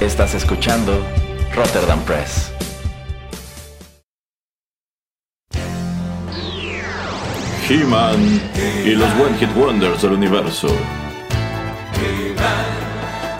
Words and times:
Estás 0.00 0.34
escuchando 0.34 1.06
Rotterdam 1.54 2.00
Press. 2.00 2.50
He-Man 7.68 8.42
y 8.84 8.90
los 8.90 9.08
One 9.12 9.38
Hit 9.38 9.56
Wonders 9.56 10.02
del 10.02 10.12
universo. 10.12 10.66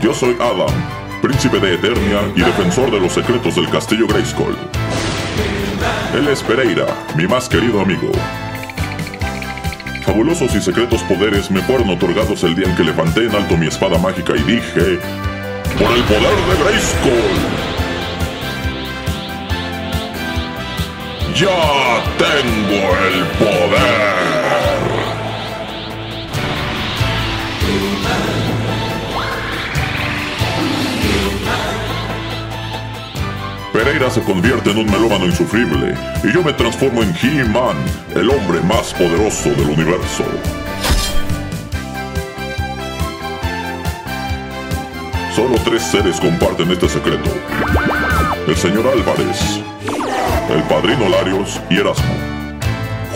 Yo 0.01 0.15
soy 0.15 0.37
Adam, 0.41 0.73
príncipe 1.21 1.59
de 1.59 1.75
Eternia 1.75 2.21
y 2.37 2.41
defensor 2.41 2.91
de 2.91 3.01
los 3.01 3.13
secretos 3.13 3.57
del 3.57 3.69
castillo 3.69 4.07
Grayskull. 4.07 4.57
Él 6.15 6.29
es 6.29 6.41
Pereira, 6.43 6.87
mi 7.17 7.27
más 7.27 7.49
querido 7.49 7.81
amigo. 7.81 8.13
Fabulosos 10.05 10.55
y 10.55 10.61
secretos 10.61 11.03
poderes 11.03 11.51
me 11.51 11.61
fueron 11.63 11.91
otorgados 11.91 12.45
el 12.45 12.55
día 12.55 12.69
en 12.69 12.77
que 12.77 12.85
levanté 12.85 13.25
en 13.25 13.35
alto 13.35 13.57
mi 13.57 13.67
espada 13.67 13.99
mágica 13.99 14.35
y 14.37 14.43
dije, 14.43 15.01
¡Por 15.79 15.91
el 15.91 16.05
poder 16.05 16.37
de 16.37 16.65
Grayskull! 16.65 17.65
¡Ya 21.35 22.05
tengo 22.17 22.97
el 23.07 23.25
poder! 23.39 24.15
Pereira 33.73 34.09
se 34.09 34.23
convierte 34.23 34.71
en 34.71 34.79
un 34.79 34.87
melómano 34.87 35.27
insufrible 35.27 35.95
y 36.23 36.33
yo 36.33 36.45
me 36.45 36.53
transformo 36.53 37.03
en 37.03 37.13
He-Man, 37.21 37.77
el 38.15 38.31
hombre 38.31 38.61
más 38.61 38.95
poderoso 38.95 39.51
del 39.51 39.71
universo. 39.71 40.25
Solo 45.35 45.57
tres 45.65 45.83
seres 45.83 46.21
comparten 46.21 46.71
este 46.71 46.89
secreto. 46.89 47.29
El 48.47 48.57
señor 48.57 48.87
Álvarez, 48.87 49.61
el 50.49 50.63
padrino 50.65 51.09
Larios 51.09 51.61
y 51.69 51.79
Erasmo. 51.79 52.15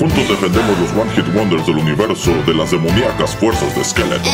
Juntos 0.00 0.28
defendemos 0.28 0.78
los 0.80 0.90
One 1.00 1.12
Hit 1.12 1.32
Wonders 1.32 1.66
del 1.66 1.76
universo 1.76 2.32
de 2.44 2.54
las 2.54 2.72
demoníacas 2.72 3.36
fuerzas 3.36 3.72
de 3.76 3.84
Skeletor. 3.84 4.32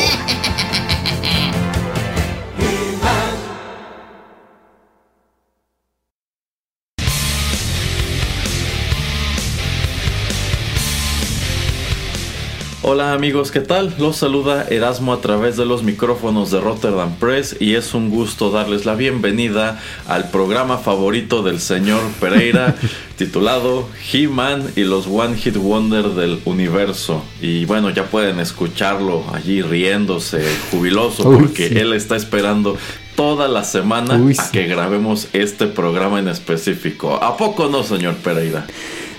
Hola 12.95 13.13
amigos, 13.13 13.51
¿qué 13.51 13.59
tal? 13.59 13.93
Los 13.99 14.19
saluda 14.19 14.69
Erasmo 14.71 15.13
a 15.13 15.21
través 15.21 15.57
de 15.57 15.65
los 15.65 15.83
micrófonos 15.83 16.53
de 16.53 16.61
Rotterdam 16.61 17.17
Press 17.17 17.57
y 17.59 17.75
es 17.75 17.93
un 17.93 18.09
gusto 18.09 18.53
darles 18.53 18.85
la 18.85 18.95
bienvenida 18.95 19.83
al 20.07 20.31
programa 20.31 20.79
favorito 20.79 21.43
del 21.43 21.59
señor 21.59 22.01
Pereira 22.21 22.77
titulado 23.19 23.89
He-Man 24.13 24.71
y 24.77 24.85
los 24.85 25.09
One 25.09 25.37
Hit 25.37 25.57
Wonder 25.57 26.11
del 26.11 26.39
universo. 26.45 27.25
Y 27.43 27.65
bueno, 27.65 27.91
ya 27.91 28.05
pueden 28.05 28.39
escucharlo 28.39 29.25
allí 29.35 29.61
riéndose, 29.61 30.45
jubiloso, 30.71 31.25
porque 31.25 31.67
él 31.81 31.95
está 31.95 32.15
esperando 32.15 32.77
toda 33.17 33.49
la 33.49 33.65
semana 33.65 34.23
a 34.39 34.51
que 34.53 34.69
grabemos 34.69 35.27
este 35.33 35.67
programa 35.67 36.21
en 36.21 36.29
específico. 36.29 37.17
¿A 37.21 37.37
poco 37.37 37.67
no, 37.67 37.83
señor 37.83 38.15
Pereira? 38.19 38.69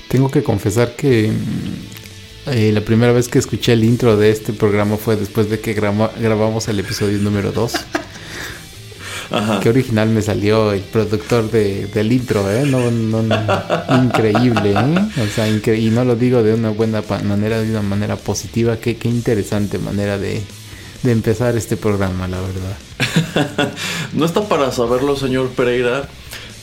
Tengo 0.07 0.31
que 0.31 0.43
confesar 0.43 0.95
que 0.95 1.33
eh, 2.47 2.71
la 2.71 2.81
primera 2.81 3.11
vez 3.11 3.27
que 3.27 3.39
escuché 3.39 3.73
el 3.73 3.83
intro 3.83 4.17
de 4.17 4.29
este 4.29 4.53
programa 4.53 4.97
fue 4.97 5.15
después 5.15 5.49
de 5.49 5.59
que 5.59 5.73
grabamos 5.73 6.67
el 6.67 6.79
episodio 6.79 7.17
número 7.19 7.52
2. 7.52 7.73
Ajá. 9.31 9.59
Qué 9.59 9.69
original 9.69 10.09
me 10.09 10.21
salió 10.21 10.71
el 10.71 10.81
productor 10.81 11.49
del 11.49 12.11
intro, 12.11 12.49
¿eh? 12.52 12.63
No, 12.65 12.91
no, 12.91 13.23
increíble, 14.03 14.71
¿eh? 14.71 15.23
O 15.23 15.27
sea, 15.33 15.47
y 15.47 15.89
no 15.89 16.05
lo 16.05 16.15
digo 16.15 16.43
de 16.43 16.53
una 16.53 16.70
buena 16.70 17.03
manera, 17.23 17.59
de 17.59 17.71
una 17.71 17.81
manera 17.81 18.15
positiva. 18.17 18.77
Qué, 18.77 18.97
qué 18.97 19.09
interesante 19.09 19.80
manera 19.80 20.20
de, 20.20 20.41
de 21.02 21.11
empezar 21.11 21.58
este 21.58 21.75
programa, 21.75 22.27
la 22.27 22.37
verdad. 22.39 23.73
no 24.14 24.25
está 24.25 24.47
para 24.47 24.71
saberlo, 24.71 25.15
señor 25.15 25.49
Pereira, 25.49 26.08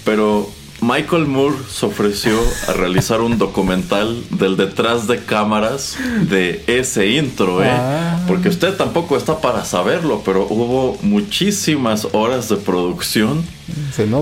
pero 0.05 0.49
Michael 0.83 1.27
Moore 1.27 1.55
se 1.71 1.87
ofreció 1.87 2.41
a 2.67 2.73
realizar 2.73 3.21
un 3.21 3.39
documental 3.39 4.21
del 4.31 4.57
detrás 4.57 5.07
de 5.07 5.25
cámaras 5.25 5.97
de 6.29 6.65
ese 6.67 7.07
intro, 7.11 7.63
¿eh? 7.63 7.71
Ah. 7.71 8.19
Porque 8.27 8.49
usted 8.49 8.75
tampoco 8.75 9.17
está 9.17 9.41
para 9.41 9.65
saberlo, 9.65 10.23
pero 10.25 10.45
hubo 10.51 10.99
muchísimas 11.03 12.09
horas 12.13 12.49
de 12.49 12.57
producción 12.57 13.45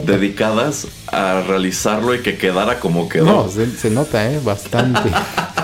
dedicadas 0.04 0.86
a 1.06 1.40
realizarlo 1.40 2.14
y 2.14 2.20
que 2.20 2.36
quedara 2.36 2.78
como 2.78 3.08
quedó. 3.08 3.24
No, 3.24 3.48
se, 3.48 3.70
se 3.70 3.88
nota, 3.88 4.30
¿eh? 4.30 4.38
Bastante. 4.44 5.10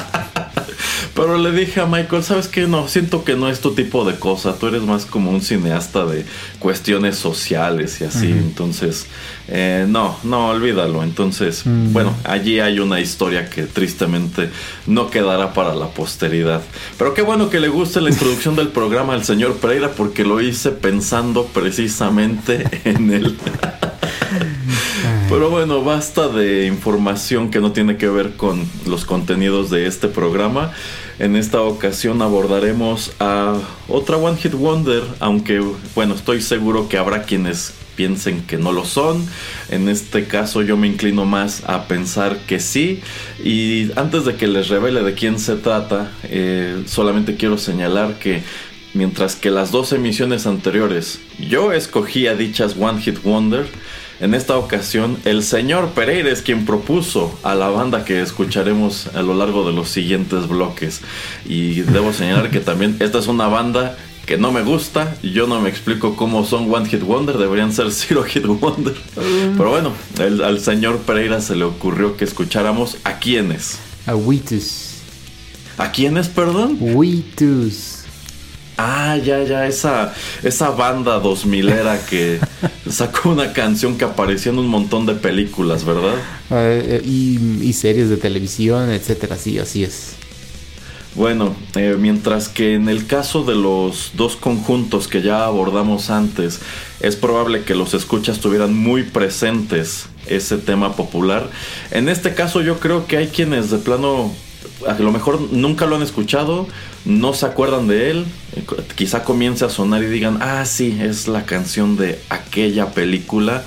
Pero 1.17 1.39
le 1.39 1.51
dije 1.51 1.81
a 1.81 1.87
Michael, 1.87 2.23
¿sabes 2.23 2.47
qué? 2.47 2.67
No, 2.67 2.89
siento 2.89 3.25
que 3.25 3.37
no 3.37 3.49
es 3.49 3.61
tu 3.61 3.75
tipo 3.75 4.05
de 4.05 4.17
cosa. 4.17 4.59
Tú 4.59 4.67
eres 4.67 4.83
más 4.83 5.07
como 5.07 5.31
un 5.31 5.41
cineasta 5.41 6.05
de 6.05 6.27
cuestiones 6.59 7.17
sociales 7.17 8.03
y 8.03 8.05
así. 8.05 8.31
Entonces, 8.31 9.07
eh, 9.49 9.87
no, 9.89 10.19
no, 10.25 10.51
olvídalo. 10.51 11.03
Entonces, 11.03 11.63
bueno, 11.65 12.15
allí 12.25 12.61
hay 12.61 12.81
una 12.81 13.01
historia 13.01 13.49
que 13.49 13.63
tristemente 13.63 14.51
no 14.87 15.09
quedará 15.09 15.55
para 15.55 15.75
la 15.75 15.89
posteridad. 15.89 16.61
Pero 16.99 17.15
qué 17.15 17.23
bueno 17.23 17.49
que 17.49 17.61
le 17.61 17.69
guste 17.69 18.03
la 18.03 18.11
introducción 18.11 18.55
del 18.55 18.69
programa 18.69 19.15
al 19.15 19.25
señor 19.25 19.57
Pereira 19.57 19.93
porque 19.93 20.23
lo 20.23 20.43
hice 20.43 20.71
pensando 20.71 21.47
precisamente 21.47 22.65
en 22.85 23.11
él. 23.11 23.39
Pero 25.29 25.51
bueno, 25.51 25.83
basta 25.83 26.29
de 26.29 26.67
información 26.67 27.51
que 27.51 27.61
no 27.61 27.73
tiene 27.73 27.97
que 27.97 28.09
ver 28.09 28.37
con 28.37 28.65
los 28.87 29.05
contenidos 29.05 29.71
de 29.71 29.87
este 29.87 30.07
programa. 30.07 30.73
En 31.19 31.35
esta 31.35 31.63
ocasión 31.63 32.23
abordaremos 32.23 33.13
a 33.19 33.59
otra 33.89 34.19
One 34.19 34.37
Hit 34.37 34.53
Wonder, 34.53 35.03
aunque 35.19 35.61
bueno, 35.97 36.15
estoy 36.15 36.41
seguro 36.41 36.89
que 36.89 36.97
habrá 36.97 37.25
quienes 37.25 37.75
piensen 37.97 38.43
que 38.43 38.57
no 38.57 38.71
lo 38.71 38.85
son. 38.85 39.27
En 39.69 39.89
este 39.89 40.27
caso 40.27 40.63
yo 40.63 40.77
me 40.77 40.87
inclino 40.87 41.25
más 41.25 41.65
a 41.67 41.89
pensar 41.89 42.39
que 42.47 42.61
sí. 42.61 43.01
Y 43.43 43.91
antes 43.97 44.25
de 44.27 44.37
que 44.37 44.47
les 44.47 44.69
revele 44.69 45.03
de 45.03 45.15
quién 45.15 45.41
se 45.41 45.57
trata, 45.57 46.13
eh, 46.25 46.85
solamente 46.87 47.37
quiero 47.37 47.59
señalar 47.59 48.21
que 48.21 48.43
mientras 48.95 49.35
que 49.35 49.51
las 49.51 49.73
dos 49.73 49.93
emisiones 49.93 50.47
anteriores 50.47 51.21
yo 51.39 51.73
escogí 51.73 52.29
a 52.29 52.35
dichas 52.35 52.77
One 52.79 53.01
Hit 53.01 53.23
Wonder, 53.23 53.67
en 54.21 54.35
esta 54.35 54.57
ocasión, 54.57 55.19
el 55.25 55.43
señor 55.43 55.91
Pereira 55.91 56.31
es 56.31 56.43
quien 56.43 56.65
propuso 56.65 57.39
a 57.43 57.55
la 57.55 57.69
banda 57.69 58.05
que 58.05 58.23
escucharemos 58.23 59.09
a 59.15 59.23
lo 59.23 59.35
largo 59.35 59.67
de 59.67 59.75
los 59.75 59.89
siguientes 59.89 60.49
bloques. 60.49 61.03
Y 61.45 61.83
debo 61.83 62.13
señalar 62.13 62.51
que 62.51 62.61
también 62.61 62.97
esta 63.01 63.19
es 63.19 63.27
una 63.27 63.49
banda 63.49 63.97
que 64.25 64.39
no 64.39 64.53
me 64.53 64.63
gusta. 64.63 65.17
Yo 65.23 65.47
no 65.47 65.61
me 65.61 65.69
explico 65.69 66.17
cómo 66.17 66.45
son 66.45 66.73
One 66.73 66.89
Hit 66.89 67.03
Wonder, 67.03 67.39
deberían 67.39 67.73
ser 67.73 67.91
Zero 67.93 68.25
Hit 68.25 68.47
Wonder. 68.47 68.95
Pero 69.15 69.71
bueno, 69.71 69.93
al 70.19 70.61
señor 70.61 70.99
Pereira 70.99 71.41
se 71.41 71.55
le 71.55 71.65
ocurrió 71.65 72.17
que 72.17 72.25
escucháramos 72.25 72.97
a 73.05 73.19
quiénes. 73.19 73.79
A 74.07 74.17
Witus. 74.17 74.97
¿A 75.79 75.93
quiénes, 75.93 76.29
perdón? 76.29 76.79
Witus. 76.81 77.96
Ah, 78.79 79.17
ya, 79.17 79.43
ya, 79.45 79.67
esa, 79.67 80.13
esa 80.43 80.71
banda 80.71 81.19
dos 81.19 81.47
milera 81.47 81.99
que 82.05 82.39
sacó 82.91 83.31
una 83.31 83.53
canción 83.55 83.97
que 83.97 84.05
apareció 84.05 84.53
en 84.53 84.59
un 84.59 84.67
montón 84.67 85.07
de 85.07 85.15
películas, 85.15 85.85
¿verdad? 85.85 86.17
Eh, 86.51 87.01
y, 87.05 87.73
series 87.73 88.11
de 88.11 88.17
televisión, 88.19 88.91
etcétera, 88.91 89.37
sí, 89.37 89.59
así 89.59 89.85
es. 89.85 90.13
Bueno, 91.15 91.57
eh, 91.75 91.97
mientras 91.99 92.51
que 92.51 92.75
en 92.75 92.91
el 92.91 93.07
caso 93.07 93.43
de 93.45 93.55
los 93.55 94.13
dos 94.15 94.37
conjuntos 94.37 95.09
que 95.09 95.23
ya 95.23 95.47
abordamos 95.47 96.11
antes, 96.11 96.61
es 97.01 97.17
probable 97.17 97.63
que 97.63 97.75
los 97.75 97.95
escuchas 97.95 98.41
tuvieran 98.41 98.75
muy 98.75 99.03
presentes 99.03 100.09
ese 100.27 100.59
tema 100.59 100.95
popular. 100.95 101.49
En 101.91 102.11
este 102.11 102.35
caso 102.35 102.61
yo 102.61 102.79
creo 102.79 103.07
que 103.07 103.17
hay 103.17 103.29
quienes 103.29 103.71
de 103.71 103.79
plano 103.79 104.35
a 104.87 104.95
lo 104.95 105.13
mejor 105.13 105.41
nunca 105.53 105.87
lo 105.87 105.97
han 105.97 106.03
escuchado, 106.03 106.67
no 107.05 107.35
se 107.35 107.47
acuerdan 107.47 107.89
de 107.89 108.11
él, 108.11 108.25
quizá 108.95 109.25
comience 109.25 109.65
a 109.65 109.71
sonar 109.71 110.03
y 110.03 110.07
digan, 110.07 110.39
ah, 110.41 110.65
sí, 110.65 110.99
es 111.01 111.29
la 111.29 111.45
canción 111.45 111.97
de 111.97 112.19
aquella 112.29 112.93
película. 112.93 113.65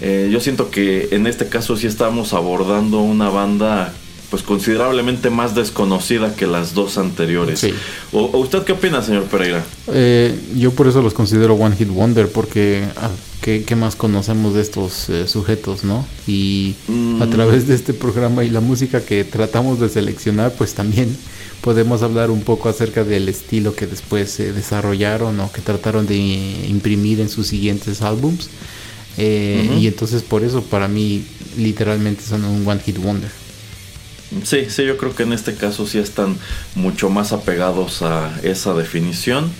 Eh, 0.00 0.28
yo 0.32 0.40
siento 0.40 0.70
que 0.70 1.08
en 1.10 1.26
este 1.26 1.48
caso 1.48 1.76
sí 1.76 1.86
estamos 1.86 2.32
abordando 2.32 3.00
una 3.00 3.30
banda 3.30 3.92
pues 4.30 4.42
considerablemente 4.42 5.30
más 5.30 5.54
desconocida 5.54 6.34
que 6.34 6.46
las 6.46 6.74
dos 6.74 6.98
anteriores. 6.98 7.66
¿O, 8.12 8.38
usted 8.38 8.62
qué 8.64 8.72
opina, 8.72 9.02
señor 9.02 9.24
Pereira? 9.24 9.64
Eh, 9.88 10.38
yo 10.56 10.70
por 10.72 10.86
eso 10.86 11.00
los 11.00 11.14
considero 11.14 11.54
One 11.54 11.74
Hit 11.76 11.88
Wonder, 11.88 12.28
porque 12.30 12.84
ah, 13.56 13.64
¿qué, 13.66 13.76
más 13.76 13.96
conocemos 13.96 14.54
de 14.54 14.62
estos 14.62 15.08
eh, 15.08 15.26
sujetos, 15.26 15.84
no? 15.84 16.04
Y 16.26 16.74
a 16.88 17.26
mm. 17.26 17.30
través 17.30 17.66
de 17.66 17.74
este 17.74 17.92
programa 17.92 18.44
y 18.44 18.50
la 18.50 18.60
música 18.60 19.00
que 19.00 19.24
tratamos 19.24 19.80
de 19.80 19.88
seleccionar, 19.88 20.52
pues 20.52 20.74
también 20.74 21.16
podemos 21.60 22.02
hablar 22.02 22.30
un 22.30 22.42
poco 22.42 22.68
acerca 22.68 23.04
del 23.04 23.28
estilo 23.28 23.74
que 23.74 23.86
después 23.86 24.30
se 24.30 24.52
desarrollaron 24.52 25.38
o 25.40 25.50
que 25.52 25.60
trataron 25.60 26.06
de 26.06 26.16
imprimir 26.16 27.20
en 27.20 27.28
sus 27.28 27.46
siguientes 27.46 28.02
álbums. 28.02 28.48
Eh, 29.16 29.78
y 29.80 29.88
entonces 29.88 30.22
por 30.22 30.44
eso 30.44 30.62
para 30.62 30.86
mí 30.86 31.24
literalmente 31.56 32.22
son 32.22 32.44
un 32.44 32.66
One 32.66 32.80
Hit 32.80 32.98
Wonder. 32.98 33.30
Sí, 34.44 34.66
sí, 34.68 34.84
yo 34.84 34.98
creo 34.98 35.14
que 35.14 35.22
en 35.22 35.32
este 35.32 35.54
caso 35.54 35.86
sí 35.86 35.98
están 35.98 36.36
mucho 36.74 37.08
más 37.08 37.32
apegados 37.32 38.02
a 38.02 38.38
esa 38.42 38.74
definición. 38.74 39.50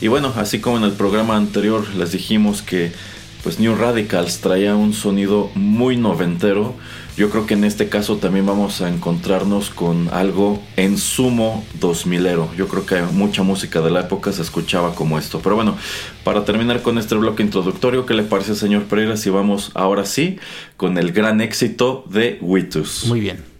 Y 0.00 0.08
bueno, 0.08 0.32
así 0.36 0.58
como 0.58 0.78
en 0.78 0.82
el 0.82 0.92
programa 0.92 1.36
anterior 1.36 1.86
les 1.94 2.12
dijimos 2.12 2.60
que 2.60 2.92
pues 3.46 3.60
New 3.60 3.76
Radicals 3.76 4.40
traía 4.40 4.74
un 4.74 4.92
sonido 4.92 5.52
muy 5.54 5.96
noventero, 5.96 6.74
yo 7.16 7.30
creo 7.30 7.46
que 7.46 7.54
en 7.54 7.62
este 7.62 7.88
caso 7.88 8.16
también 8.16 8.44
vamos 8.44 8.80
a 8.80 8.88
encontrarnos 8.88 9.70
con 9.70 10.08
algo 10.08 10.60
en 10.76 10.98
sumo 10.98 11.64
2000ero. 11.78 12.52
Yo 12.56 12.66
creo 12.66 12.84
que 12.86 13.00
mucha 13.02 13.44
música 13.44 13.80
de 13.82 13.92
la 13.92 14.00
época 14.00 14.32
se 14.32 14.42
escuchaba 14.42 14.96
como 14.96 15.16
esto. 15.16 15.38
Pero 15.44 15.54
bueno, 15.54 15.76
para 16.24 16.44
terminar 16.44 16.82
con 16.82 16.98
este 16.98 17.14
bloque 17.14 17.44
introductorio, 17.44 18.04
¿qué 18.04 18.14
le 18.14 18.24
parece, 18.24 18.56
señor 18.56 18.86
Pereira, 18.86 19.16
si 19.16 19.30
vamos 19.30 19.70
ahora 19.74 20.06
sí 20.06 20.40
con 20.76 20.98
el 20.98 21.12
gran 21.12 21.40
éxito 21.40 22.04
de 22.10 22.38
Witus? 22.40 23.04
Muy 23.06 23.20
bien. 23.20 23.55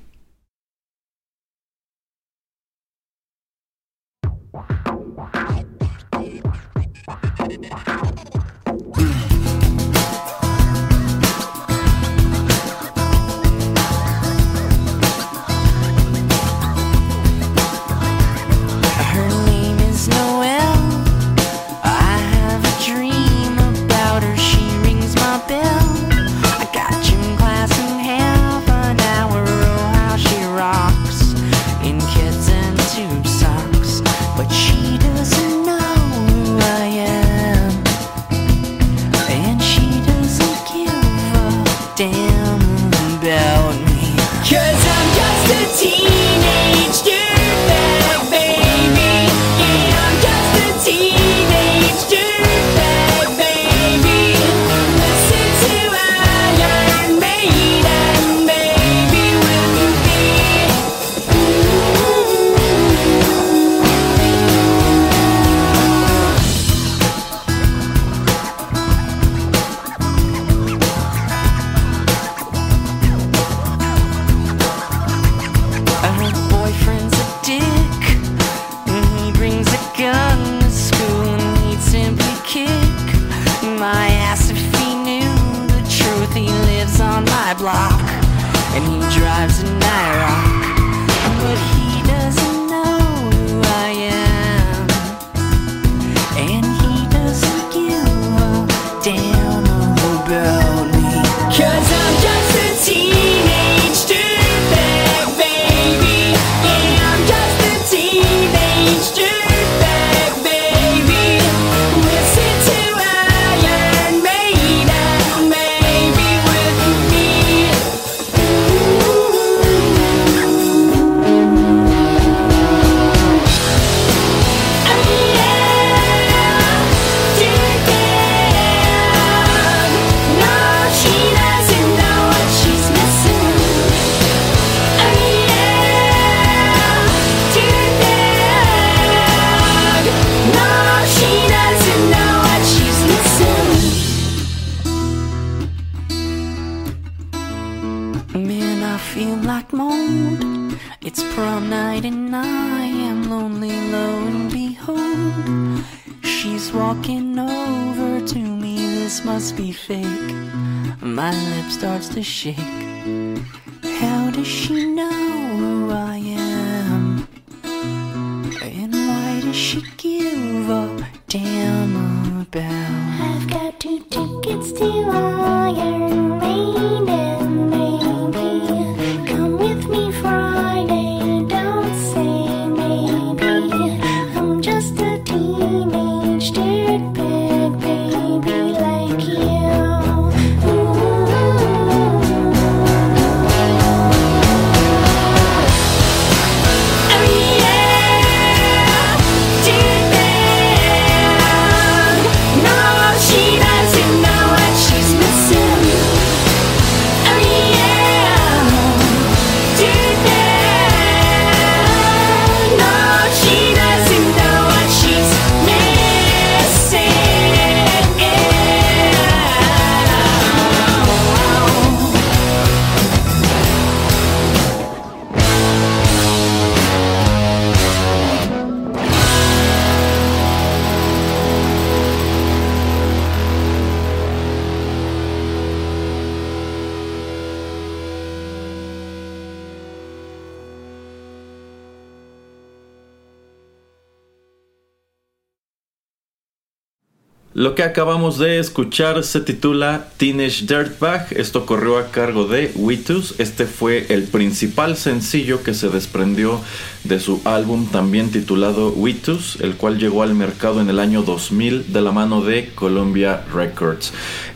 Que 247.76 247.82
acabamos 247.82 248.38
de 248.38 248.58
escuchar 248.58 249.22
se 249.22 249.40
titula 249.40 250.08
Teenage 250.16 250.64
Dirtbag. 250.64 251.28
Esto 251.36 251.66
corrió 251.66 251.98
a 251.98 252.10
cargo 252.10 252.46
de 252.46 252.72
Witus. 252.74 253.34
Este 253.38 253.66
fue 253.66 254.06
el 254.08 254.24
principal 254.24 254.96
sencillo 254.96 255.62
que 255.62 255.74
se 255.74 255.90
desprendió 255.90 256.60
de 257.08 257.20
su 257.20 257.40
álbum 257.44 257.86
también 257.86 258.30
titulado 258.30 258.90
Witus, 258.90 259.58
el 259.60 259.76
cual 259.76 259.98
llegó 259.98 260.22
al 260.22 260.34
mercado 260.34 260.80
en 260.80 260.88
el 260.90 260.98
año 260.98 261.22
2000 261.22 261.92
de 261.92 262.00
la 262.00 262.12
mano 262.12 262.42
de 262.42 262.70
Columbia 262.74 263.44
Records. 263.52 264.12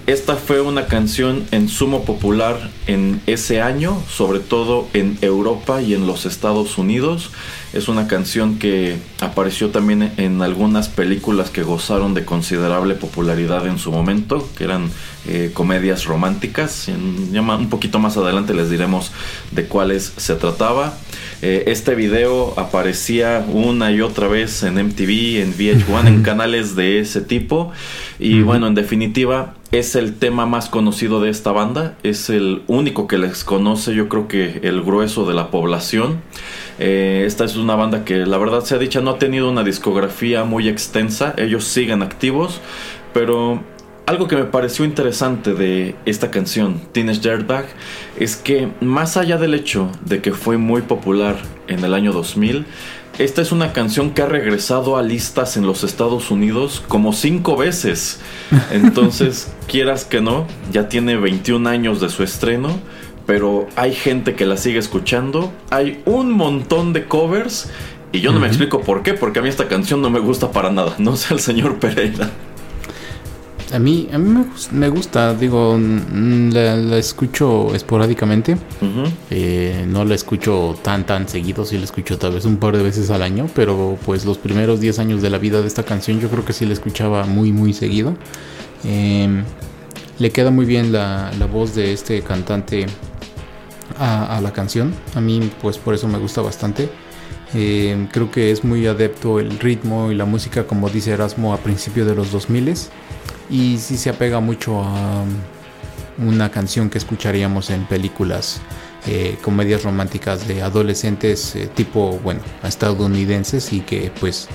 Esta 0.07 0.35
fue 0.37 0.61
una 0.61 0.87
canción 0.87 1.47
en 1.53 1.69
sumo 1.69 2.05
popular 2.05 2.71
en 2.87 3.21
ese 3.27 3.61
año, 3.61 4.03
sobre 4.09 4.41
todo 4.41 4.89
en 4.93 5.19
Europa 5.21 5.81
y 5.83 5.95
en 5.95 6.07
los 6.07 6.27
Estados 6.27 6.79
Unidos. 6.79 7.31
Es 7.73 7.87
una 7.87 8.09
canción 8.09 8.59
que 8.59 8.99
apareció 9.21 9.71
también 9.71 10.13
en 10.17 10.43
algunas 10.43 10.89
películas 10.89 11.51
que 11.51 11.63
gozaron 11.63 12.15
de 12.15 12.25
considerable 12.25 12.97
popularidad 12.97 13.69
en 13.69 13.79
su 13.79 13.93
momento, 13.93 14.49
que 14.59 14.65
eran 14.65 14.91
eh, 15.29 15.51
comedias 15.55 16.07
románticas. 16.07 16.89
un 16.89 17.69
poquito 17.71 18.01
más 18.01 18.17
adelante 18.17 18.55
les 18.55 18.71
diremos 18.71 19.13
de 19.53 19.67
cuáles 19.67 20.13
se 20.17 20.35
trataba. 20.35 20.95
Eh, 21.43 21.65
este 21.69 21.95
video 21.95 22.53
aparecía 22.59 23.47
una 23.51 23.91
y 23.93 24.03
otra 24.03 24.29
vez 24.29 24.63
en 24.63 24.75
MTV, 24.75 25.41
en 25.41 25.55
VH1, 25.55 26.07
en 26.07 26.23
canales 26.23 26.77
de 26.77 27.01
ese 27.01 27.23
tipo. 27.23 27.73
Y 28.19 28.43
bueno, 28.43 28.67
en 28.67 28.75
definitiva, 28.75 29.55
es 29.73 29.95
el 29.95 30.19
tema 30.19 30.45
más 30.45 30.69
conocido 30.69 31.21
de 31.21 31.31
esta 31.31 31.53
banda. 31.53 31.97
Es 32.03 32.29
el 32.29 32.63
único 32.67 33.07
que 33.07 33.17
les 33.17 33.43
conoce, 33.45 33.95
yo 33.95 34.09
creo 34.09 34.29
que 34.29 34.61
el 34.63 34.83
grueso 34.83 35.27
de 35.27 35.35
la 35.35 35.51
población. 35.51 36.21
Eh, 36.79 37.25
esta 37.27 37.45
es 37.45 37.57
una 37.57 37.75
banda 37.75 38.05
que, 38.05 38.27
la 38.27 38.37
verdad 38.37 38.63
sea 38.65 38.79
dicha, 38.79 39.01
no 39.01 39.13
ha 39.13 39.19
tenido 39.19 39.51
una 39.51 39.65
discografía 39.65 40.45
muy 40.45 40.69
extensa. 40.69 41.35
Ellos 41.39 41.65
siguen 41.65 42.03
activos, 42.03 42.61
pero 43.15 43.63
algo 44.11 44.27
que 44.27 44.35
me 44.35 44.43
pareció 44.43 44.85
interesante 44.85 45.55
de 45.55 45.95
esta 46.05 46.33
canción, 46.33 46.81
Teenage 46.91 47.21
Dirtbag, 47.21 47.67
es 48.19 48.35
que 48.35 48.69
más 48.81 49.17
allá 49.17 49.39
del 49.39 49.55
hecho 49.55 49.89
de 50.05 50.21
que 50.21 50.33
fue 50.33 50.57
muy 50.57 50.83
popular 50.83 51.37
en 51.69 51.85
el 51.85 51.95
año 51.95 52.13
2000, 52.13 52.67
esta 53.21 53.41
es 53.41 53.53
una 53.53 53.73
canción 53.73 54.11
que 54.11 54.23
ha 54.23 54.27
regresado 54.27 54.97
a 54.97 55.03
listas 55.03 55.57
en 55.57 55.65
los 55.65 55.85
Estados 55.85 56.33
Unidos 56.33 56.83
como 56.89 57.13
cinco 57.13 57.57
veces. 57.57 58.19
Entonces, 58.73 59.53
quieras 59.69 60.05
que 60.05 60.21
no, 60.21 60.45
ya 60.73 60.89
tiene 60.89 61.17
21 61.17 61.69
años 61.69 62.01
de 62.01 62.09
su 62.09 62.25
estreno, 62.25 62.81
pero 63.27 63.69
hay 63.77 63.95
gente 63.95 64.35
que 64.35 64.45
la 64.45 64.57
sigue 64.57 64.81
escuchando, 64.81 65.53
hay 65.71 66.03
un 66.05 66.33
montón 66.33 66.93
de 66.93 67.05
covers 67.05 67.71
y 68.11 68.19
yo 68.19 68.33
no 68.33 68.41
me 68.41 68.49
explico 68.49 68.81
por 68.81 69.05
qué, 69.05 69.15
porque 69.15 69.39
a 69.39 69.43
mí 69.43 69.49
esta 69.49 69.69
canción 69.69 70.03
no 70.03 70.11
me 70.11 70.19
gusta 70.19 70.51
para 70.51 70.73
nada, 70.73 70.97
no 70.99 71.15
sé 71.15 71.33
el 71.33 71.39
señor 71.39 71.79
Pereira. 71.79 72.29
A 73.73 73.79
mí, 73.79 74.09
a 74.13 74.19
mí 74.19 74.45
me, 74.73 74.89
gusta, 74.89 75.33
digo, 75.35 75.79
la, 75.79 76.99
escucho 76.99 77.73
esporádicamente. 77.73 78.57
Eh, 79.31 79.87
no 79.87 80.05
la 80.05 80.17
escucho 80.17 80.77
tan, 80.83 81.07
tan 81.07 81.29
seguido, 81.29 81.65
sí 81.65 81.79
la 81.79 81.85
escucho 81.85 82.19
tal 82.19 82.33
vez 82.33 82.45
un 82.47 82.57
par 82.57 82.77
de 82.77 82.83
veces 82.83 83.11
al 83.11 83.23
año, 83.23 83.49
pero 83.55 83.97
pues 84.05 84.25
los 84.25 84.39
primeros 84.39 84.81
10 84.81 84.99
años 84.99 85.23
de 85.23 85.31
la 85.31 85.39
vida 85.39 85.61
de 85.61 85.69
esta 85.69 85.85
canción 85.85 86.19
yo 86.21 86.29
creo 86.29 86.45
que 86.45 86.53
sí 86.53 86.67
la 86.67 86.73
escuchaba 86.73 87.25
muy, 87.27 87.53
muy 87.53 87.73
seguido. 87.73 88.17
Em, 88.83 89.45
le 90.19 90.31
queda 90.33 90.51
muy 90.51 90.67
bien 90.67 90.91
la, 90.91 91.31
voz 91.53 91.75
de 91.77 91.93
este 91.93 92.23
cantante 92.23 92.87
a, 94.01 94.41
la 94.43 94.53
canción. 94.53 94.93
A 95.15 95.21
mí 95.21 95.49
pues 95.63 95.79
por 95.79 95.95
eso 95.95 96.09
me 96.09 96.19
gusta 96.19 96.43
bastante. 96.43 96.89
Em, 97.55 98.09
creo 98.09 98.33
que 98.33 98.51
es 98.51 98.65
muy 98.65 98.87
adepto 98.89 99.39
el 99.39 99.61
ritmo 99.61 100.11
y 100.11 100.17
la 100.17 100.25
música, 100.25 100.67
como 100.67 100.89
dice 100.89 101.13
Erasmo, 101.13 101.55
a 101.55 101.59
principios 101.59 102.09
de 102.09 102.17
los 102.17 102.33
2000 102.33 102.75
y 103.51 103.79
sí 103.79 103.97
se 103.97 104.11
apega 104.11 104.41
mucho 104.41 104.83
a 104.83 105.25
una 106.19 106.51
canción 106.51 106.91
que 106.91 106.99
escucharíamos 106.99 107.71
en 107.71 107.85
películas, 107.85 108.61
eh, 109.07 109.37
comedias 109.43 109.83
románticas 109.83 110.47
de 110.47 110.63
adolescentes 110.63 111.57
eh, 111.57 111.69
tipo, 111.75 112.19
bueno, 112.23 112.41
estadounidenses 112.63 113.73
y 113.73 113.81
que 113.81 114.13
pues 114.21 114.49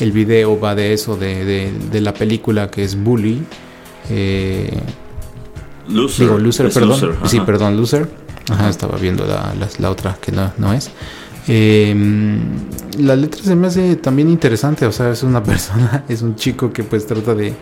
el 0.00 0.12
video 0.12 0.58
va 0.58 0.74
de 0.74 0.92
eso, 0.92 1.16
de, 1.16 1.72
la 1.92 2.14
película 2.14 2.70
que 2.70 2.84
es 2.84 3.00
Bully. 3.00 3.42
Eh, 4.10 4.80
loser. 5.88 6.26
Digo, 6.26 6.38
Loser, 6.38 6.72
perdón. 6.72 7.16
sí, 7.26 7.40
perdón, 7.40 7.76
Loser. 7.76 8.08
Ajá, 8.50 8.68
estaba 8.68 8.98
viendo 8.98 9.24
la, 9.24 9.54
la, 9.78 9.90
otra 9.90 10.18
que 10.20 10.32
no, 10.32 10.52
no 10.58 10.72
es. 10.72 10.90
Em, 11.46 12.40
la 12.98 13.16
letra 13.16 13.42
se 13.42 13.54
me 13.54 13.66
hace 13.66 13.96
también 13.96 14.28
interesante, 14.28 14.86
o 14.86 14.92
sea, 14.92 15.10
es 15.10 15.22
una 15.22 15.42
persona, 15.44 16.04
es 16.08 16.22
un 16.22 16.34
chico 16.34 16.72
que 16.72 16.82
pues 16.82 17.06
trata 17.06 17.34
de 17.34 17.54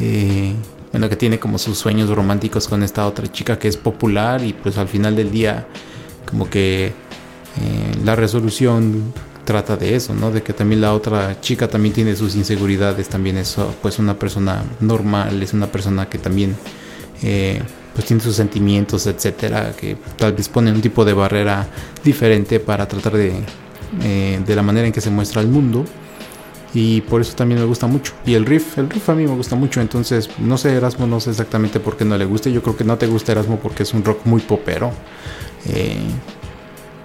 eh, 0.00 0.54
bueno, 0.92 1.08
que 1.08 1.16
tiene 1.16 1.38
como 1.38 1.58
sus 1.58 1.78
sueños 1.78 2.08
románticos 2.10 2.68
con 2.68 2.82
esta 2.82 3.06
otra 3.06 3.30
chica 3.30 3.58
que 3.58 3.68
es 3.68 3.76
popular 3.76 4.44
y 4.44 4.52
pues 4.52 4.78
al 4.78 4.88
final 4.88 5.14
del 5.14 5.30
día 5.30 5.66
como 6.28 6.48
que 6.48 6.86
eh, 6.86 6.92
la 8.04 8.16
resolución 8.16 9.12
trata 9.44 9.76
de 9.76 9.94
eso, 9.94 10.14
¿no? 10.14 10.30
De 10.30 10.42
que 10.42 10.52
también 10.52 10.80
la 10.80 10.94
otra 10.94 11.40
chica 11.40 11.68
también 11.68 11.94
tiene 11.94 12.14
sus 12.16 12.36
inseguridades, 12.36 13.08
también 13.08 13.36
es 13.36 13.56
pues 13.82 13.98
una 13.98 14.18
persona 14.18 14.62
normal, 14.80 15.42
es 15.42 15.52
una 15.52 15.66
persona 15.66 16.08
que 16.08 16.18
también 16.18 16.56
eh, 17.22 17.60
pues 17.94 18.06
tiene 18.06 18.22
sus 18.22 18.36
sentimientos, 18.36 19.06
etcétera, 19.06 19.72
que 19.76 19.96
tal 20.16 20.32
vez 20.32 20.48
pone 20.48 20.70
un 20.70 20.80
tipo 20.80 21.04
de 21.04 21.12
barrera 21.12 21.68
diferente 22.04 22.60
para 22.60 22.86
tratar 22.86 23.14
de, 23.16 23.32
de 24.46 24.56
la 24.56 24.62
manera 24.62 24.86
en 24.86 24.92
que 24.92 25.00
se 25.00 25.10
muestra 25.10 25.40
el 25.40 25.48
mundo 25.48 25.84
y 26.72 27.00
por 27.02 27.20
eso 27.20 27.34
también 27.34 27.60
me 27.60 27.66
gusta 27.66 27.86
mucho. 27.86 28.12
Y 28.24 28.34
el 28.34 28.46
riff, 28.46 28.78
el 28.78 28.88
riff 28.88 29.08
a 29.08 29.14
mí 29.14 29.26
me 29.26 29.34
gusta 29.34 29.56
mucho, 29.56 29.80
entonces 29.80 30.30
no 30.38 30.56
sé 30.56 30.74
Erasmo, 30.74 31.06
no 31.06 31.20
sé 31.20 31.30
exactamente 31.30 31.80
por 31.80 31.96
qué 31.96 32.04
no 32.04 32.16
le 32.16 32.24
guste, 32.24 32.52
yo 32.52 32.62
creo 32.62 32.76
que 32.76 32.84
no 32.84 32.96
te 32.96 33.06
gusta 33.06 33.32
Erasmo 33.32 33.58
porque 33.58 33.82
es 33.82 33.94
un 33.94 34.04
rock 34.04 34.24
muy 34.24 34.40
popero, 34.40 34.92
eh, 35.66 35.98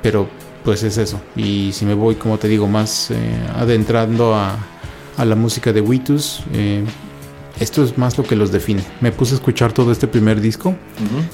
pero 0.02 0.28
pues 0.64 0.84
es 0.84 0.98
eso. 0.98 1.20
Y 1.36 1.72
si 1.74 1.86
me 1.86 1.94
voy, 1.94 2.16
como 2.16 2.38
te 2.38 2.48
digo, 2.48 2.68
más 2.68 3.12
eh, 3.12 3.16
adentrando 3.56 4.36
a, 4.36 4.58
a, 5.18 5.26
la 5.26 5.36
música 5.36 5.72
de 5.74 5.82
Witus, 5.82 6.42
eh, 6.54 6.84
esto 7.60 7.84
es 7.84 7.98
más 7.98 8.18
lo 8.18 8.24
que 8.24 8.36
los 8.36 8.52
define. 8.52 8.84
Me 9.02 9.12
puse 9.12 9.34
a 9.34 9.36
escuchar 9.36 9.72
todo 9.74 9.92
este 9.92 10.08
primer 10.08 10.42
disco, 10.42 10.76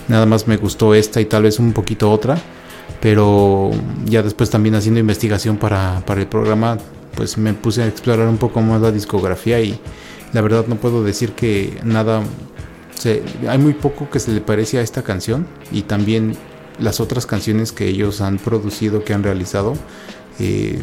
nada 0.08 0.26
más 0.26 0.48
me 0.48 0.58
gustó 0.58 0.94
esta 0.94 1.20
y 1.20 1.26
tal 1.26 1.44
vez 1.44 1.60
un 1.60 1.74
poquito 1.74 2.12
otra. 2.12 2.38
Pero 3.00 3.72
ya 4.06 4.22
después 4.22 4.52
también 4.52 4.76
haciendo 4.76 5.00
investigación 5.00 5.58
para, 5.58 6.04
para 6.06 6.22
el 6.22 6.28
programa 6.28 6.78
pues 7.16 7.38
me 7.38 7.54
puse 7.54 7.84
a 7.84 7.88
explorar 7.88 8.28
un 8.28 8.38
poco 8.38 8.62
más 8.62 8.82
la 8.82 8.92
discografía 8.92 9.62
y 9.62 9.80
la 10.34 10.42
verdad 10.42 10.66
no 10.68 10.76
puedo 10.76 11.04
decir 11.04 11.34
que 11.34 11.80
nada, 11.84 12.22
hay 13.48 13.58
muy 13.58 13.74
poco 13.74 14.10
que 14.10 14.20
se 14.20 14.32
le 14.32 14.42
parece 14.42 14.78
a 14.78 14.82
esta 14.82 15.04
canción 15.04 15.46
y 15.72 15.84
también 15.84 16.36
las 16.80 17.00
otras 17.00 17.26
canciones 17.26 17.72
que 17.72 17.88
ellos 17.88 18.22
han 18.22 18.38
producido, 18.38 19.04
que 19.04 19.14
han 19.14 19.24
realizado, 19.24 19.74
eh, 20.40 20.82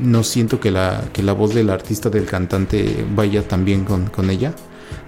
no 0.00 0.22
siento 0.22 0.60
que 0.60 0.70
la, 0.70 1.04
que 1.12 1.22
la 1.22 1.32
voz 1.32 1.54
del 1.54 1.70
artista, 1.70 2.10
del 2.10 2.26
cantante 2.26 3.04
vaya 3.14 3.46
tan 3.46 3.64
bien 3.64 3.84
con, 3.84 4.06
con 4.06 4.30
ella, 4.30 4.54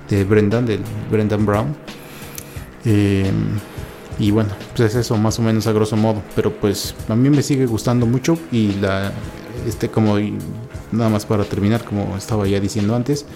de 0.08 0.24
Brendan, 0.24 0.66
del 0.66 0.80
Brendan 1.10 1.46
Brown. 1.46 1.76
Eh, 2.84 3.30
y 4.18 4.30
bueno, 4.30 4.50
pues 4.74 4.90
es 4.90 5.06
eso 5.06 5.16
más 5.16 5.38
o 5.38 5.42
menos 5.42 5.66
a 5.66 5.72
grosso 5.72 5.96
modo, 5.96 6.22
pero 6.34 6.52
pues 6.52 6.94
a 7.08 7.14
mí 7.14 7.30
me 7.30 7.42
sigue 7.42 7.66
gustando 7.66 8.06
mucho 8.06 8.38
y 8.50 8.72
la 8.74 9.12
este 9.66 9.88
como 9.88 10.16
nada 10.90 11.10
más 11.10 11.26
para 11.26 11.44
terminar 11.44 11.84
como 11.84 12.16
estaba 12.16 12.46
ya 12.46 12.60
diciendo 12.60 12.94
antes 12.94 13.26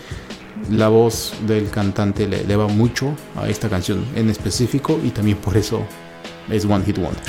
la 0.70 0.88
voz 0.88 1.34
del 1.46 1.68
cantante 1.70 2.26
le, 2.26 2.44
le 2.44 2.56
va 2.56 2.66
mucho 2.68 3.14
a 3.36 3.48
esta 3.48 3.68
canción 3.68 4.04
en 4.14 4.30
específico 4.30 4.98
y 5.04 5.10
también 5.10 5.36
por 5.36 5.56
eso 5.56 5.82
es 6.50 6.64
One 6.64 6.84
Hit 6.84 6.98
Wonder. 6.98 7.22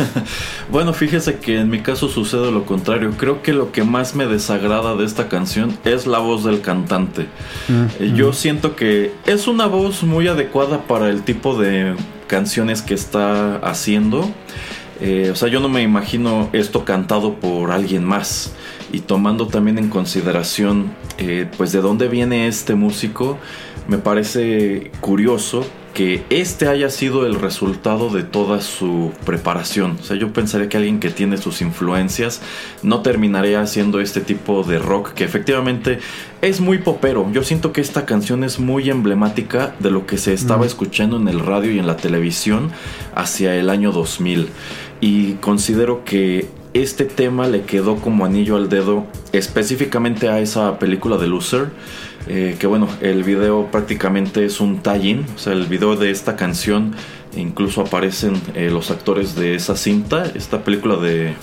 bueno, 0.70 0.92
fíjese 0.92 1.36
que 1.38 1.60
en 1.60 1.68
mi 1.68 1.80
caso 1.80 2.08
sucede 2.08 2.50
lo 2.50 2.64
contrario. 2.64 3.12
Creo 3.16 3.42
que 3.42 3.52
lo 3.52 3.72
que 3.72 3.84
más 3.84 4.14
me 4.14 4.26
desagrada 4.26 4.96
de 4.96 5.04
esta 5.04 5.28
canción 5.28 5.76
es 5.84 6.06
la 6.06 6.18
voz 6.18 6.44
del 6.44 6.60
cantante. 6.60 7.26
Mm, 7.68 7.84
eh, 8.00 8.12
yo 8.14 8.30
mm. 8.30 8.34
siento 8.34 8.76
que 8.76 9.12
es 9.26 9.46
una 9.46 9.66
voz 9.66 10.02
muy 10.02 10.28
adecuada 10.28 10.82
para 10.84 11.10
el 11.10 11.22
tipo 11.22 11.58
de 11.58 11.94
canciones 12.26 12.82
que 12.82 12.94
está 12.94 13.56
haciendo. 13.56 14.30
Eh, 15.00 15.30
o 15.32 15.36
sea, 15.36 15.48
yo 15.48 15.60
no 15.60 15.68
me 15.68 15.82
imagino 15.82 16.48
esto 16.52 16.84
cantado 16.84 17.34
por 17.34 17.70
alguien 17.70 18.04
más. 18.04 18.54
Y 18.92 19.00
tomando 19.00 19.46
también 19.48 19.78
en 19.78 19.88
consideración, 19.88 20.92
eh, 21.18 21.48
pues 21.56 21.72
de 21.72 21.80
dónde 21.80 22.08
viene 22.08 22.46
este 22.46 22.74
músico, 22.74 23.38
me 23.88 23.98
parece 23.98 24.90
curioso 25.00 25.64
que 25.96 26.26
este 26.28 26.68
haya 26.68 26.90
sido 26.90 27.24
el 27.24 27.36
resultado 27.36 28.10
de 28.10 28.22
toda 28.22 28.60
su 28.60 29.12
preparación. 29.24 29.96
O 29.98 30.04
sea, 30.04 30.14
yo 30.18 30.30
pensaría 30.30 30.68
que 30.68 30.76
alguien 30.76 31.00
que 31.00 31.08
tiene 31.08 31.38
sus 31.38 31.62
influencias 31.62 32.42
no 32.82 33.00
terminaría 33.00 33.62
haciendo 33.62 33.98
este 34.00 34.20
tipo 34.20 34.62
de 34.62 34.78
rock 34.78 35.14
que 35.14 35.24
efectivamente 35.24 35.98
es 36.42 36.60
muy 36.60 36.76
popero. 36.76 37.26
Yo 37.32 37.42
siento 37.42 37.72
que 37.72 37.80
esta 37.80 38.04
canción 38.04 38.44
es 38.44 38.58
muy 38.58 38.90
emblemática 38.90 39.74
de 39.78 39.90
lo 39.90 40.06
que 40.06 40.18
se 40.18 40.34
estaba 40.34 40.66
escuchando 40.66 41.16
en 41.16 41.28
el 41.28 41.40
radio 41.40 41.72
y 41.72 41.78
en 41.78 41.86
la 41.86 41.96
televisión 41.96 42.72
hacia 43.14 43.56
el 43.56 43.70
año 43.70 43.90
2000. 43.90 44.50
Y 45.00 45.34
considero 45.34 46.04
que 46.04 46.48
este 46.74 47.04
tema 47.04 47.46
le 47.46 47.62
quedó 47.62 47.96
como 47.96 48.24
anillo 48.24 48.56
al 48.56 48.68
dedo 48.68 49.06
específicamente 49.32 50.28
a 50.28 50.40
esa 50.40 50.78
película 50.78 51.16
de 51.16 51.26
Loser 51.26 51.70
Eh, 52.28 52.56
que 52.58 52.66
bueno, 52.66 52.88
el 53.00 53.22
video 53.22 53.68
prácticamente 53.70 54.44
es 54.44 54.60
un 54.60 54.82
tie-in, 54.82 55.24
o 55.36 55.38
sea, 55.38 55.52
el 55.52 55.66
video 55.66 55.94
de 55.94 56.10
esta 56.10 56.34
canción 56.34 56.94
incluso 57.36 57.82
aparecen 57.82 58.34
eh, 58.54 58.68
los 58.70 58.90
actores 58.90 59.36
de 59.36 59.54
esa 59.54 59.76
cinta, 59.76 60.24
esta 60.34 60.64
película 60.64 60.96
de 60.96 61.34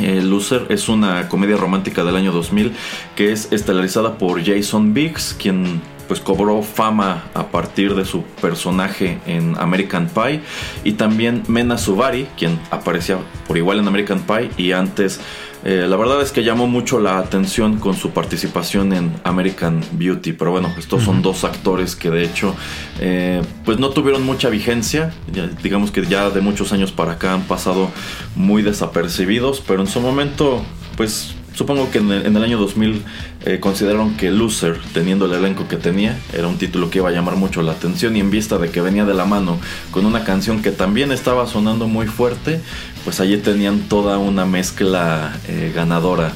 eh, 0.00 0.22
Loser 0.22 0.66
es 0.70 0.88
una 0.88 1.28
comedia 1.28 1.56
romántica 1.56 2.02
del 2.02 2.16
año 2.16 2.32
2000 2.32 2.72
que 3.14 3.30
es 3.30 3.52
estelarizada 3.52 4.18
por 4.18 4.44
Jason 4.44 4.92
Biggs, 4.92 5.36
quien 5.38 5.80
pues 6.12 6.20
cobró 6.20 6.62
fama 6.62 7.24
a 7.32 7.46
partir 7.46 7.94
de 7.94 8.04
su 8.04 8.22
personaje 8.42 9.18
en 9.24 9.56
American 9.58 10.10
Pie. 10.10 10.42
Y 10.84 10.92
también 10.92 11.42
Mena 11.48 11.78
Subari, 11.78 12.26
quien 12.36 12.60
aparecía 12.70 13.16
por 13.48 13.56
igual 13.56 13.78
en 13.78 13.88
American 13.88 14.20
Pie 14.20 14.50
y 14.58 14.72
antes. 14.72 15.20
Eh, 15.64 15.86
la 15.88 15.96
verdad 15.96 16.20
es 16.20 16.30
que 16.30 16.44
llamó 16.44 16.66
mucho 16.66 17.00
la 17.00 17.16
atención 17.16 17.78
con 17.78 17.94
su 17.94 18.10
participación 18.10 18.92
en 18.92 19.14
American 19.24 19.80
Beauty, 19.92 20.34
pero 20.34 20.50
bueno, 20.50 20.70
estos 20.76 21.02
son 21.02 21.22
dos 21.22 21.44
actores 21.44 21.96
que 21.96 22.10
de 22.10 22.24
hecho 22.24 22.54
eh, 23.00 23.40
pues 23.64 23.78
no 23.78 23.88
tuvieron 23.88 24.22
mucha 24.22 24.50
vigencia, 24.50 25.14
digamos 25.62 25.92
que 25.92 26.04
ya 26.04 26.28
de 26.28 26.42
muchos 26.42 26.74
años 26.74 26.92
para 26.92 27.12
acá 27.12 27.32
han 27.32 27.44
pasado 27.44 27.88
muy 28.36 28.62
desapercibidos, 28.62 29.62
pero 29.66 29.80
en 29.80 29.86
su 29.86 30.02
momento 30.02 30.62
pues 30.98 31.36
Supongo 31.54 31.90
que 31.90 31.98
en 31.98 32.10
el, 32.10 32.42
año 32.42 32.58
2000 32.58 33.02
eh, 33.44 33.60
consideraron 33.60 34.16
que 34.16 34.30
Loser, 34.30 34.78
teniendo 34.94 35.26
el 35.26 35.32
elenco 35.32 35.68
que 35.68 35.76
tenía, 35.76 36.18
era 36.32 36.48
un 36.48 36.56
título 36.56 36.88
que 36.90 36.98
iba 36.98 37.10
a 37.10 37.12
llamar 37.12 37.36
mucho 37.36 37.62
la 37.62 37.72
atención 37.72 38.16
y 38.16 38.20
en 38.20 38.30
vista 38.30 38.58
de 38.58 38.70
que 38.70 38.80
venía 38.80 39.04
de 39.04 39.12
la 39.12 39.26
mano 39.26 39.58
con 39.90 40.06
una 40.06 40.24
canción 40.24 40.62
que 40.62 40.70
también 40.70 41.12
estaba 41.12 41.46
sonando 41.46 41.88
muy 41.88 42.06
fuerte, 42.06 42.60
pues 43.04 43.20
allí 43.20 43.36
tenían 43.36 43.80
toda 43.80 44.16
una 44.18 44.46
mezcla 44.46 45.38
eh, 45.46 45.72
ganadora. 45.74 46.32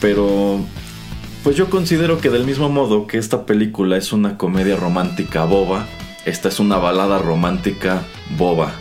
Pero 0.00 0.60
pues 1.42 1.54
yo 1.54 1.68
considero 1.68 2.18
que 2.18 2.30
del 2.30 2.44
mismo 2.44 2.68
modo 2.70 3.06
que 3.06 3.18
esta 3.18 3.44
película 3.44 3.96
es 3.96 4.12
una 4.12 4.38
comedia 4.38 4.76
romántica 4.76 5.44
boba, 5.44 5.86
esta 6.24 6.48
es 6.48 6.60
una 6.60 6.78
balada 6.78 7.18
romántica 7.18 8.02
boba. 8.38 8.72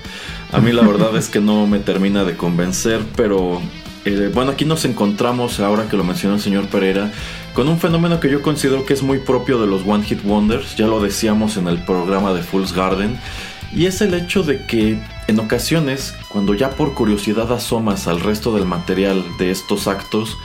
A 0.51 0.60
mí 0.62 0.72
la 0.72 0.84
verdad 0.84 1.15
es 1.17 1.27
que 1.27 1.41
no 1.41 1.67
me 1.67 1.79
termina 1.79 2.24
de 2.24 2.38
convencer, 2.38 3.01
pero 3.15 3.62
eh, 4.06 4.32
bueno, 4.34 4.52
aquí 4.52 4.66
nos 4.66 4.86
encontramos, 4.86 5.60
ahora 5.60 5.90
que 5.90 5.98
lo 5.98 6.04
mencionó 6.04 6.36
el 6.36 6.42
señor 6.42 6.68
Pereira, 6.68 7.12
con 7.54 7.68
un 7.68 7.80
fenómeno 7.80 8.20
que 8.20 8.30
yo 8.30 8.42
considero 8.42 8.86
que 8.86 8.94
es 8.94 9.02
muy 9.02 9.20
propio 9.20 9.60
de 9.60 9.68
los 9.68 9.82
One 9.86 10.04
Hit 10.04 10.24
Wonders, 10.24 10.76
ya 10.76 10.88
lo 10.88 11.02
decíamos 11.02 11.58
en 11.58 11.68
el 11.68 11.84
programa 11.84 12.34
de 12.34 12.44
Fool's 12.44 12.74
Garden, 12.74 13.20
y 13.74 13.88
es 13.88 14.02
el 14.02 14.14
hecho 14.14 14.44
de 14.44 14.66
que 14.66 15.00
en 15.28 15.40
ocasiones, 15.40 16.14
cuando 16.30 16.54
ya 16.54 16.70
por 16.70 16.94
curiosidad 16.94 17.52
asomas 17.52 18.08
al 18.08 18.22
resto 18.22 18.54
del 18.54 18.66
material 18.66 19.24
de 19.40 19.52
estos 19.52 19.88
actos, 19.88 20.38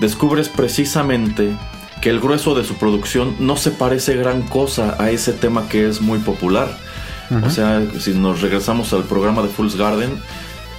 descubres 0.00 0.48
precisamente 0.48 1.54
que 2.00 2.10
el 2.10 2.20
grueso 2.20 2.54
de 2.54 2.64
su 2.64 2.74
producción 2.74 3.36
no 3.38 3.56
se 3.56 3.70
parece 3.70 4.16
gran 4.16 4.42
cosa 4.42 4.96
a 4.98 5.10
ese 5.10 5.32
tema 5.32 5.68
que 5.68 5.88
es 5.88 6.00
muy 6.00 6.20
popular. 6.20 6.68
O 7.44 7.50
sea, 7.50 7.82
si 8.00 8.14
nos 8.14 8.40
regresamos 8.40 8.94
al 8.94 9.04
programa 9.04 9.42
de 9.42 9.48
Fool's 9.48 9.76
Garden, 9.76 10.18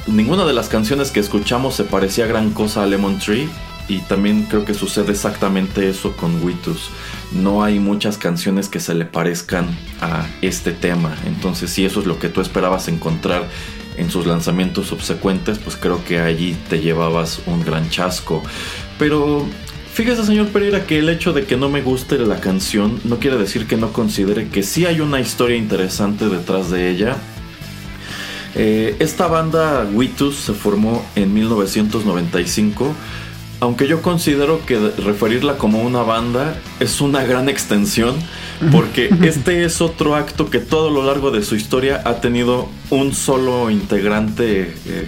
ninguna 0.07 0.45
de 0.45 0.53
las 0.53 0.69
canciones 0.69 1.11
que 1.11 1.19
escuchamos 1.19 1.75
se 1.75 1.83
parecía 1.83 2.27
gran 2.27 2.51
cosa 2.51 2.83
a 2.83 2.85
Lemon 2.85 3.19
Tree. 3.19 3.49
Y 3.87 4.01
también 4.01 4.43
creo 4.43 4.65
que 4.65 4.75
sucede 4.75 5.11
exactamente 5.11 5.89
eso 5.89 6.15
con 6.15 6.43
Witus. 6.43 6.91
No 7.31 7.63
hay 7.63 7.79
muchas 7.79 8.19
canciones 8.19 8.69
que 8.69 8.79
se 8.79 8.93
le 8.93 9.05
parezcan 9.05 9.65
a 9.99 10.27
este 10.43 10.73
tema. 10.73 11.17
Entonces, 11.25 11.71
si 11.71 11.85
eso 11.85 11.99
es 11.99 12.05
lo 12.05 12.19
que 12.19 12.29
tú 12.29 12.39
esperabas 12.39 12.87
encontrar 12.87 13.47
en 13.97 14.11
sus 14.11 14.27
lanzamientos 14.27 14.85
subsecuentes, 14.85 15.57
pues 15.57 15.75
creo 15.75 16.03
que 16.05 16.19
allí 16.19 16.55
te 16.69 16.81
llevabas 16.81 17.41
un 17.47 17.63
gran 17.65 17.89
chasco. 17.89 18.43
Pero 18.99 19.47
fíjese, 19.91 20.23
señor 20.23 20.49
Pereira, 20.49 20.85
que 20.85 20.99
el 20.99 21.09
hecho 21.09 21.33
de 21.33 21.45
que 21.45 21.57
no 21.57 21.67
me 21.67 21.81
guste 21.81 22.19
la 22.19 22.39
canción 22.39 23.01
no 23.05 23.17
quiere 23.17 23.37
decir 23.37 23.65
que 23.65 23.75
no 23.75 23.91
considere 23.91 24.49
que 24.49 24.61
sí 24.61 24.85
hay 24.85 25.01
una 25.01 25.19
historia 25.19 25.57
interesante 25.57 26.29
detrás 26.29 26.69
de 26.69 26.91
ella 26.91 27.17
eh, 28.61 28.97
esta 28.99 29.27
banda 29.27 29.87
Witus 29.89 30.35
se 30.35 30.53
formó 30.53 31.05
en 31.15 31.33
1995, 31.33 32.93
aunque 33.61 33.87
yo 33.87 34.01
considero 34.01 34.65
que 34.65 34.77
referirla 34.97 35.57
como 35.57 35.81
una 35.81 36.01
banda 36.01 36.59
es 36.81 36.99
una 36.99 37.23
gran 37.23 37.47
extensión, 37.47 38.15
porque 38.69 39.11
este 39.23 39.63
es 39.63 39.79
otro 39.79 40.13
acto 40.17 40.49
que 40.49 40.59
todo 40.59 40.89
lo 40.89 41.05
largo 41.05 41.31
de 41.31 41.41
su 41.41 41.55
historia 41.55 42.01
ha 42.03 42.19
tenido 42.19 42.67
un 42.89 43.13
solo 43.13 43.69
integrante 43.69 44.75
eh, 44.85 45.07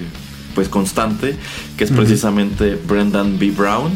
pues 0.55 0.69
constante, 0.69 1.35
que 1.75 1.83
es 1.83 1.91
precisamente 1.91 2.75
Brendan 2.75 3.37
B. 3.37 3.51
Brown. 3.51 3.91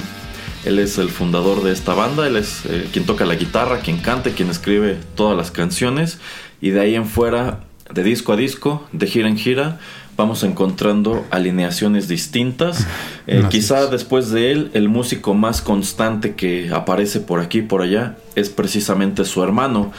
Él 0.66 0.80
es 0.80 0.98
el 0.98 1.08
fundador 1.08 1.64
de 1.64 1.72
esta 1.72 1.94
banda, 1.94 2.28
él 2.28 2.36
es 2.36 2.66
eh, 2.66 2.90
quien 2.92 3.06
toca 3.06 3.26
la 3.26 3.36
guitarra, 3.36 3.80
quien 3.80 4.00
canta, 4.00 4.32
quien 4.32 4.50
escribe 4.50 4.98
todas 5.16 5.38
las 5.38 5.50
canciones. 5.50 6.18
Y 6.60 6.72
de 6.72 6.82
ahí 6.82 6.96
en 6.96 7.06
fuera 7.06 7.62
de 7.94 8.04
disco 8.04 8.34
a 8.34 8.36
disco, 8.36 8.88
de 8.92 9.08
gira 9.08 9.28
en 9.28 9.38
gira, 9.38 9.80
vamos 10.18 10.44
encontrando 10.44 11.26
alineaciones 11.30 12.08
distintas. 12.08 12.88
Eh, 13.28 13.44
quizá 13.50 13.88
después 13.88 14.30
de 14.30 14.52
él, 14.52 14.70
el 14.76 14.88
músico 14.88 15.34
más 15.34 15.64
constante 15.64 16.36
que 16.36 16.70
aparece 16.72 17.20
por 17.20 17.40
aquí 17.40 17.58
y 17.58 17.62
por 17.64 17.82
allá 17.82 18.18
es 18.36 18.52
precisamente 18.52 19.26
su 19.26 19.42
hermano. 19.42 19.92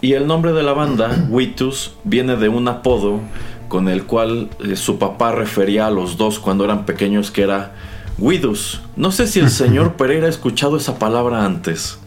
Y 0.00 0.14
el 0.14 0.26
nombre 0.26 0.54
de 0.54 0.62
la 0.62 0.72
banda, 0.72 1.26
Witus, 1.28 1.92
viene 2.04 2.36
de 2.36 2.48
un 2.48 2.68
apodo 2.68 3.20
con 3.68 3.88
el 3.88 4.04
cual 4.04 4.48
eh, 4.60 4.76
su 4.76 4.98
papá 4.98 5.32
refería 5.32 5.88
a 5.88 5.90
los 5.90 6.16
dos 6.16 6.38
cuando 6.38 6.64
eran 6.64 6.86
pequeños, 6.86 7.30
que 7.30 7.42
era 7.42 7.74
Widus. 8.18 8.80
No 8.96 9.12
sé 9.12 9.26
si 9.26 9.40
el 9.40 9.50
señor 9.50 9.96
Pereira 9.96 10.26
ha 10.26 10.30
escuchado 10.30 10.78
esa 10.78 10.98
palabra 10.98 11.44
antes. 11.44 11.99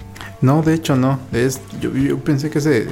No, 0.43 0.61
de 0.61 0.73
hecho 0.73 0.97
no. 0.97 1.19
Es, 1.31 1.61
yo, 1.79 1.93
yo, 1.93 2.19
pensé 2.19 2.49
que 2.49 2.59
se, 2.59 2.85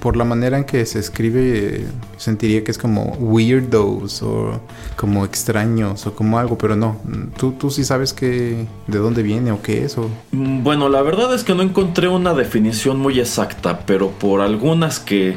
por 0.00 0.16
la 0.16 0.24
manera 0.24 0.58
en 0.58 0.64
que 0.64 0.84
se 0.86 0.98
escribe, 0.98 1.86
sentiría 2.16 2.64
que 2.64 2.72
es 2.72 2.78
como 2.78 3.12
weirdos 3.20 4.24
o 4.24 4.60
como 4.96 5.24
extraños 5.24 6.04
o 6.08 6.14
como 6.16 6.40
algo, 6.40 6.58
pero 6.58 6.74
no. 6.74 7.00
¿Tú, 7.38 7.52
tú 7.52 7.70
sí 7.70 7.84
sabes 7.84 8.12
que, 8.12 8.66
de 8.88 8.98
dónde 8.98 9.22
viene 9.22 9.52
o 9.52 9.62
qué 9.62 9.84
es? 9.84 9.96
O? 9.98 10.10
Mm, 10.32 10.64
bueno, 10.64 10.88
la 10.88 11.00
verdad 11.02 11.32
es 11.32 11.44
que 11.44 11.54
no 11.54 11.62
encontré 11.62 12.08
una 12.08 12.34
definición 12.34 12.98
muy 12.98 13.20
exacta, 13.20 13.86
pero 13.86 14.10
por 14.10 14.40
algunas 14.40 14.98
que 14.98 15.36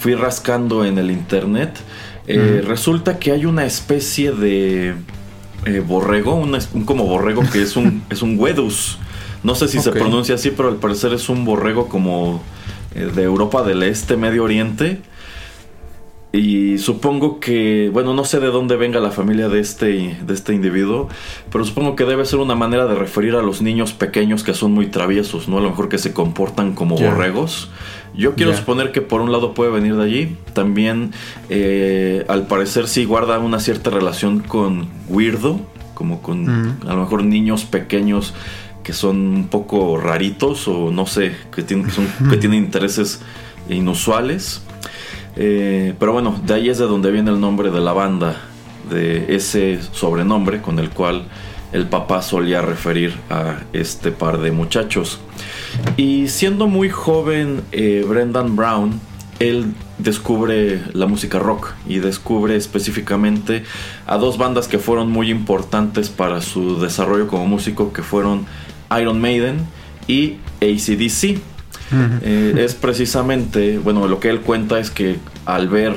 fui 0.00 0.16
rascando 0.16 0.84
en 0.84 0.98
el 0.98 1.12
internet, 1.12 1.78
eh, 2.26 2.64
resulta 2.66 3.20
que 3.20 3.30
hay 3.30 3.46
una 3.46 3.64
especie 3.64 4.32
de 4.32 4.96
eh, 5.66 5.84
borrego, 5.86 6.34
un, 6.34 6.58
como 6.84 7.04
borrego 7.04 7.42
que 7.52 7.62
es 7.62 7.76
un, 7.76 8.02
es 8.10 8.22
un 8.22 8.36
wedus. 8.40 8.98
No 9.42 9.54
sé 9.54 9.68
si 9.68 9.80
se 9.80 9.92
pronuncia 9.92 10.34
así, 10.34 10.50
pero 10.50 10.68
al 10.68 10.76
parecer 10.76 11.12
es 11.12 11.28
un 11.28 11.44
borrego 11.44 11.88
como 11.88 12.42
eh, 12.94 13.10
de 13.14 13.22
Europa 13.22 13.62
del 13.62 13.82
Este, 13.82 14.16
Medio 14.16 14.44
Oriente. 14.44 15.00
Y 16.32 16.78
supongo 16.78 17.40
que, 17.40 17.90
bueno, 17.92 18.14
no 18.14 18.24
sé 18.24 18.38
de 18.38 18.48
dónde 18.48 18.76
venga 18.76 19.00
la 19.00 19.10
familia 19.10 19.48
de 19.48 19.58
este, 19.58 20.16
de 20.24 20.34
este 20.34 20.54
individuo, 20.54 21.08
pero 21.50 21.64
supongo 21.64 21.96
que 21.96 22.04
debe 22.04 22.24
ser 22.24 22.38
una 22.38 22.54
manera 22.54 22.86
de 22.86 22.94
referir 22.94 23.34
a 23.34 23.42
los 23.42 23.62
niños 23.62 23.92
pequeños 23.94 24.44
que 24.44 24.54
son 24.54 24.70
muy 24.70 24.86
traviesos, 24.86 25.48
¿no? 25.48 25.58
A 25.58 25.60
lo 25.60 25.70
mejor 25.70 25.88
que 25.88 25.98
se 25.98 26.12
comportan 26.12 26.74
como 26.74 26.96
borregos. 26.96 27.68
Yo 28.14 28.34
quiero 28.34 28.54
suponer 28.56 28.92
que 28.92 29.00
por 29.00 29.20
un 29.20 29.32
lado 29.32 29.54
puede 29.54 29.72
venir 29.72 29.96
de 29.96 30.04
allí. 30.04 30.36
También, 30.52 31.12
eh, 31.48 32.24
al 32.28 32.46
parecer, 32.46 32.86
sí 32.86 33.04
guarda 33.04 33.38
una 33.40 33.58
cierta 33.58 33.90
relación 33.90 34.40
con 34.40 34.88
Weirdo, 35.08 35.60
como 35.94 36.22
con 36.22 36.78
a 36.86 36.94
lo 36.94 37.00
mejor 37.00 37.24
niños 37.24 37.64
pequeños 37.64 38.34
que 38.82 38.92
son 38.92 39.16
un 39.16 39.48
poco 39.48 39.98
raritos 39.98 40.66
o 40.68 40.90
no 40.90 41.06
sé, 41.06 41.34
que 41.54 41.62
tienen, 41.62 41.86
que, 42.30 42.36
tienen 42.38 42.64
intereses 42.64 43.20
inusuales. 43.68 44.62
Eh, 45.36 45.94
pero 45.98 46.12
bueno, 46.12 46.40
de 46.44 46.54
ahí 46.54 46.68
es 46.68 46.78
de 46.78 46.86
donde 46.86 47.10
viene 47.10 47.30
el 47.30 47.40
nombre 47.40 47.70
de 47.70 47.80
la 47.80 47.92
banda, 47.92 48.36
de 48.90 49.34
ese 49.34 49.78
sobrenombre 49.92 50.60
con 50.60 50.78
el 50.78 50.90
cual 50.90 51.28
el 51.72 51.86
papá 51.86 52.22
solía 52.22 52.62
referir 52.62 53.14
a 53.30 53.60
este 53.72 54.10
par 54.10 54.38
de 54.38 54.50
muchachos. 54.50 55.20
Y 55.96 56.28
siendo 56.28 56.66
muy 56.66 56.90
joven, 56.90 57.62
eh, 57.70 58.04
Brendan 58.08 58.56
Brown, 58.56 59.00
él 59.38 59.72
descubre 59.98 60.82
la 60.92 61.06
música 61.06 61.38
rock 61.38 61.72
y 61.88 61.98
descubre 61.98 62.56
específicamente 62.56 63.64
a 64.06 64.18
dos 64.18 64.36
bandas 64.36 64.68
que 64.68 64.78
fueron 64.78 65.10
muy 65.10 65.30
importantes 65.30 66.10
para 66.10 66.42
su 66.42 66.78
desarrollo 66.80 67.26
como 67.26 67.46
músico, 67.46 67.92
que 67.92 68.02
fueron 68.02 68.46
Iron 68.98 69.20
Maiden 69.20 69.66
y 70.06 70.36
ACDC. 70.60 71.38
Eh, 72.22 72.54
es 72.58 72.74
precisamente, 72.74 73.78
bueno, 73.78 74.06
lo 74.06 74.20
que 74.20 74.28
él 74.28 74.40
cuenta 74.40 74.78
es 74.78 74.90
que 74.90 75.16
al 75.44 75.68
ver 75.68 75.96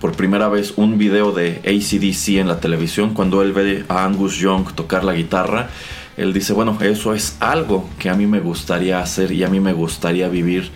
por 0.00 0.12
primera 0.12 0.48
vez 0.48 0.74
un 0.76 0.98
video 0.98 1.32
de 1.32 1.60
ACDC 1.64 2.38
en 2.38 2.46
la 2.46 2.60
televisión, 2.60 3.14
cuando 3.14 3.42
él 3.42 3.52
ve 3.52 3.84
a 3.88 4.04
Angus 4.04 4.38
Young 4.38 4.72
tocar 4.74 5.02
la 5.02 5.14
guitarra, 5.14 5.70
él 6.16 6.32
dice, 6.32 6.52
bueno, 6.52 6.78
eso 6.80 7.14
es 7.14 7.36
algo 7.40 7.88
que 7.98 8.10
a 8.10 8.14
mí 8.14 8.26
me 8.26 8.40
gustaría 8.40 9.00
hacer 9.00 9.32
y 9.32 9.42
a 9.42 9.48
mí 9.48 9.60
me 9.60 9.72
gustaría 9.72 10.28
vivir 10.28 10.70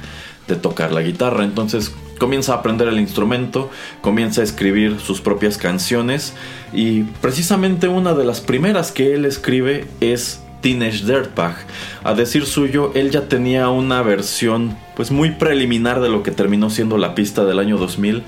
de 0.49 0.57
tocar 0.57 0.93
la 0.93 1.03
guitarra. 1.03 1.45
Entonces 1.45 1.95
comienza 2.19 2.55
a 2.55 2.57
aprender 2.57 2.89
el 2.89 2.99
instrumento, 2.99 3.71
comienza 4.01 4.41
a 4.41 4.45
escribir 4.45 4.99
sus 4.99 5.21
propias 5.21 5.57
canciones 5.57 6.35
y 6.73 7.03
precisamente 7.21 7.87
una 7.87 8.15
de 8.15 8.25
las 8.25 8.41
primeras 8.41 8.91
que 8.91 9.15
él 9.15 9.25
escribe 9.25 9.87
es 10.01 10.41
Teenage 10.61 11.05
Dirtbag. 11.05 11.57
A 12.05 12.15
decir 12.15 12.47
suyo, 12.47 12.93
él 12.95 13.11
ya 13.11 13.23
tenía 13.29 13.69
una 13.69 14.03
versión 14.03 14.77
pues 14.97 15.11
muy 15.11 15.31
preliminar 15.31 16.01
de 16.01 16.09
lo 16.09 16.23
que 16.23 16.31
terminó 16.31 16.71
siendo 16.71 16.99
la 16.99 17.15
pista 17.15 17.45
del 17.45 17.59
año 17.59 17.79
2000 17.79 18.23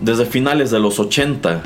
desde 0.00 0.26
finales 0.26 0.70
de 0.70 0.80
los 0.80 0.98
80. 0.98 1.62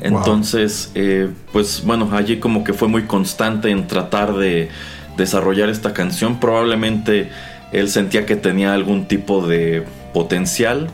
Entonces, 0.00 0.92
eh, 0.94 1.28
pues 1.52 1.82
bueno, 1.84 2.08
allí 2.12 2.38
como 2.38 2.64
que 2.64 2.72
fue 2.72 2.88
muy 2.88 3.02
constante 3.02 3.70
en 3.70 3.86
tratar 3.86 4.34
de 4.34 4.68
desarrollar 5.16 5.68
esta 5.68 5.92
canción. 5.92 6.38
Probablemente 6.38 7.30
él 7.72 7.88
sentía 7.88 8.24
que 8.24 8.36
tenía 8.36 8.74
algún 8.74 9.06
tipo 9.06 9.46
de 9.46 9.84
potencial 10.14 10.88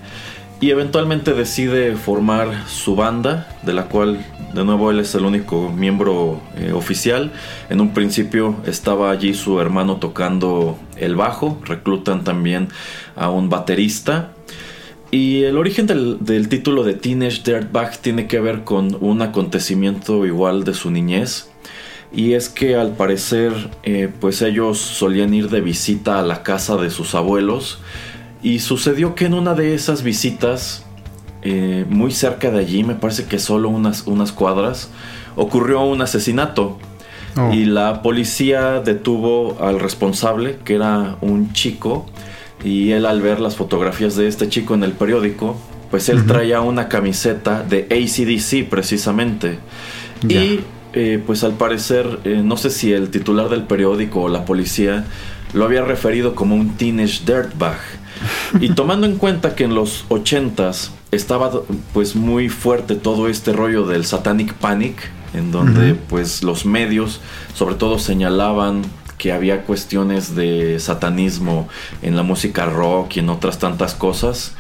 y 0.64 0.70
eventualmente 0.70 1.35
decide 1.35 1.94
formar 1.94 2.66
su 2.66 2.96
banda, 2.96 3.55
de 3.64 3.74
la 3.74 3.85
cual 3.85 4.24
de 4.55 4.64
nuevo 4.64 4.90
él 4.90 4.98
es 4.98 5.14
el 5.14 5.27
único 5.27 5.68
miembro 5.68 6.40
eh, 6.57 6.72
oficial. 6.72 7.33
En 7.68 7.83
un 7.83 7.92
principio 7.92 8.57
estaba 8.64 9.11
allí 9.11 9.35
su 9.35 9.61
hermano 9.61 9.98
tocando 9.98 10.79
el 10.96 11.16
bajo, 11.16 11.61
reclutan 11.66 12.24
también 12.24 12.68
a 13.14 13.29
un 13.29 13.50
baterista. 13.50 14.33
Y 15.11 15.42
el 15.42 15.59
origen 15.59 15.87
del, 15.87 16.48
título 16.48 16.83
de 16.83 16.94
Teenage 16.94 17.42
Dirtbag 17.44 17.98
tiene 17.98 18.27
que 18.27 18.40
ver 18.40 18.64
con 18.64 18.96
un 19.03 19.20
acontecimiento 19.20 20.24
igual 20.24 20.64
de 20.64 20.72
su 20.72 20.90
niñez. 20.90 21.50
Y 22.11 22.33
es 22.33 22.48
que 22.48 22.74
al 22.74 22.96
parecer 22.96 23.53
eh, 23.83 24.09
pues 24.18 24.40
ellos 24.40 24.79
solían 24.79 25.35
ir 25.35 25.50
de 25.50 25.61
visita 25.61 26.20
a 26.20 26.22
la 26.22 26.42
casa 26.42 26.79
de 26.79 26.88
sus 26.88 27.14
abuelos 27.14 27.81
y 28.44 28.59
sucedió 28.59 29.14
que 29.14 29.24
en 29.24 29.35
una 29.35 29.54
de 29.54 29.74
esas 29.74 30.02
visitas, 30.02 30.85
eh, 31.42 31.87
muy 31.88 32.12
cerca 32.12 32.50
de 32.50 32.59
allí, 32.61 32.85
me 32.85 32.94
parece 32.94 33.24
que 33.24 33.38
solo 33.38 33.70
unas, 33.70 34.07
unas 34.07 34.33
cuadras, 34.33 34.90
ocurrió 35.35 35.80
un 35.80 36.02
asesinato. 36.02 36.78
Oh. 37.37 37.52
Y 37.52 37.64
la 37.64 38.02
policía 38.02 38.83
detuvo 38.83 39.57
al 39.61 39.80
responsable, 39.80 40.59
que 40.62 40.74
era 40.74 41.16
un 41.22 41.54
chico, 41.54 42.04
y 42.62 42.92
él 42.92 43.07
al 43.07 43.22
ver 43.22 43.40
las 43.40 43.57
fotografías 43.57 44.14
de 44.14 44.28
este 44.28 44.48
chico 44.50 44.74
en 44.74 44.85
el 44.85 44.92
periódico, 44.92 45.57
pues 45.90 46.11
él 46.11 46.26
traía 46.26 46.61
una 46.61 46.88
camiseta 46.88 47.62
de 47.62 47.88
ACDC 47.90 48.68
precisamente. 48.68 49.59
Y 50.28 50.61
eh, 50.92 51.22
pues 51.26 51.44
al 51.44 51.54
parecer, 51.54 52.20
eh, 52.24 52.42
no 52.44 52.59
sé 52.59 52.68
si 52.68 52.92
el 52.92 53.09
titular 53.09 53.48
del 53.48 53.62
periódico 53.62 54.22
o 54.22 54.28
la 54.28 54.44
policía 54.44 55.07
lo 55.54 55.64
había 55.64 55.83
referido 55.83 56.35
como 56.35 56.57
un 56.57 56.76
teenage 56.76 57.20
dirtbag. 57.24 57.78
Y 58.61 58.70
tomando 58.70 59.07
en 59.07 59.16
cuenta 59.16 59.55
que 59.55 59.64
en 59.64 59.74
los 59.74 60.05
80s 60.09 60.90
estaba 61.11 61.50
pues 61.92 62.16
muy 62.16 62.48
fuerte 62.48 62.94
todo 62.94 63.29
este 63.29 63.53
rollo 63.53 63.87
del 63.87 64.05
Satanic 64.05 64.55
Panic, 64.55 65.11
en 65.33 65.50
donde 65.50 65.94
pues 65.94 66.42
los 66.42 66.64
medios 66.64 67.20
sobre 67.55 67.74
todo 67.74 67.98
señalaban 67.98 68.83
que 69.18 69.33
había 69.33 69.62
cuestiones 69.62 70.35
de 70.35 70.79
satanismo 70.81 71.68
en 72.03 72.16
la 72.16 72.22
música 72.22 72.66
rock 72.66 73.16
y 73.16 73.20
en 73.20 73.31
otras 73.31 73.59
tantas 73.59 73.94
cosas. 73.94 74.53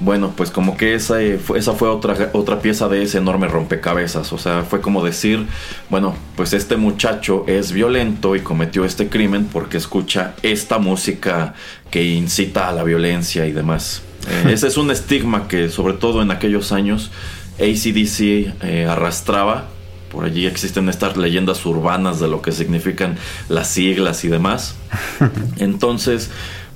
Bueno, 0.00 0.32
pues 0.36 0.50
como 0.50 0.76
que 0.76 0.94
esa, 0.94 1.22
eh, 1.22 1.38
esa 1.54 1.72
fue 1.74 1.88
otra, 1.88 2.30
otra 2.32 2.60
pieza 2.60 2.88
de 2.88 3.02
ese 3.02 3.18
enorme 3.18 3.46
rompecabezas. 3.46 4.32
O 4.32 4.38
sea, 4.38 4.62
fue 4.62 4.80
como 4.80 5.04
decir, 5.04 5.46
bueno, 5.90 6.16
pues 6.36 6.52
este 6.52 6.76
muchacho 6.76 7.44
es 7.46 7.72
violento 7.72 8.34
y 8.34 8.40
cometió 8.40 8.84
este 8.84 9.08
crimen 9.08 9.48
porque 9.52 9.76
escucha 9.76 10.34
esta 10.42 10.78
música 10.78 11.54
que 11.90 12.04
incita 12.04 12.68
a 12.68 12.72
la 12.72 12.82
violencia 12.82 13.46
y 13.46 13.52
demás. 13.52 14.02
Eh, 14.28 14.50
ese 14.52 14.66
es 14.66 14.76
un 14.76 14.90
estigma 14.90 15.46
que 15.46 15.68
sobre 15.68 15.94
todo 15.94 16.22
en 16.22 16.30
aquellos 16.30 16.72
años 16.72 17.10
ACDC 17.58 18.20
eh, 18.62 18.86
arrastraba. 18.88 19.68
Por 20.10 20.24
allí 20.24 20.46
existen 20.46 20.88
estas 20.90 21.16
leyendas 21.16 21.64
urbanas 21.64 22.20
de 22.20 22.28
lo 22.28 22.42
que 22.42 22.52
significan 22.52 23.16
las 23.48 23.68
siglas 23.68 24.24
y 24.24 24.28
demás. 24.28 24.74
Entonces, 25.56 26.30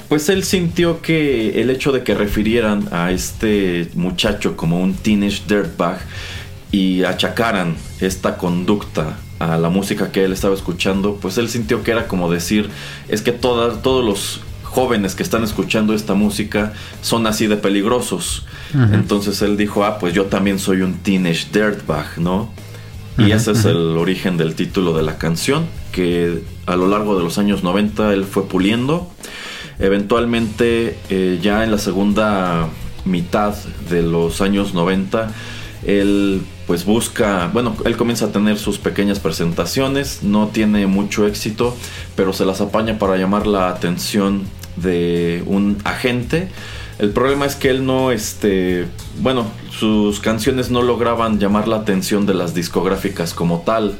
pues 0.09 0.29
él 0.29 0.45
sintió 0.45 1.01
que 1.01 1.61
el 1.61 1.71
hecho 1.71 1.92
de 1.92 2.03
que 2.03 2.14
refirieran 2.14 2.88
a 2.92 3.11
este 3.11 3.88
muchacho 3.95 4.57
como 4.57 4.81
un 4.81 4.95
teenage 4.95 5.42
dirtbag 5.49 5.99
y 6.71 7.05
achacaran 7.05 7.77
esta 8.01 8.37
conducta 8.37 9.19
a 9.38 9.59
la 9.59 9.69
música 9.69 10.12
que 10.12 10.25
él 10.25 10.33
estaba 10.33 10.55
escuchando, 10.55 11.16
pues 11.21 11.38
él 11.38 11.49
sintió 11.49 11.83
que 11.83 11.90
era 11.90 12.09
como 12.09 12.31
decir, 12.31 12.71
es 13.09 13.23
que 13.23 13.33
todos 13.33 14.05
los 14.05 14.40
jóvenes 14.62 15.14
que 15.14 15.23
están 15.23 15.42
escuchando 15.42 15.95
esta 15.95 16.14
música 16.14 16.73
son 17.03 17.27
así 17.27 17.47
de 17.47 17.57
peligrosos. 17.57 18.45
Entonces 18.92 19.40
él 19.42 19.57
dijo, 19.57 19.85
ah, 19.85 19.99
pues 19.99 20.12
yo 20.12 20.27
también 20.27 20.59
soy 20.59 20.83
un 20.83 20.99
teenage 20.99 21.47
dirtbag, 21.53 22.19
¿no? 22.19 22.53
Y 23.19 23.33
ese 23.33 23.53
es 23.53 23.64
el 23.64 23.97
origen 23.97 24.37
del 24.37 24.55
título 24.55 24.95
de 24.95 25.03
la 25.03 25.16
canción, 25.16 25.66
que 25.92 26.42
a 26.66 26.77
lo 26.77 26.88
largo 26.88 27.16
de 27.16 27.25
los 27.25 27.38
años 27.38 27.62
90 27.62 28.12
él 28.12 28.25
fue 28.25 28.47
puliendo. 28.49 29.11
Eventualmente, 29.79 30.99
eh, 31.11 31.39
ya 31.43 31.65
en 31.65 31.71
la 31.71 31.79
segunda 31.79 32.69
mitad 33.05 33.55
de 33.91 34.03
los 34.03 34.41
años 34.41 34.75
90, 34.75 35.31
él 35.87 36.43
pues 36.67 36.85
busca, 36.85 37.49
bueno, 37.53 37.77
él 37.85 37.97
comienza 37.97 38.27
a 38.27 38.33
tener 38.33 38.59
sus 38.59 38.79
pequeñas 38.79 39.21
presentaciones, 39.21 40.23
no 40.23 40.49
tiene 40.49 40.87
mucho 40.87 41.27
éxito, 41.27 41.77
pero 42.17 42.33
se 42.33 42.45
las 42.45 42.61
apaña 42.61 42.99
para 42.99 43.17
llamar 43.17 43.47
la 43.47 43.69
atención 43.69 44.43
de 44.77 45.45
un 45.47 45.79
agente. 45.85 46.49
El 46.99 47.11
problema 47.11 47.47
es 47.47 47.55
que 47.55 47.71
él 47.71 47.87
no, 47.87 48.11
este, 48.11 48.87
bueno, 49.21 49.47
sus 49.71 50.19
canciones 50.19 50.71
no 50.71 50.83
lograban 50.83 51.39
llamar 51.39 51.69
la 51.69 51.77
atención 51.77 52.27
de 52.27 52.35
las 52.35 52.55
discográficas 52.55 53.33
como 53.33 53.61
tal. 53.61 53.97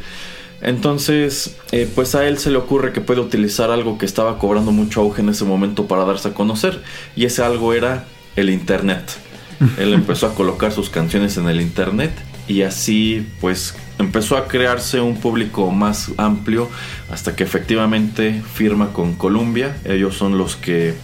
Entonces, 0.61 1.57
eh, 1.73 1.89
pues 1.95 2.15
a 2.15 2.27
él 2.27 2.39
se 2.39 2.51
le 2.51 2.57
ocurre 2.57 2.93
que 2.93 3.01
puede 3.01 3.21
utilizar 3.21 3.71
algo 3.71 3.99
que 3.99 4.07
estaba 4.07 4.39
cobrando 4.39 4.73
mucho 4.73 5.03
auge 5.03 5.21
en 5.21 5.29
ese 5.29 5.45
momento 5.45 5.87
para 5.87 6.05
darse 6.05 6.29
a 6.29 6.35
conocer. 6.35 6.83
Y 7.15 7.25
ese 7.25 7.43
algo 7.43 7.73
era 7.73 8.05
el 8.37 8.51
Internet. 8.51 9.03
Él 9.79 9.95
empezó 9.95 10.27
a 10.27 10.35
colocar 10.35 10.73
sus 10.73 10.91
canciones 10.91 11.37
en 11.39 11.49
el 11.49 11.61
Internet 11.61 12.13
y 12.47 12.63
así 12.63 13.27
pues 13.41 13.75
empezó 13.99 14.37
a 14.37 14.49
crearse 14.49 15.01
un 15.01 15.17
público 15.17 15.71
más 15.71 16.13
amplio 16.19 16.69
hasta 17.11 17.35
que 17.35 17.45
efectivamente 17.45 18.43
firma 18.55 18.93
con 18.93 19.15
Columbia. 19.15 19.77
Ellos 19.85 20.15
son 20.17 20.37
los 20.37 20.57
que 20.57 20.95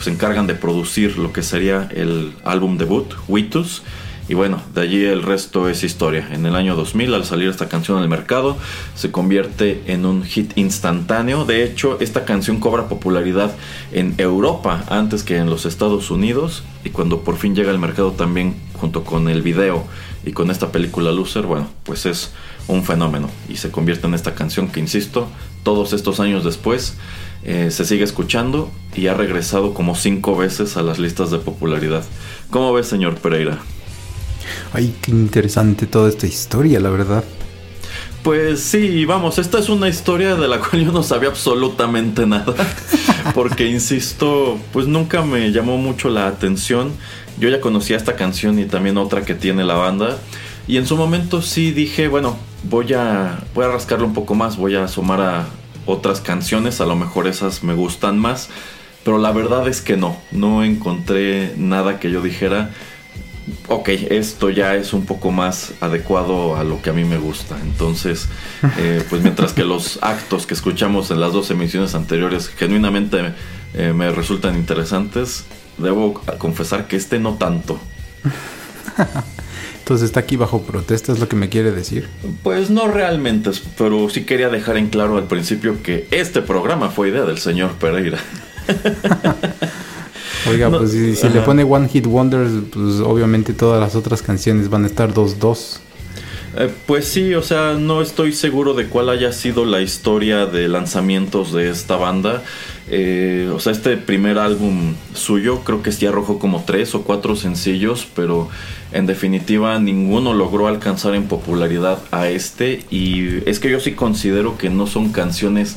se 0.00 0.10
encargan 0.10 0.46
de 0.46 0.54
producir 0.54 1.16
lo 1.18 1.32
que 1.32 1.42
sería 1.42 1.88
el 1.94 2.34
álbum 2.44 2.76
debut, 2.76 3.14
Witus 3.26 3.82
y 4.26 4.34
bueno, 4.34 4.62
de 4.74 4.80
allí 4.80 5.04
el 5.04 5.22
resto 5.22 5.68
es 5.68 5.84
historia. 5.84 6.28
En 6.32 6.46
el 6.46 6.56
año 6.56 6.76
2000, 6.76 7.12
al 7.12 7.24
salir 7.26 7.50
esta 7.50 7.68
canción 7.68 7.98
al 7.98 8.08
mercado, 8.08 8.56
se 8.94 9.10
convierte 9.10 9.82
en 9.86 10.06
un 10.06 10.24
hit 10.24 10.56
instantáneo. 10.56 11.44
De 11.44 11.62
hecho, 11.62 11.98
esta 12.00 12.24
canción 12.24 12.58
cobra 12.58 12.88
popularidad 12.88 13.54
en 13.92 14.14
Europa 14.16 14.84
antes 14.88 15.24
que 15.24 15.36
en 15.36 15.50
los 15.50 15.66
Estados 15.66 16.10
Unidos. 16.10 16.64
Y 16.84 16.90
cuando 16.90 17.20
por 17.20 17.36
fin 17.36 17.54
llega 17.54 17.70
al 17.70 17.78
mercado 17.78 18.12
también 18.12 18.54
junto 18.80 19.04
con 19.04 19.28
el 19.28 19.42
video 19.42 19.84
y 20.24 20.32
con 20.32 20.50
esta 20.50 20.72
película 20.72 21.12
Loser, 21.12 21.44
bueno, 21.44 21.68
pues 21.82 22.06
es 22.06 22.32
un 22.66 22.82
fenómeno. 22.82 23.28
Y 23.50 23.56
se 23.56 23.70
convierte 23.70 24.06
en 24.06 24.14
esta 24.14 24.34
canción 24.34 24.68
que, 24.68 24.80
insisto, 24.80 25.28
todos 25.64 25.92
estos 25.92 26.18
años 26.18 26.44
después 26.44 26.96
eh, 27.42 27.70
se 27.70 27.84
sigue 27.84 28.04
escuchando 28.04 28.70
y 28.94 29.08
ha 29.08 29.14
regresado 29.14 29.74
como 29.74 29.94
cinco 29.94 30.34
veces 30.34 30.78
a 30.78 30.82
las 30.82 30.98
listas 30.98 31.30
de 31.30 31.38
popularidad. 31.38 32.04
¿Cómo 32.48 32.72
ves, 32.72 32.86
señor 32.86 33.16
Pereira? 33.16 33.58
Ay, 34.72 34.94
qué 35.00 35.10
interesante 35.10 35.86
toda 35.86 36.08
esta 36.08 36.26
historia, 36.26 36.80
la 36.80 36.90
verdad. 36.90 37.24
Pues 38.24 38.60
sí, 38.60 39.04
vamos, 39.04 39.38
esta 39.38 39.58
es 39.58 39.68
una 39.68 39.86
historia 39.86 40.34
de 40.34 40.48
la 40.48 40.58
cual 40.60 40.86
yo 40.86 40.92
no 40.92 41.02
sabía 41.02 41.28
absolutamente 41.28 42.26
nada. 42.26 42.54
Porque, 43.34 43.66
insisto, 43.66 44.58
pues 44.72 44.86
nunca 44.86 45.22
me 45.22 45.52
llamó 45.52 45.76
mucho 45.76 46.08
la 46.08 46.26
atención. 46.26 46.92
Yo 47.38 47.50
ya 47.50 47.60
conocía 47.60 47.98
esta 47.98 48.16
canción 48.16 48.58
y 48.58 48.64
también 48.64 48.96
otra 48.96 49.26
que 49.26 49.34
tiene 49.34 49.62
la 49.62 49.74
banda. 49.74 50.18
Y 50.66 50.78
en 50.78 50.86
su 50.86 50.96
momento 50.96 51.42
sí 51.42 51.72
dije, 51.72 52.08
bueno, 52.08 52.38
voy 52.62 52.94
a, 52.94 53.44
voy 53.54 53.66
a 53.66 53.68
rascarlo 53.68 54.06
un 54.06 54.14
poco 54.14 54.34
más, 54.34 54.56
voy 54.56 54.74
a 54.74 54.84
asomar 54.84 55.20
a 55.20 55.46
otras 55.84 56.22
canciones, 56.22 56.80
a 56.80 56.86
lo 56.86 56.96
mejor 56.96 57.26
esas 57.26 57.62
me 57.62 57.74
gustan 57.74 58.18
más. 58.18 58.48
Pero 59.04 59.18
la 59.18 59.32
verdad 59.32 59.68
es 59.68 59.82
que 59.82 59.98
no, 59.98 60.16
no 60.32 60.64
encontré 60.64 61.52
nada 61.58 62.00
que 62.00 62.10
yo 62.10 62.22
dijera 62.22 62.70
ok, 63.68 63.88
esto 63.88 64.50
ya 64.50 64.74
es 64.74 64.92
un 64.92 65.04
poco 65.06 65.30
más 65.30 65.72
adecuado 65.80 66.56
a 66.56 66.64
lo 66.64 66.80
que 66.82 66.90
a 66.90 66.92
mí 66.92 67.04
me 67.04 67.18
gusta. 67.18 67.58
Entonces, 67.62 68.28
eh, 68.78 69.04
pues 69.08 69.22
mientras 69.22 69.52
que 69.52 69.64
los 69.64 69.98
actos 70.02 70.46
que 70.46 70.54
escuchamos 70.54 71.10
en 71.10 71.20
las 71.20 71.32
dos 71.32 71.50
emisiones 71.50 71.94
anteriores 71.94 72.48
genuinamente 72.48 73.34
eh, 73.74 73.92
me 73.92 74.10
resultan 74.10 74.56
interesantes, 74.56 75.44
debo 75.78 76.14
confesar 76.38 76.86
que 76.86 76.96
este 76.96 77.18
no 77.18 77.34
tanto. 77.34 77.78
Entonces 79.78 80.06
está 80.06 80.20
aquí 80.20 80.36
bajo 80.36 80.62
protesta, 80.62 81.12
es 81.12 81.18
lo 81.18 81.28
que 81.28 81.36
me 81.36 81.50
quiere 81.50 81.70
decir. 81.70 82.08
Pues 82.42 82.70
no 82.70 82.88
realmente, 82.88 83.50
pero 83.76 84.08
sí 84.08 84.24
quería 84.24 84.48
dejar 84.48 84.78
en 84.78 84.88
claro 84.88 85.18
al 85.18 85.24
principio 85.24 85.82
que 85.82 86.08
este 86.10 86.40
programa 86.40 86.88
fue 86.88 87.10
idea 87.10 87.24
del 87.24 87.36
señor 87.36 87.72
Pereira. 87.72 88.18
Oiga, 90.48 90.70
pues 90.70 90.90
si, 90.90 91.28
le 91.28 91.40
pone 91.40 91.64
One 91.64 91.88
Hit 91.88 92.06
Wonders, 92.06 92.50
pues 92.72 93.00
obviamente 93.00 93.52
todas 93.52 93.80
las 93.80 93.94
otras 93.94 94.22
canciones 94.22 94.68
van 94.68 94.84
a 94.84 94.86
estar 94.86 95.12
2-2. 95.12 95.80
Eh, 96.56 96.72
pues 96.86 97.08
sí, 97.08 97.34
o 97.34 97.42
sea, 97.42 97.74
no 97.74 98.00
estoy 98.00 98.32
seguro 98.32 98.74
de 98.74 98.86
cuál 98.86 99.08
haya 99.08 99.32
sido 99.32 99.64
la 99.64 99.80
historia 99.80 100.46
de 100.46 100.68
lanzamientos 100.68 101.52
de 101.52 101.68
esta 101.68 101.96
banda. 101.96 102.44
Eh, 102.88 103.50
o 103.52 103.58
sea, 103.58 103.72
este 103.72 103.96
primer 103.96 104.38
álbum 104.38 104.94
suyo 105.14 105.60
creo 105.64 105.82
que 105.82 105.90
sí 105.90 106.06
arrojó 106.06 106.38
como 106.38 106.62
tres 106.64 106.94
o 106.94 107.02
cuatro 107.02 107.34
sencillos, 107.34 108.06
pero 108.14 108.48
en 108.92 109.06
definitiva 109.06 109.78
ninguno 109.80 110.32
logró 110.32 110.68
alcanzar 110.68 111.14
en 111.14 111.24
popularidad 111.24 111.98
a 112.12 112.28
este. 112.28 112.84
Y 112.88 113.48
es 113.48 113.58
que 113.58 113.70
yo 113.70 113.80
sí 113.80 113.92
considero 113.92 114.56
que 114.56 114.70
no 114.70 114.86
son 114.86 115.10
canciones 115.10 115.76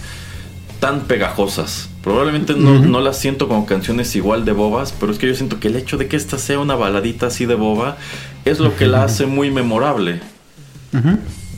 tan 0.79 1.01
pegajosas. 1.01 1.89
Probablemente 2.03 2.53
no, 2.53 2.79
no, 2.79 3.01
las 3.01 3.19
siento 3.19 3.47
como 3.47 3.65
canciones 3.65 4.15
igual 4.15 4.45
de 4.45 4.53
bobas, 4.53 4.93
pero 4.97 5.11
es 5.11 5.17
que 5.17 5.27
yo 5.27 5.35
siento 5.35 5.59
que 5.59 5.67
el 5.67 5.75
hecho 5.75 5.97
de 5.97 6.07
que 6.07 6.15
esta 6.15 6.37
sea 6.37 6.59
una 6.59 6.75
baladita 6.75 7.27
así 7.27 7.45
de 7.45 7.55
boba 7.55 7.97
es 8.45 8.59
lo 8.59 8.75
que 8.75 8.87
la 8.87 9.03
hace 9.03 9.25
muy 9.25 9.51
memorable. 9.51 10.21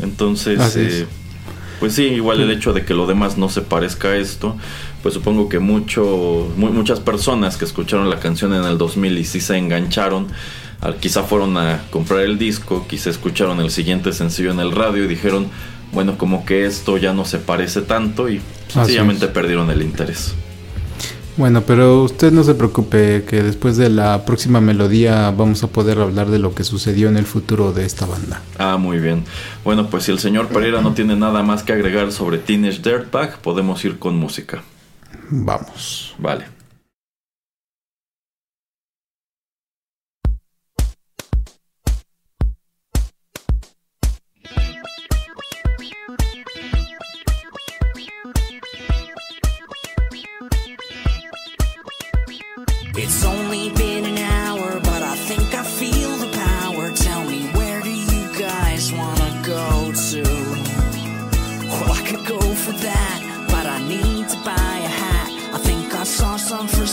Entonces, 0.01 0.75
eh, 0.75 1.05
pues 1.79 1.93
sí, 1.93 2.03
igual 2.03 2.41
el 2.41 2.51
hecho 2.51 2.73
de 2.73 2.83
que 2.83 2.93
lo 2.93 3.05
demás 3.05 3.37
no 3.37 3.49
se 3.49 3.61
parezca 3.61 4.09
a 4.09 4.17
esto, 4.17 4.55
pues 5.03 5.13
supongo 5.13 5.49
que 5.49 5.59
mucho, 5.59 6.51
muchas 6.57 6.99
personas 6.99 7.57
que 7.57 7.65
escucharon 7.65 8.09
la 8.09 8.19
canción 8.19 8.53
en 8.53 8.63
el 8.63 8.77
2000 8.77 9.17
y 9.17 9.25
sí 9.25 9.39
se 9.39 9.57
engancharon, 9.57 10.27
quizá 10.99 11.23
fueron 11.23 11.57
a 11.57 11.83
comprar 11.89 12.21
el 12.21 12.37
disco, 12.37 12.85
quizá 12.89 13.09
escucharon 13.09 13.59
el 13.59 13.71
siguiente 13.71 14.13
sencillo 14.13 14.51
en 14.51 14.59
el 14.59 14.71
radio 14.71 15.05
y 15.05 15.07
dijeron, 15.07 15.47
bueno, 15.91 16.17
como 16.17 16.45
que 16.45 16.65
esto 16.65 16.97
ya 16.97 17.13
no 17.13 17.25
se 17.25 17.39
parece 17.39 17.81
tanto 17.81 18.29
y 18.29 18.41
sencillamente 18.67 19.27
perdieron 19.27 19.69
el 19.69 19.81
interés. 19.81 20.35
Bueno, 21.37 21.61
pero 21.61 22.03
usted 22.03 22.33
no 22.33 22.43
se 22.43 22.53
preocupe 22.53 23.23
que 23.23 23.41
después 23.41 23.77
de 23.77 23.89
la 23.89 24.25
próxima 24.25 24.59
melodía 24.59 25.31
vamos 25.31 25.63
a 25.63 25.67
poder 25.67 25.99
hablar 25.99 26.29
de 26.29 26.37
lo 26.37 26.53
que 26.53 26.65
sucedió 26.65 27.07
en 27.07 27.15
el 27.15 27.25
futuro 27.25 27.71
de 27.71 27.85
esta 27.85 28.05
banda. 28.05 28.41
Ah, 28.57 28.75
muy 28.75 28.99
bien. 28.99 29.23
Bueno, 29.63 29.89
pues 29.89 30.03
si 30.03 30.11
el 30.11 30.19
señor 30.19 30.49
Pereira 30.49 30.81
no 30.81 30.93
tiene 30.93 31.15
nada 31.15 31.41
más 31.41 31.63
que 31.63 31.71
agregar 31.71 32.11
sobre 32.11 32.39
Teenage 32.39 32.81
Dirtbag, 32.81 33.39
podemos 33.39 33.85
ir 33.85 33.99
con 33.99 34.17
música. 34.17 34.63
Vamos. 35.29 36.13
Vale. 36.17 36.58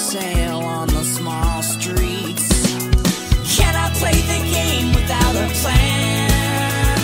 sail 0.07 0.61
on 0.61 0.87
the 0.87 1.03
small 1.03 1.63
streets. 1.63 2.47
Can 3.57 3.75
I 3.75 3.91
play 3.99 4.15
the 4.33 4.41
game 4.55 4.95
without 4.95 5.35
a 5.35 5.49
plan? 5.61 7.01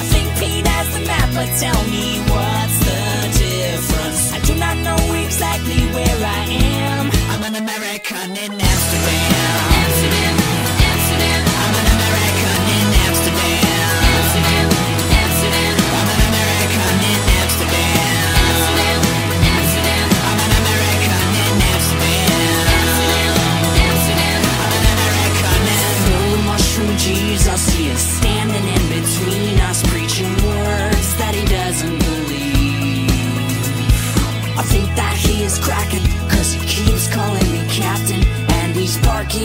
I 0.00 0.02
think 0.10 0.26
Pete 0.38 0.66
has 0.66 0.88
the 0.94 1.06
map, 1.06 1.28
but 1.38 1.48
tell 1.62 1.82
me 1.84 2.18
what's 2.32 2.78
the 2.88 3.04
difference? 3.44 4.32
I 4.32 4.40
do 4.40 4.54
not 4.56 4.76
know 4.78 5.14
exactly 5.24 5.80
where 5.94 6.20
I 6.38 6.42
am. 6.50 7.10
I'm 7.30 7.44
an 7.44 7.62
American 7.62 8.30
in 8.36 8.60
Amsterdam. 8.60 9.75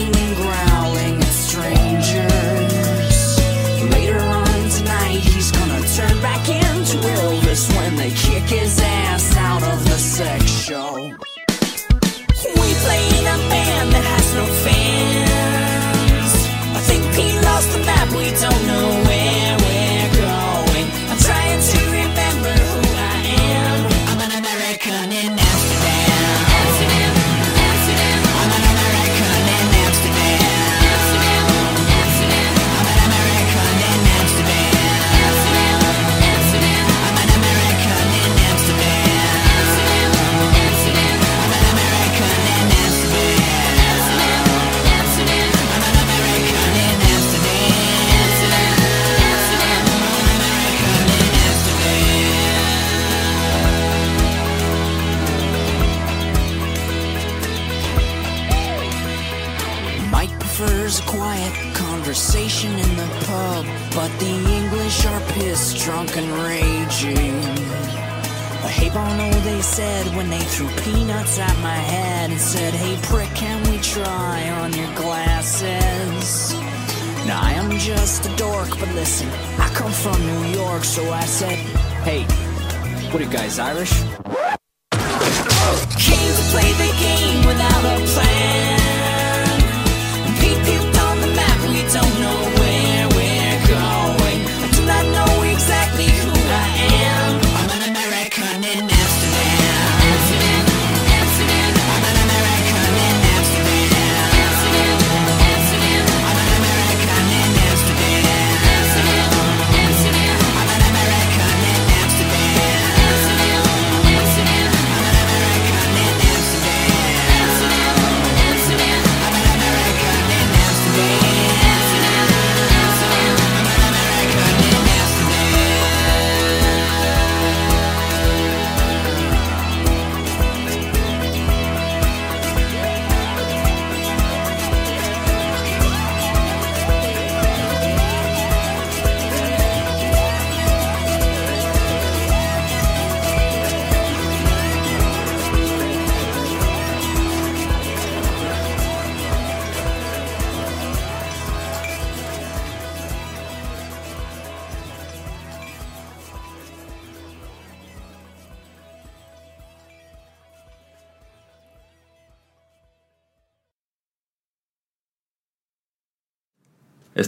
and 0.00 0.36
growling 0.36 1.16
at 1.20 1.34
strangers. 1.48 2.24
Later 3.90 4.18
on 4.18 4.70
tonight, 4.70 5.20
he's 5.20 5.50
gonna 5.52 5.80
turn 5.88 6.20
back 6.22 6.48
into 6.48 6.96
Elvis 6.96 7.68
when 7.76 7.96
kick 8.10 8.50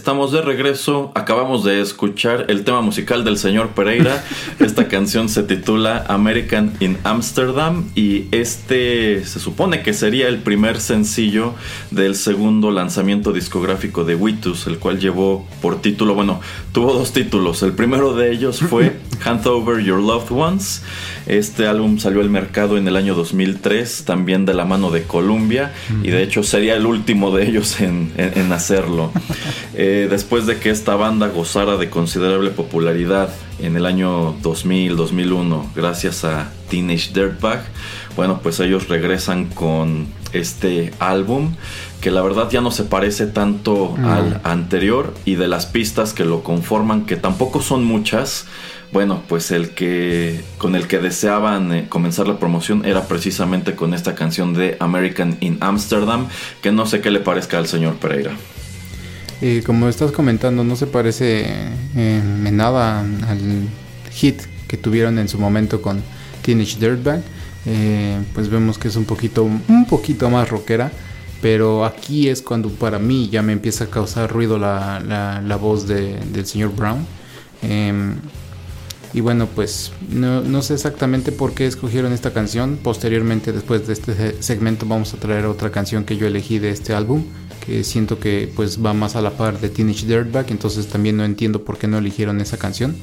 Estamos 0.05 0.31
de 0.31 0.43
regreso, 0.43 1.11
acabamos 1.15 1.63
de 1.63 1.81
escuchar 1.81 2.45
el 2.49 2.63
tema 2.63 2.81
musical 2.81 3.23
del 3.23 3.39
señor 3.39 3.69
Pereira. 3.69 4.23
Esta 4.59 4.87
canción 4.87 5.27
se 5.27 5.43
titula 5.43 6.05
American 6.07 6.73
in 6.79 6.97
Amsterdam 7.03 7.89
y 7.93 8.25
este 8.31 9.25
se 9.25 9.39
supone 9.41 9.83
que 9.83 9.93
sería 9.93 10.29
el 10.29 10.37
primer 10.37 10.79
sencillo 10.79 11.53
del 11.91 12.15
segundo 12.15 12.71
lanzamiento 12.71 13.33
discográfico 13.33 14.05
de 14.05 14.15
Witus, 14.15 14.67
el 14.67 14.79
cual 14.79 14.99
llevó 14.99 15.45
por 15.61 15.81
título, 15.81 16.15
bueno, 16.15 16.39
tuvo 16.71 16.93
dos 16.93 17.11
títulos. 17.11 17.63
El 17.63 17.73
primero 17.73 18.15
de 18.15 18.31
ellos 18.31 18.61
fue 18.61 18.95
Hand 19.25 19.45
Over 19.45 19.83
Your 19.83 19.99
Loved 19.99 20.31
Ones. 20.31 20.83
Este 21.25 21.67
álbum 21.67 21.99
salió 21.99 22.21
al 22.21 22.29
mercado 22.29 22.77
en 22.77 22.87
el 22.87 22.95
año 22.95 23.13
2003, 23.13 24.05
también 24.05 24.45
de 24.45 24.53
la 24.53 24.63
mano 24.63 24.89
de 24.89 25.03
Columbia 25.03 25.73
y 26.01 26.11
de 26.11 26.23
hecho 26.23 26.43
sería 26.43 26.75
el 26.75 26.85
último 26.85 27.35
de 27.35 27.47
ellos 27.47 27.81
en, 27.81 28.13
hacerlo. 28.53 29.11
Eh, 29.73 30.07
después 30.09 30.45
de 30.45 30.57
que 30.59 30.69
esta 30.69 30.95
banda 30.95 31.27
gozara 31.27 31.75
de 31.75 31.89
considerable 31.89 32.51
popularidad 32.51 33.29
en 33.59 33.75
el 33.75 33.85
año 33.85 34.35
2000-2001 34.41 35.73
gracias 35.75 36.25
a 36.25 36.51
Teenage 36.69 37.11
Dirtbag, 37.13 37.63
bueno 38.15 38.39
pues 38.41 38.59
ellos 38.59 38.87
regresan 38.87 39.45
con 39.45 40.07
este 40.33 40.93
álbum 40.99 41.55
que 42.01 42.11
la 42.11 42.21
verdad 42.21 42.49
ya 42.49 42.61
no 42.61 42.71
se 42.71 42.83
parece 42.83 43.25
tanto 43.25 43.95
al 44.03 44.41
anterior 44.43 45.13
y 45.25 45.35
de 45.35 45.47
las 45.47 45.65
pistas 45.65 46.13
que 46.13 46.25
lo 46.25 46.43
conforman 46.43 47.05
que 47.05 47.15
tampoco 47.15 47.61
son 47.61 47.83
muchas 47.83 48.45
bueno, 48.95 49.23
pues 49.27 49.51
el 49.51 49.71
que 49.71 50.41
con 50.57 50.73
el 50.73 50.87
que 50.87 50.99
deseaban 50.99 51.73
eh, 51.73 51.87
comenzar 51.89 52.29
la 52.29 52.39
promoción 52.39 52.85
era 52.85 53.09
precisamente 53.09 53.75
con 53.75 53.93
esta 53.93 54.15
canción 54.15 54.53
de 54.53 54.77
American 54.79 55.37
in 55.41 55.57
Amsterdam, 55.59 56.27
que 56.61 56.71
no 56.71 56.85
sé 56.85 57.01
qué 57.01 57.11
le 57.11 57.19
parezca 57.19 57.57
al 57.57 57.67
señor 57.67 57.95
Pereira. 57.95 58.31
Como 59.65 59.89
estás 59.89 60.11
comentando, 60.11 60.63
no 60.63 60.75
se 60.75 60.87
parece 60.87 61.45
eh, 61.95 62.21
en 62.45 62.57
nada 62.57 63.01
al 63.01 63.67
hit 64.11 64.41
que 64.67 64.77
tuvieron 64.77 65.19
en 65.19 65.27
su 65.27 65.37
momento 65.37 65.81
con 65.81 66.01
Teenage 66.41 66.79
Dirtbag. 66.79 67.21
Eh, 67.65 68.17
pues 68.33 68.49
vemos 68.49 68.77
que 68.77 68.87
es 68.87 68.95
un 68.95 69.05
poquito, 69.05 69.43
un 69.43 69.85
poquito 69.89 70.29
más 70.29 70.49
rockera. 70.49 70.91
Pero 71.41 71.85
aquí 71.85 72.29
es 72.29 72.41
cuando 72.41 72.69
para 72.69 72.97
mí 72.97 73.29
ya 73.29 73.41
me 73.41 73.53
empieza 73.53 73.83
a 73.83 73.87
causar 73.87 74.31
ruido 74.31 74.57
la, 74.57 74.99
la, 75.45 75.55
voz 75.57 75.85
de, 75.85 76.17
del 76.31 76.45
señor 76.45 76.73
Brown. 76.73 77.05
Em, 77.61 78.15
y 79.13 79.21
bueno, 79.21 79.47
pues 79.53 79.91
no, 80.09 80.41
no, 80.41 80.61
sé 80.61 80.73
exactamente 80.73 81.31
por 81.31 81.53
qué 81.53 81.67
escogieron 81.67 82.13
esta 82.13 82.31
canción. 82.33 82.79
Posteriormente, 82.81 83.51
después 83.51 83.85
de 83.85 83.93
este 83.93 84.41
segmento, 84.41 84.85
vamos 84.87 85.13
a 85.13 85.17
traer 85.17 85.45
otra 85.45 85.71
canción 85.71 86.03
que 86.03 86.17
yo 86.17 86.25
elegí 86.25 86.57
de 86.57 86.71
este 86.71 86.93
álbum 86.93 87.25
que 87.65 87.83
siento 87.83 88.19
que 88.19 88.51
pues 88.55 88.83
va 88.83 88.93
más 88.93 89.15
a 89.15 89.21
la 89.21 89.31
par 89.31 89.59
de 89.59 89.69
Teenage 89.69 90.05
Dirtbag, 90.05 90.51
entonces 90.51 90.87
también 90.87 91.17
no 91.17 91.25
entiendo 91.25 91.63
por 91.63 91.77
qué 91.77 91.87
no 91.87 91.97
eligieron 91.97 92.41
esa 92.41 92.57
canción. 92.57 92.95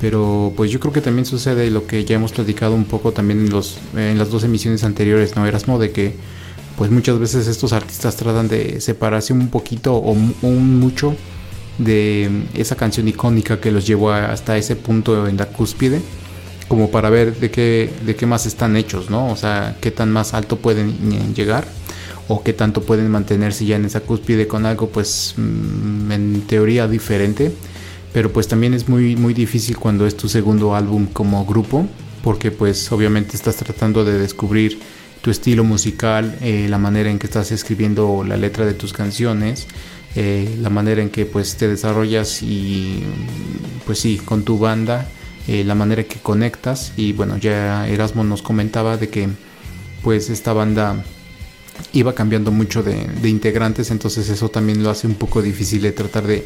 Pero 0.00 0.52
pues 0.56 0.70
yo 0.70 0.80
creo 0.80 0.92
que 0.92 1.00
también 1.00 1.26
sucede 1.26 1.70
lo 1.70 1.86
que 1.86 2.04
ya 2.04 2.16
hemos 2.16 2.32
platicado 2.32 2.74
un 2.74 2.84
poco 2.84 3.12
también 3.12 3.40
en, 3.40 3.50
los, 3.50 3.78
en 3.96 4.18
las 4.18 4.30
dos 4.30 4.42
emisiones 4.42 4.82
anteriores, 4.82 5.36
¿no? 5.36 5.46
Erasmo, 5.46 5.78
de 5.78 5.92
que 5.92 6.14
pues 6.76 6.90
muchas 6.90 7.18
veces 7.18 7.46
estos 7.46 7.72
artistas 7.72 8.16
tratan 8.16 8.48
de 8.48 8.80
separarse 8.80 9.32
un 9.32 9.48
poquito 9.48 9.94
o 9.94 10.12
un 10.12 10.80
mucho 10.80 11.14
de 11.78 12.46
esa 12.54 12.76
canción 12.76 13.08
icónica 13.08 13.60
que 13.60 13.70
los 13.70 13.86
llevó 13.86 14.12
hasta 14.12 14.56
ese 14.56 14.76
punto 14.76 15.26
en 15.28 15.36
la 15.36 15.46
cúspide 15.46 16.00
como 16.68 16.90
para 16.90 17.10
ver 17.10 17.36
de 17.38 17.50
qué, 17.50 17.92
de 18.04 18.16
qué 18.16 18.24
más 18.24 18.46
están 18.46 18.76
hechos, 18.76 19.10
¿no? 19.10 19.30
O 19.30 19.36
sea, 19.36 19.76
qué 19.80 19.90
tan 19.90 20.10
más 20.10 20.32
alto 20.32 20.56
pueden 20.56 21.34
llegar 21.34 21.66
o 22.32 22.42
qué 22.42 22.52
tanto 22.52 22.82
pueden 22.82 23.10
mantenerse 23.10 23.66
ya 23.66 23.76
en 23.76 23.84
esa 23.84 24.00
cúspide 24.00 24.46
con 24.46 24.64
algo 24.64 24.88
pues 24.88 25.34
mm, 25.36 26.12
en 26.12 26.42
teoría 26.46 26.88
diferente. 26.88 27.52
Pero 28.12 28.32
pues 28.32 28.46
también 28.48 28.74
es 28.74 28.88
muy 28.88 29.16
muy 29.16 29.34
difícil 29.34 29.76
cuando 29.78 30.06
es 30.06 30.16
tu 30.16 30.28
segundo 30.28 30.74
álbum 30.74 31.06
como 31.06 31.44
grupo 31.44 31.86
porque 32.22 32.50
pues 32.50 32.92
obviamente 32.92 33.36
estás 33.36 33.56
tratando 33.56 34.04
de 34.04 34.18
descubrir 34.18 34.78
tu 35.22 35.30
estilo 35.30 35.64
musical 35.64 36.36
eh, 36.40 36.66
la 36.68 36.78
manera 36.78 37.10
en 37.10 37.18
que 37.18 37.26
estás 37.26 37.52
escribiendo 37.52 38.24
la 38.24 38.36
letra 38.36 38.66
de 38.66 38.74
tus 38.74 38.92
canciones 38.92 39.66
eh, 40.14 40.58
la 40.60 40.68
manera 40.68 41.00
en 41.00 41.08
que 41.08 41.24
pues 41.24 41.56
te 41.56 41.68
desarrollas 41.68 42.42
y 42.42 43.02
pues 43.86 43.98
sí 43.98 44.20
con 44.22 44.44
tu 44.44 44.58
banda 44.58 45.08
eh, 45.48 45.64
la 45.64 45.74
manera 45.74 46.04
que 46.04 46.20
conectas. 46.20 46.92
Y 46.96 47.12
bueno 47.12 47.38
ya 47.38 47.88
Erasmo 47.88 48.22
nos 48.24 48.42
comentaba 48.42 48.96
de 48.96 49.08
que 49.08 49.28
pues 50.02 50.28
esta 50.28 50.52
banda 50.52 51.02
iba 51.92 52.14
cambiando 52.14 52.50
mucho 52.50 52.82
de, 52.82 53.28
integrantes, 53.28 53.90
entonces 53.90 54.28
eso 54.28 54.48
también 54.48 54.82
lo 54.82 54.90
hace 54.90 55.06
un 55.06 55.14
poco 55.14 55.42
difícil 55.42 55.82
de 55.82 55.92
tratar 55.92 56.26
de 56.26 56.44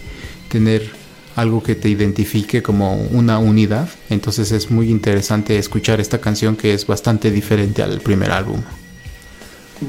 tener 0.48 0.90
algo 1.34 1.62
que 1.62 1.74
te 1.74 1.88
identifique 1.88 2.62
como 2.62 2.94
una 2.94 3.38
unidad. 3.38 3.88
Entonces 4.08 4.52
es 4.52 4.70
muy 4.70 4.90
interesante 4.90 5.58
escuchar 5.58 6.00
esta 6.00 6.20
canción 6.20 6.56
que 6.56 6.72
es 6.72 6.86
bastante 6.86 7.30
diferente 7.30 7.82
al 7.82 8.00
primer 8.00 8.30
álbum. 8.30 8.62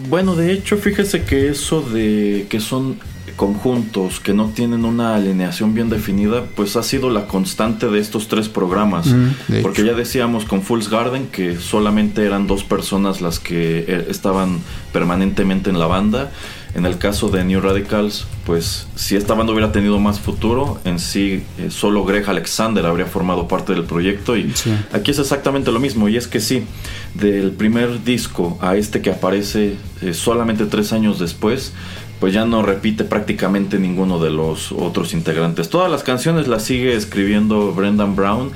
Bueno, 0.09 0.35
de 0.35 0.51
hecho, 0.51 0.77
fíjese 0.77 1.23
que 1.23 1.49
eso 1.49 1.81
de 1.81 2.47
que 2.49 2.59
son 2.59 2.97
conjuntos 3.37 4.19
que 4.19 4.33
no 4.33 4.49
tienen 4.49 4.83
una 4.83 5.15
alineación 5.15 5.73
bien 5.75 5.89
definida, 5.89 6.43
pues 6.55 6.75
ha 6.75 6.83
sido 6.83 7.11
la 7.11 7.27
constante 7.27 7.87
de 7.87 7.99
estos 7.99 8.27
tres 8.27 8.49
programas. 8.49 9.05
Mm, 9.05 9.61
porque 9.61 9.85
ya 9.85 9.93
decíamos 9.93 10.43
con 10.43 10.63
Fool's 10.63 10.89
Garden 10.89 11.27
que 11.27 11.57
solamente 11.57 12.25
eran 12.25 12.47
dos 12.47 12.63
personas 12.63 13.21
las 13.21 13.39
que 13.39 13.85
eh, 13.87 14.07
estaban 14.09 14.59
permanentemente 14.91 15.69
en 15.69 15.79
la 15.79 15.85
banda. 15.85 16.31
En 16.75 16.85
el 16.85 16.97
caso 16.97 17.29
de 17.29 17.43
New 17.43 17.61
Radicals, 17.61 18.27
pues 18.45 18.87
si 18.95 19.15
esta 19.15 19.33
banda 19.33 19.53
hubiera 19.53 19.71
tenido 19.71 19.99
más 19.99 20.19
futuro, 20.19 20.79
en 20.83 20.99
sí 20.99 21.43
eh, 21.57 21.69
solo 21.69 22.05
Greg 22.05 22.29
Alexander 22.29 22.85
habría 22.85 23.05
formado 23.05 23.47
parte 23.47 23.73
del 23.73 23.83
proyecto 23.83 24.37
y 24.37 24.53
aquí 24.93 25.11
es 25.11 25.19
exactamente 25.19 25.71
lo 25.71 25.79
mismo. 25.79 26.09
Y 26.09 26.17
es 26.17 26.27
que 26.27 26.39
sí, 26.39 26.65
del 27.13 27.51
primer 27.51 28.03
disco 28.03 28.57
a 28.61 28.75
este 28.75 29.01
que 29.01 29.09
aparece 29.09 29.75
eh, 30.01 30.13
solamente 30.13 30.65
tres 30.65 30.93
años 30.93 31.19
después, 31.19 31.73
pues 32.19 32.33
ya 32.33 32.45
no 32.45 32.63
repite 32.63 33.03
prácticamente 33.03 33.79
ninguno 33.79 34.19
de 34.19 34.31
los 34.31 34.71
otros 34.71 35.13
integrantes. 35.13 35.69
Todas 35.69 35.91
las 35.91 36.03
canciones 36.03 36.47
las 36.47 36.63
sigue 36.63 36.95
escribiendo 36.95 37.73
Brendan 37.73 38.15
Brown, 38.15 38.51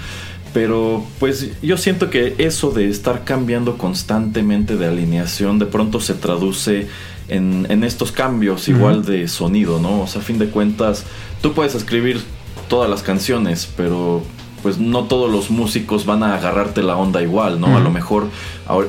pero 0.54 1.06
pues 1.20 1.52
yo 1.62 1.78
siento 1.78 2.10
que 2.10 2.36
eso 2.38 2.72
de 2.72 2.90
estar 2.90 3.24
cambiando 3.24 3.78
constantemente 3.78 4.78
de 4.78 4.88
alineación 4.88 5.60
de 5.60 5.66
pronto 5.66 6.00
se 6.00 6.14
traduce 6.16 6.88
en, 7.28 7.84
estos 7.84 8.12
cambios 8.12 8.68
igual 8.68 9.06
de 9.06 9.28
sonido, 9.30 9.80
¿no? 9.80 10.02
O 10.02 10.08
sea, 10.08 10.22
a 10.22 10.24
fin 10.24 10.38
de 10.38 10.48
cuentas, 10.48 11.06
tú 11.42 11.54
puedes 11.54 11.76
escribir 11.76 12.22
todas 12.68 12.90
las 12.90 13.04
canciones, 13.04 13.70
pero 13.78 14.22
pues 14.62 14.78
no 14.78 15.06
todos 15.06 15.32
los 15.32 15.50
músicos 15.50 16.06
van 16.06 16.24
a 16.24 16.36
agarrarte 16.36 16.84
la 16.84 16.96
onda 16.96 17.22
igual, 17.22 17.60
¿no? 17.60 17.76
A 17.78 17.80
lo 17.80 17.90
mejor 17.90 18.28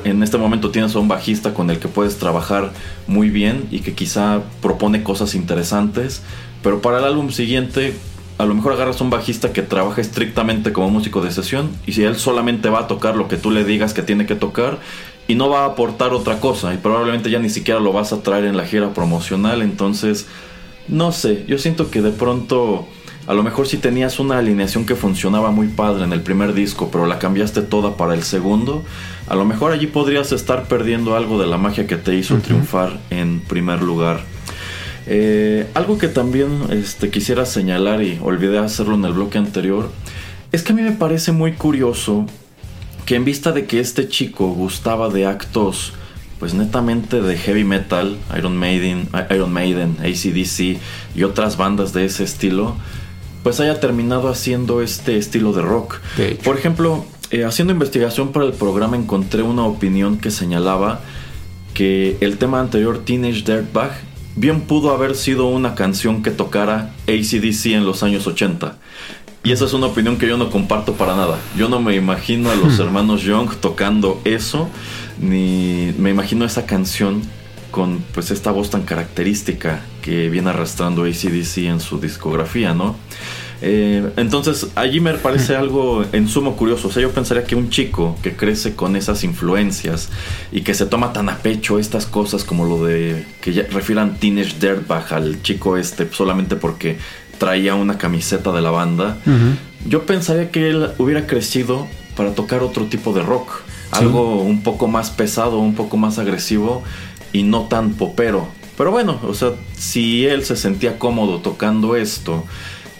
en 0.03 0.23
este 0.23 0.37
momento 0.37 0.71
tienes 0.71 0.95
a 0.95 0.99
un 0.99 1.07
bajista 1.07 1.53
con 1.53 1.69
el 1.69 1.79
que 1.79 1.87
puedes 1.87 2.17
trabajar 2.17 2.71
muy 3.07 3.29
bien 3.29 3.67
y 3.71 3.79
que 3.79 3.93
quizá 3.93 4.41
propone 4.61 5.03
cosas 5.03 5.35
interesantes, 5.35 6.21
pero 6.61 6.81
para 6.81 6.99
el 6.99 7.05
álbum 7.05 7.31
siguiente 7.31 7.95
a 8.37 8.45
lo 8.45 8.55
mejor 8.55 8.73
agarras 8.73 8.99
un 8.99 9.09
bajista 9.09 9.53
que 9.53 9.61
trabaja 9.61 10.01
estrictamente 10.01 10.73
como 10.73 10.89
músico 10.89 11.21
de 11.21 11.31
sesión 11.31 11.69
y 11.85 11.93
si 11.93 12.03
él 12.03 12.15
solamente 12.15 12.69
va 12.69 12.79
a 12.79 12.87
tocar 12.87 13.15
lo 13.15 13.27
que 13.27 13.37
tú 13.37 13.51
le 13.51 13.63
digas 13.63 13.93
que 13.93 14.01
tiene 14.01 14.25
que 14.25 14.35
tocar 14.35 14.79
y 15.27 15.35
no 15.35 15.49
va 15.49 15.61
a 15.61 15.65
aportar 15.65 16.13
otra 16.13 16.39
cosa 16.39 16.73
y 16.73 16.77
probablemente 16.77 17.29
ya 17.29 17.39
ni 17.39 17.49
siquiera 17.49 17.79
lo 17.79 17.93
vas 17.93 18.11
a 18.11 18.23
traer 18.23 18.45
en 18.45 18.57
la 18.57 18.65
gira 18.65 18.93
promocional, 18.93 19.61
entonces 19.61 20.27
no 20.87 21.11
sé, 21.11 21.45
yo 21.47 21.57
siento 21.57 21.89
que 21.91 22.01
de 22.01 22.11
pronto 22.11 22.87
a 23.25 23.33
lo 23.33 23.43
mejor 23.43 23.67
si 23.67 23.77
tenías 23.77 24.19
una 24.19 24.37
alineación 24.37 24.85
que 24.85 24.95
funcionaba 24.95 25.51
muy 25.51 25.67
padre 25.67 26.03
en 26.03 26.13
el 26.13 26.21
primer 26.21 26.53
disco, 26.53 26.89
pero 26.91 27.05
la 27.05 27.19
cambiaste 27.19 27.61
toda 27.61 27.95
para 27.95 28.13
el 28.13 28.23
segundo, 28.23 28.83
a 29.27 29.35
lo 29.35 29.45
mejor 29.45 29.71
allí 29.71 29.87
podrías 29.87 30.31
estar 30.31 30.67
perdiendo 30.67 31.15
algo 31.15 31.39
de 31.39 31.47
la 31.47 31.57
magia 31.57 31.87
que 31.87 31.95
te 31.95 32.15
hizo 32.15 32.37
triunfar 32.39 32.99
en 33.09 33.39
primer 33.39 33.81
lugar. 33.81 34.21
Eh, 35.05 35.67
algo 35.73 35.97
que 35.97 36.07
también 36.07 36.63
este, 36.69 37.09
quisiera 37.09 37.45
señalar 37.45 38.01
y 38.01 38.19
olvidé 38.21 38.57
hacerlo 38.59 38.95
en 38.95 39.05
el 39.05 39.13
bloque 39.13 39.37
anterior, 39.37 39.89
es 40.51 40.63
que 40.63 40.73
a 40.73 40.75
mí 40.75 40.81
me 40.81 40.91
parece 40.91 41.31
muy 41.31 41.53
curioso 41.53 42.25
que 43.05 43.15
en 43.15 43.25
vista 43.25 43.51
de 43.51 43.65
que 43.65 43.79
este 43.79 44.07
chico 44.07 44.47
gustaba 44.47 45.09
de 45.09 45.25
actos 45.25 45.93
pues 46.39 46.53
netamente 46.53 47.21
de 47.21 47.37
heavy 47.37 47.63
metal, 47.63 48.17
Iron 48.37 48.57
Maiden, 48.57 49.07
Iron 49.29 49.53
Maiden, 49.53 49.95
ACDC 49.99 50.77
y 51.15 51.23
otras 51.23 51.55
bandas 51.55 51.93
de 51.93 52.03
ese 52.03 52.25
estilo, 52.25 52.75
pues 53.43 53.59
haya 53.59 53.79
terminado 53.79 54.29
haciendo 54.29 54.81
este 54.81 55.17
estilo 55.17 55.53
de 55.53 55.61
rock. 55.61 55.99
Por 56.43 56.57
ejemplo, 56.57 57.05
eh, 57.29 57.43
haciendo 57.43 57.73
investigación 57.73 58.31
para 58.31 58.45
el 58.45 58.53
programa 58.53 58.97
encontré 58.97 59.43
una 59.43 59.65
opinión 59.65 60.17
que 60.17 60.31
señalaba 60.31 61.01
que 61.73 62.17
el 62.21 62.37
tema 62.37 62.59
anterior, 62.59 63.03
Teenage 63.03 63.43
Dirtbag, 63.43 63.91
bien 64.35 64.61
pudo 64.61 64.91
haber 64.91 65.15
sido 65.15 65.47
una 65.47 65.75
canción 65.75 66.23
que 66.23 66.31
tocara 66.31 66.91
ACDC 67.07 67.65
en 67.67 67.85
los 67.85 68.03
años 68.03 68.27
80. 68.27 68.77
Y 69.43 69.51
esa 69.51 69.65
es 69.65 69.73
una 69.73 69.87
opinión 69.87 70.17
que 70.17 70.27
yo 70.27 70.37
no 70.37 70.49
comparto 70.49 70.93
para 70.93 71.15
nada. 71.17 71.37
Yo 71.57 71.67
no 71.67 71.81
me 71.81 71.95
imagino 71.95 72.49
a 72.49 72.55
los 72.55 72.79
hermanos 72.79 73.23
Young 73.23 73.53
tocando 73.55 74.21
eso, 74.23 74.69
ni 75.19 75.93
me 75.97 76.11
imagino 76.11 76.45
esa 76.45 76.65
canción 76.65 77.21
con 77.73 78.03
pues 78.13 78.29
esta 78.29 78.51
voz 78.51 78.69
tan 78.69 78.83
característica 78.83 79.81
que 80.03 80.29
viene 80.29 80.51
arrastrando 80.51 81.05
ACDC 81.05 81.57
en 81.65 81.79
su 81.79 81.99
discografía, 81.99 82.75
¿no? 82.75 82.95
Eh, 83.63 84.11
entonces, 84.15 84.67
allí 84.75 84.99
me 84.99 85.15
parece 85.15 85.55
algo 85.63 86.05
en 86.11 86.27
sumo 86.27 86.55
curioso. 86.55 86.89
O 86.89 86.91
sea, 86.91 87.01
yo 87.01 87.09
pensaría 87.09 87.45
que 87.45 87.55
un 87.55 87.71
chico 87.71 88.15
que 88.21 88.35
crece 88.35 88.75
con 88.75 88.95
esas 88.95 89.23
influencias 89.23 90.09
y 90.51 90.61
que 90.61 90.75
se 90.75 90.85
toma 90.85 91.13
tan 91.13 91.29
a 91.29 91.39
pecho 91.39 91.79
estas 91.79 92.05
cosas 92.05 92.43
como 92.43 92.65
lo 92.65 92.85
de 92.85 93.25
que 93.41 93.53
ya 93.53 93.63
refieran 93.63 94.19
Teenage 94.19 94.59
Dirtbag 94.59 95.11
al 95.11 95.41
chico 95.41 95.75
este 95.75 96.07
solamente 96.11 96.55
porque 96.55 96.99
traía 97.39 97.73
una 97.73 97.97
camiseta 97.97 98.51
de 98.51 98.61
la 98.61 98.69
banda, 98.69 99.17
yo 99.87 100.05
pensaría 100.05 100.51
que 100.51 100.69
él 100.69 100.91
hubiera 100.99 101.25
crecido 101.25 101.87
para 102.15 102.35
tocar 102.35 102.61
otro 102.61 102.85
tipo 102.85 103.13
de 103.13 103.23
rock. 103.23 103.63
Algo 103.91 104.41
un 104.41 104.63
poco 104.63 104.87
más 104.87 105.11
pesado, 105.11 105.59
un 105.59 105.75
poco 105.75 105.97
más 105.97 106.17
agresivo 106.17 106.83
y 107.33 107.43
no 107.43 107.63
tan 107.63 107.93
popero. 107.93 108.47
Pero 108.77 108.91
bueno, 108.91 109.19
o 109.27 109.33
sea, 109.33 109.51
si 109.77 110.25
él 110.25 110.45
se 110.45 110.55
sentía 110.55 110.97
cómodo 110.97 111.39
tocando 111.39 111.95
esto 111.95 112.45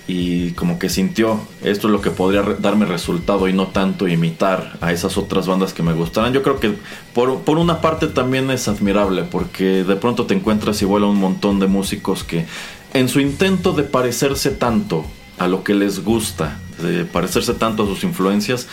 y 0.05 0.51
como 0.51 0.79
que 0.79 0.89
sintió 0.89 1.39
esto 1.63 1.87
es 1.87 1.91
lo 1.91 2.01
que 2.01 2.11
podría 2.11 2.41
darme 2.59 2.85
resultado 2.85 3.47
y 3.47 3.53
no 3.53 3.67
tanto 3.67 4.07
imitar 4.07 4.77
a 4.81 4.91
esas 4.91 5.17
otras 5.17 5.47
bandas 5.47 5.73
que 5.73 5.81
me 5.81 5.93
gustaran. 5.93 6.33
Yo 6.33 6.43
creo 6.43 6.59
que 6.59 6.73
por, 7.13 7.39
por, 7.41 7.57
una 7.57 7.79
parte 7.79 8.07
también 8.07 8.51
es 8.51 8.67
admirable 8.67 9.23
porque 9.23 9.83
de 9.83 9.95
pronto 9.95 10.25
te 10.25 10.33
encuentras 10.33 10.81
igual 10.81 11.03
a 11.03 11.07
un 11.07 11.17
montón 11.17 11.59
de 11.59 11.67
músicos 11.67 12.23
que 12.23 12.45
en 12.93 13.09
su 13.09 13.19
intento 13.19 13.71
de 13.73 13.83
parecerse 13.83 14.51
tanto 14.51 15.05
a 15.39 15.47
lo 15.47 15.63
que 15.63 15.73
les 15.73 16.03
gusta, 16.03 16.59
de 16.81 17.05
parecerse 17.05 17.53
tanto 17.53 17.83
a 17.83 17.85
sus 17.87 18.03
influencias, 18.03 18.67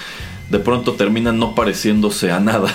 de 0.50 0.58
pronto 0.58 0.94
terminan 0.94 1.38
no 1.38 1.54
pareciéndose 1.54 2.32
a 2.32 2.40
nada. 2.40 2.74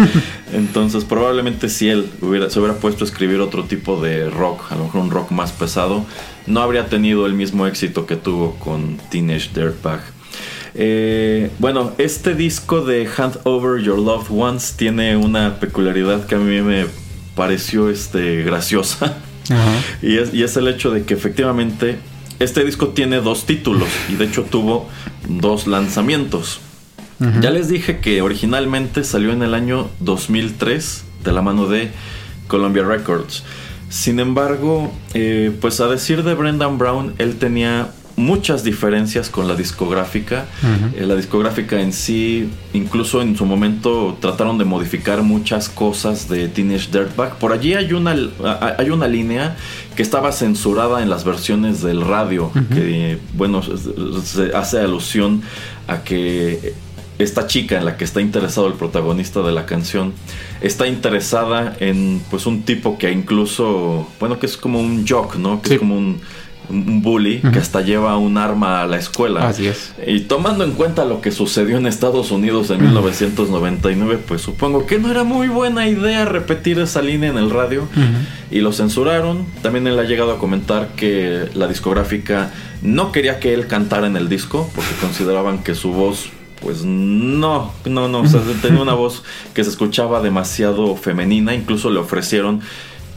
Entonces 0.52 1.04
probablemente 1.04 1.68
si 1.68 1.88
él 1.88 2.08
hubiera, 2.22 2.48
se 2.48 2.60
hubiera 2.60 2.76
puesto 2.76 3.04
a 3.04 3.06
escribir 3.06 3.40
otro 3.40 3.64
tipo 3.64 4.00
de 4.00 4.30
rock, 4.30 4.70
a 4.70 4.76
lo 4.76 4.84
mejor 4.84 5.00
un 5.02 5.10
rock 5.10 5.32
más 5.32 5.52
pesado, 5.52 6.06
no 6.46 6.60
habría 6.60 6.88
tenido 6.88 7.26
el 7.26 7.34
mismo 7.34 7.66
éxito 7.66 8.06
que 8.06 8.16
tuvo 8.16 8.54
con 8.54 8.98
Teenage 9.10 9.50
Dirtbag. 9.54 10.00
Eh, 10.74 11.50
bueno, 11.58 11.92
este 11.98 12.34
disco 12.34 12.82
de 12.82 13.08
Hand 13.16 13.40
Over 13.44 13.82
Your 13.82 13.98
Loved 13.98 14.30
Ones 14.30 14.74
tiene 14.76 15.16
una 15.16 15.58
peculiaridad 15.58 16.26
que 16.26 16.36
a 16.36 16.38
mí 16.38 16.60
me 16.60 16.86
pareció 17.34 17.90
este, 17.90 18.42
graciosa. 18.42 19.18
Y, 20.02 20.16
es, 20.18 20.34
y 20.34 20.42
es 20.42 20.56
el 20.56 20.66
hecho 20.66 20.90
de 20.90 21.04
que 21.04 21.14
efectivamente 21.14 21.98
este 22.40 22.64
disco 22.64 22.88
tiene 22.88 23.20
dos 23.20 23.46
títulos 23.46 23.88
y 24.08 24.14
de 24.14 24.24
hecho 24.24 24.42
tuvo 24.42 24.88
dos 25.28 25.66
lanzamientos. 25.66 26.60
Ya 27.18 27.50
les 27.50 27.68
dije 27.68 27.98
que 28.00 28.20
originalmente 28.20 29.02
salió 29.02 29.32
en 29.32 29.42
el 29.42 29.54
año 29.54 29.88
2003 30.00 31.04
de 31.24 31.32
la 31.32 31.40
mano 31.40 31.66
de 31.66 31.90
Columbia 32.46 32.84
Records. 32.84 33.42
Sin 33.88 34.20
embargo, 34.20 34.92
eh, 35.14 35.52
pues 35.60 35.80
a 35.80 35.86
decir 35.86 36.24
de 36.24 36.34
Brendan 36.34 36.76
Brown, 36.76 37.14
él 37.18 37.36
tenía 37.36 37.88
muchas 38.16 38.64
diferencias 38.64 39.28
con 39.28 39.46
la 39.46 39.54
discográfica. 39.54 40.46
Eh, 40.96 41.04
la 41.06 41.14
discográfica 41.14 41.80
en 41.80 41.92
sí, 41.92 42.50
incluso 42.72 43.20
en 43.22 43.36
su 43.36 43.44
momento 43.44 44.16
trataron 44.20 44.58
de 44.58 44.64
modificar 44.64 45.22
muchas 45.22 45.68
cosas 45.68 46.28
de 46.28 46.48
Teenage 46.48 46.90
Dirtbag. 46.90 47.38
Por 47.38 47.52
allí 47.52 47.74
hay 47.74 47.92
una, 47.92 48.16
hay 48.78 48.90
una 48.90 49.06
línea 49.06 49.56
que 49.94 50.02
estaba 50.02 50.32
censurada 50.32 51.02
en 51.02 51.10
las 51.10 51.24
versiones 51.24 51.82
del 51.82 52.00
radio, 52.00 52.50
que 52.72 53.18
bueno, 53.34 53.62
se 53.62 54.56
hace 54.56 54.80
alusión 54.80 55.42
a 55.86 55.98
que 55.98 56.74
esta 57.18 57.46
chica 57.46 57.78
en 57.78 57.84
la 57.84 57.96
que 57.96 58.04
está 58.04 58.20
interesado 58.20 58.66
el 58.66 58.74
protagonista 58.74 59.42
de 59.42 59.52
la 59.52 59.66
canción 59.66 60.12
está 60.60 60.86
interesada 60.86 61.76
en 61.80 62.20
pues 62.30 62.46
un 62.46 62.62
tipo 62.62 62.98
que 62.98 63.10
incluso 63.10 64.08
bueno 64.20 64.38
que 64.38 64.46
es 64.46 64.56
como 64.56 64.80
un 64.80 65.06
jock 65.06 65.36
no 65.36 65.62
que 65.62 65.74
es 65.74 65.78
como 65.78 65.96
un, 65.96 66.20
bully 66.68 67.38
que 67.52 67.60
hasta 67.60 67.80
lleva 67.80 68.18
un 68.18 68.38
arma 68.38 68.82
a 68.82 68.88
la 68.88 68.96
escuela. 68.96 69.48
Así 69.48 69.68
es. 69.68 69.94
Y 70.04 70.22
tomando 70.22 70.64
en 70.64 70.72
cuenta 70.72 71.04
lo 71.04 71.20
que 71.20 71.30
sucedió 71.30 71.76
en 71.76 71.86
Estados 71.86 72.32
Unidos 72.32 72.70
en 72.70 72.82
1999 72.82 74.18
pues 74.26 74.40
supongo 74.40 74.84
que 74.84 74.98
no 74.98 75.08
era 75.08 75.22
muy 75.22 75.46
buena 75.46 75.88
idea 75.88 76.24
repetir 76.24 76.80
esa 76.80 77.02
línea 77.02 77.30
en 77.30 77.38
el 77.38 77.50
radio 77.50 77.86
y 78.50 78.62
lo 78.62 78.72
censuraron. 78.72 79.46
También 79.62 79.86
él 79.86 79.96
ha 79.96 80.02
llegado 80.02 80.32
a 80.32 80.38
comentar 80.38 80.88
que 80.96 81.48
la 81.54 81.68
discográfica 81.68 82.50
no 82.82 83.12
quería 83.12 83.38
que 83.38 83.54
él 83.54 83.68
cantara 83.68 84.08
en 84.08 84.16
el 84.16 84.28
disco 84.28 84.68
porque 84.74 84.90
consideraban 85.00 85.62
que 85.62 85.76
su 85.76 85.92
voz 85.92 86.30
pues 86.66 86.82
no, 86.84 87.72
no, 87.84 88.08
no, 88.08 88.22
o 88.22 88.26
sea, 88.26 88.40
tenía 88.60 88.82
una 88.82 88.94
voz 88.94 89.22
que 89.54 89.62
se 89.62 89.70
escuchaba 89.70 90.20
demasiado 90.20 90.96
femenina, 90.96 91.54
incluso 91.54 91.90
le 91.90 92.00
ofrecieron 92.00 92.60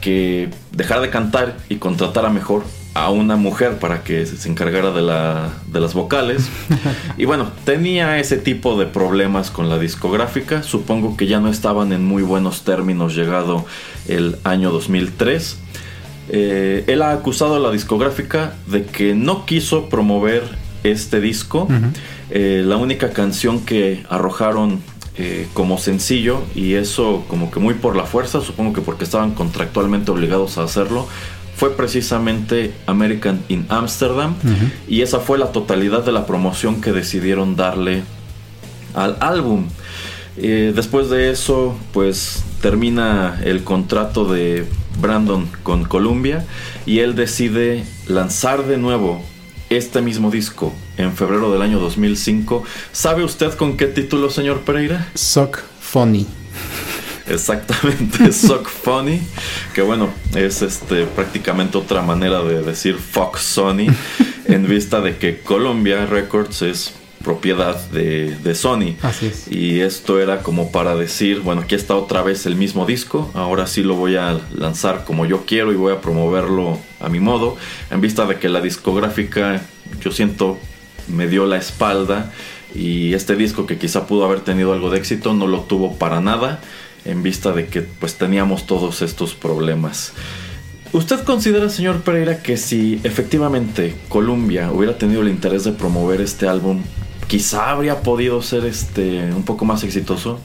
que 0.00 0.50
dejara 0.70 1.00
de 1.00 1.10
cantar 1.10 1.56
y 1.68 1.78
contratara 1.78 2.30
mejor 2.30 2.62
a 2.94 3.10
una 3.10 3.34
mujer 3.34 3.80
para 3.80 4.04
que 4.04 4.24
se 4.24 4.48
encargara 4.48 4.92
de, 4.92 5.02
la, 5.02 5.48
de 5.66 5.80
las 5.80 5.94
vocales. 5.94 6.48
Y 7.18 7.24
bueno, 7.24 7.48
tenía 7.64 8.20
ese 8.20 8.36
tipo 8.36 8.78
de 8.78 8.86
problemas 8.86 9.50
con 9.50 9.68
la 9.68 9.80
discográfica. 9.80 10.62
Supongo 10.62 11.16
que 11.16 11.26
ya 11.26 11.40
no 11.40 11.48
estaban 11.48 11.92
en 11.92 12.04
muy 12.04 12.22
buenos 12.22 12.62
términos 12.62 13.16
llegado 13.16 13.66
el 14.06 14.36
año 14.44 14.70
2003. 14.70 15.58
Eh, 16.28 16.84
él 16.86 17.02
ha 17.02 17.10
acusado 17.10 17.56
a 17.56 17.58
la 17.58 17.72
discográfica 17.72 18.54
de 18.68 18.84
que 18.84 19.16
no 19.16 19.44
quiso 19.44 19.88
promover 19.88 20.44
este 20.84 21.20
disco. 21.20 21.66
Eh, 22.30 22.62
la 22.64 22.76
única 22.76 23.10
canción 23.10 23.60
que 23.64 24.04
arrojaron 24.08 24.80
eh, 25.16 25.48
como 25.52 25.78
sencillo, 25.78 26.42
y 26.54 26.74
eso 26.74 27.24
como 27.28 27.50
que 27.50 27.60
muy 27.60 27.74
por 27.74 27.96
la 27.96 28.04
fuerza, 28.04 28.40
supongo 28.40 28.72
que 28.72 28.80
porque 28.80 29.04
estaban 29.04 29.32
contractualmente 29.32 30.10
obligados 30.10 30.56
a 30.56 30.62
hacerlo, 30.62 31.06
fue 31.56 31.76
precisamente 31.76 32.72
American 32.86 33.42
in 33.48 33.66
Amsterdam. 33.68 34.34
Y 34.88 35.02
esa 35.02 35.20
fue 35.20 35.36
la 35.36 35.52
totalidad 35.52 36.02
de 36.04 36.12
la 36.12 36.24
promoción 36.24 36.80
que 36.80 36.92
decidieron 36.92 37.54
darle 37.54 38.02
al 38.94 39.18
álbum. 39.20 39.66
Eh, 40.38 40.72
después 40.74 41.10
de 41.10 41.30
eso, 41.30 41.76
pues 41.92 42.44
termina 42.62 43.40
el 43.44 43.62
contrato 43.62 44.24
de 44.24 44.64
Brandon 45.02 45.48
con 45.62 45.84
Columbia 45.84 46.46
y 46.86 47.00
él 47.00 47.14
decide 47.14 47.84
lanzar 48.06 48.66
de 48.66 48.78
nuevo 48.78 49.22
este 49.70 50.02
mismo 50.02 50.30
disco 50.30 50.74
en 50.98 51.16
febrero 51.16 51.50
del 51.52 51.62
año 51.62 51.78
2005. 51.78 52.64
¿Sabe 52.92 53.24
usted 53.24 53.54
con 53.54 53.76
qué 53.76 53.86
título, 53.86 54.28
señor 54.28 54.60
Pereira? 54.60 55.08
Sock 55.14 55.60
Funny. 55.80 56.26
Exactamente, 57.28 58.32
Sock 58.32 58.68
Funny, 58.68 59.22
que 59.72 59.82
bueno, 59.82 60.10
es 60.34 60.62
este 60.62 61.04
prácticamente 61.04 61.78
otra 61.78 62.02
manera 62.02 62.42
de 62.42 62.62
decir 62.62 62.96
Fox 62.96 63.42
Sony 63.42 63.86
en 64.46 64.66
vista 64.68 65.00
de 65.00 65.16
que 65.16 65.38
Columbia 65.38 66.04
Records 66.06 66.62
es 66.62 66.92
propiedad 67.22 67.76
de, 67.90 68.36
de, 68.36 68.54
Sony. 68.54 68.96
Así 69.02 69.26
es. 69.26 69.46
Y 69.48 69.80
esto 69.80 70.18
era 70.18 70.42
como 70.42 70.72
para 70.72 70.96
decir, 70.96 71.40
bueno, 71.40 71.62
aquí 71.62 71.74
está 71.74 71.94
otra 71.94 72.22
vez 72.22 72.46
el 72.46 72.56
mismo 72.56 72.86
disco, 72.86 73.30
ahora 73.34 73.66
sí 73.66 73.82
lo 73.82 73.94
voy 73.94 74.16
a 74.16 74.40
lanzar 74.52 75.04
como 75.04 75.26
yo 75.26 75.44
quiero 75.44 75.70
y 75.72 75.76
voy 75.76 75.92
a 75.92 76.00
promoverlo 76.00 76.78
a 77.00 77.08
mi 77.08 77.20
modo, 77.20 77.56
en 77.90 78.00
vista 78.00 78.26
de 78.26 78.36
que 78.36 78.48
la 78.48 78.60
discográfica, 78.60 79.62
yo 80.00 80.12
siento, 80.12 80.58
me 81.08 81.26
dio 81.26 81.46
la 81.46 81.56
espalda 81.56 82.30
y 82.74 83.14
este 83.14 83.36
disco 83.36 83.66
que 83.66 83.78
quizá 83.78 84.06
pudo 84.06 84.24
haber 84.24 84.40
tenido 84.40 84.72
algo 84.72 84.90
de 84.90 84.98
éxito 84.98 85.34
no 85.34 85.46
lo 85.46 85.60
tuvo 85.62 85.96
para 85.96 86.20
nada, 86.20 86.60
en 87.04 87.22
vista 87.22 87.52
de 87.52 87.66
que 87.66 87.82
pues 87.82 88.16
teníamos 88.16 88.66
todos 88.66 89.02
estos 89.02 89.34
problemas. 89.34 90.12
¿Usted 90.92 91.20
considera, 91.20 91.68
señor 91.68 92.00
Pereira, 92.02 92.42
que 92.42 92.56
si 92.56 93.00
efectivamente 93.04 93.94
Columbia 94.08 94.70
hubiera 94.72 94.98
tenido 94.98 95.22
el 95.22 95.28
interés 95.28 95.64
de 95.64 95.72
promover 95.72 96.20
este 96.20 96.48
álbum, 96.48 96.82
quizá 97.28 97.70
habría 97.70 98.02
podido 98.02 98.42
ser 98.42 98.64
este 98.64 99.32
un 99.32 99.44
poco 99.44 99.64
más 99.64 99.84
exitoso. 99.84 100.40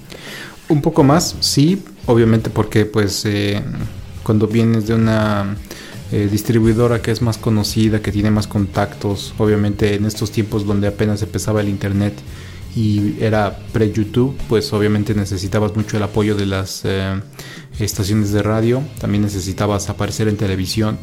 Un 0.69 0.81
poco 0.81 1.03
más, 1.03 1.35
sí, 1.39 1.83
obviamente 2.05 2.51
porque 2.51 2.85
pues 2.85 3.25
eh, 3.25 3.61
cuando 4.21 4.47
vienes 4.47 4.85
de 4.85 4.93
una 4.93 5.57
eh, 6.11 6.27
distribuidora 6.31 7.01
que 7.01 7.11
es 7.11 7.21
más 7.21 7.37
conocida, 7.37 8.01
que 8.01 8.11
tiene 8.11 8.31
más 8.31 8.47
contactos, 8.47 9.33
obviamente 9.37 9.95
en 9.95 10.05
estos 10.05 10.31
tiempos 10.31 10.65
donde 10.65 10.87
apenas 10.87 11.21
empezaba 11.21 11.61
el 11.61 11.69
internet 11.69 12.13
y 12.75 13.15
era 13.21 13.57
pre-YouTube, 13.71 14.35
pues 14.49 14.71
obviamente 14.73 15.15
necesitabas 15.15 15.75
mucho 15.75 15.97
el 15.97 16.03
apoyo 16.03 16.35
de 16.35 16.45
las 16.45 16.81
eh, 16.83 17.21
estaciones 17.79 18.31
de 18.31 18.43
radio, 18.43 18.81
también 18.99 19.23
necesitabas 19.23 19.89
aparecer 19.89 20.27
en 20.27 20.37
televisión 20.37 20.97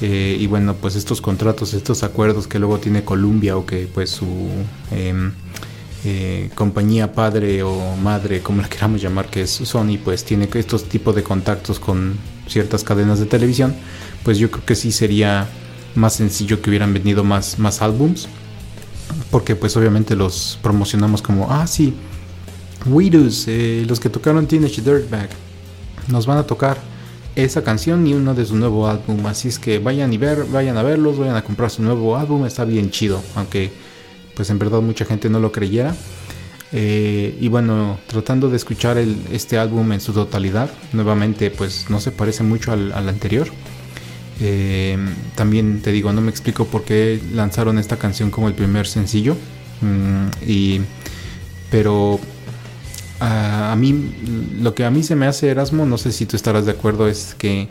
eh, 0.00 0.36
y 0.40 0.46
bueno, 0.46 0.74
pues 0.74 0.96
estos 0.96 1.20
contratos, 1.20 1.74
estos 1.74 2.02
acuerdos 2.02 2.46
que 2.46 2.58
luego 2.58 2.78
tiene 2.78 3.04
Columbia 3.04 3.56
o 3.56 3.66
que 3.66 3.86
pues 3.92 4.08
su 4.08 4.48
em, 4.90 5.32
eh, 6.04 6.48
compañía 6.54 7.12
padre 7.12 7.62
o 7.62 7.96
madre, 7.96 8.40
como 8.40 8.62
la 8.62 8.68
queramos 8.68 9.02
llamar, 9.02 9.26
que 9.26 9.42
es 9.42 9.50
Sony, 9.50 9.98
pues 10.02 10.24
tiene 10.24 10.48
estos 10.54 10.84
tipos 10.84 11.14
de 11.14 11.22
contactos 11.22 11.78
con 11.78 12.16
ciertas 12.46 12.82
cadenas 12.82 13.20
de 13.20 13.26
televisión, 13.26 13.74
pues 14.24 14.38
yo 14.38 14.50
creo 14.50 14.64
que 14.64 14.74
sí 14.74 14.92
sería 14.92 15.48
más 15.94 16.14
sencillo 16.14 16.60
que 16.60 16.70
hubieran 16.70 16.92
vendido 16.92 17.24
más, 17.24 17.58
más 17.58 17.82
álbums, 17.82 18.28
porque 19.30 19.56
pues 19.56 19.76
obviamente 19.76 20.16
los 20.16 20.58
promocionamos 20.62 21.22
como, 21.22 21.50
ah 21.50 21.66
sí, 21.66 21.94
Widows, 22.86 23.44
eh, 23.48 23.84
los 23.86 24.00
que 24.00 24.08
tocaron 24.08 24.46
Teenage 24.46 24.80
Dirtbag, 24.80 25.28
nos 26.08 26.26
van 26.26 26.38
a 26.38 26.44
tocar 26.44 26.78
esa 27.36 27.62
canción 27.62 28.04
ni 28.04 28.14
uno 28.14 28.34
de 28.34 28.44
su 28.44 28.56
nuevo 28.56 28.88
álbum. 28.88 29.24
Así 29.26 29.48
es 29.48 29.58
que 29.58 29.78
vayan 29.78 30.12
y 30.12 30.18
ver, 30.18 30.44
vayan 30.46 30.76
a 30.76 30.82
verlos, 30.82 31.18
vayan 31.18 31.36
a 31.36 31.42
comprar 31.42 31.70
su 31.70 31.82
nuevo 31.82 32.16
álbum, 32.16 32.44
está 32.46 32.64
bien 32.64 32.90
chido, 32.90 33.22
aunque 33.34 33.70
pues 34.34 34.50
en 34.50 34.58
verdad 34.58 34.80
mucha 34.80 35.04
gente 35.04 35.28
no 35.28 35.40
lo 35.40 35.52
creyera. 35.52 35.94
Eh, 36.72 37.36
y 37.40 37.48
bueno, 37.48 37.98
tratando 38.06 38.48
de 38.48 38.56
escuchar 38.56 38.96
este 38.98 39.58
álbum 39.58 39.90
en 39.92 40.00
su 40.00 40.12
totalidad, 40.12 40.70
nuevamente 40.92 41.50
pues 41.50 41.90
no 41.90 42.00
se 42.00 42.12
parece 42.12 42.42
mucho 42.42 42.72
al, 42.72 42.92
anterior. 43.08 43.48
Eh, 44.40 44.96
también 45.34 45.80
te 45.82 45.92
digo, 45.92 46.12
no 46.12 46.20
me 46.20 46.30
explico 46.30 46.64
por 46.64 46.84
qué 46.84 47.20
lanzaron 47.34 47.78
esta 47.78 47.96
canción 47.96 48.30
como 48.30 48.48
el 48.48 48.54
primer 48.54 48.86
sencillo. 48.86 49.36
Mm, 49.80 50.26
y, 50.46 50.80
pero 51.70 52.18
a, 53.20 53.74
mí, 53.76 54.14
lo 54.60 54.74
que 54.74 54.84
a 54.84 54.90
mí 54.90 55.02
se 55.02 55.16
me 55.16 55.26
hace 55.26 55.48
Erasmo, 55.48 55.86
no 55.86 55.98
sé 55.98 56.12
si 56.12 56.26
tú 56.26 56.36
estarás 56.36 56.66
de 56.66 56.72
acuerdo, 56.72 57.08
es 57.08 57.34
que 57.36 57.68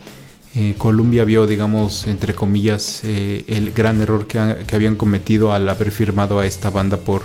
eh, 0.56 0.76
Columbia 0.78 1.26
vio, 1.26 1.48
digamos, 1.48 2.08
entre 2.08 2.34
comillas, 2.34 3.04
el 3.04 3.72
gran 3.76 4.02
error 4.02 4.28
que, 4.28 4.40
habían 4.74 4.96
cometido 4.96 5.54
al 5.54 5.68
haber 5.70 5.92
firmado 5.92 6.40
a 6.40 6.46
esta 6.46 6.70
banda 6.70 6.98
por 6.98 7.24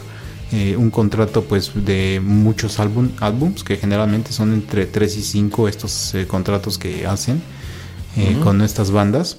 eh, 0.53 0.76
un 0.76 0.90
contrato 0.90 1.42
pues 1.42 1.72
de 1.74 2.20
muchos 2.22 2.78
álbum, 2.78 3.11
álbums 3.18 3.64
que 3.64 3.76
generalmente 3.76 4.30
son 4.30 4.53
entre 4.53 4.86
3 4.86 5.16
y 5.16 5.22
5 5.22 5.66
estos 5.66 6.14
eh, 6.14 6.28
contratos 6.28 6.78
que 6.78 7.07
hacen 7.07 7.42
eh, 8.17 8.37
con 8.43 8.62
estas 8.62 8.91
bandas 8.91 9.39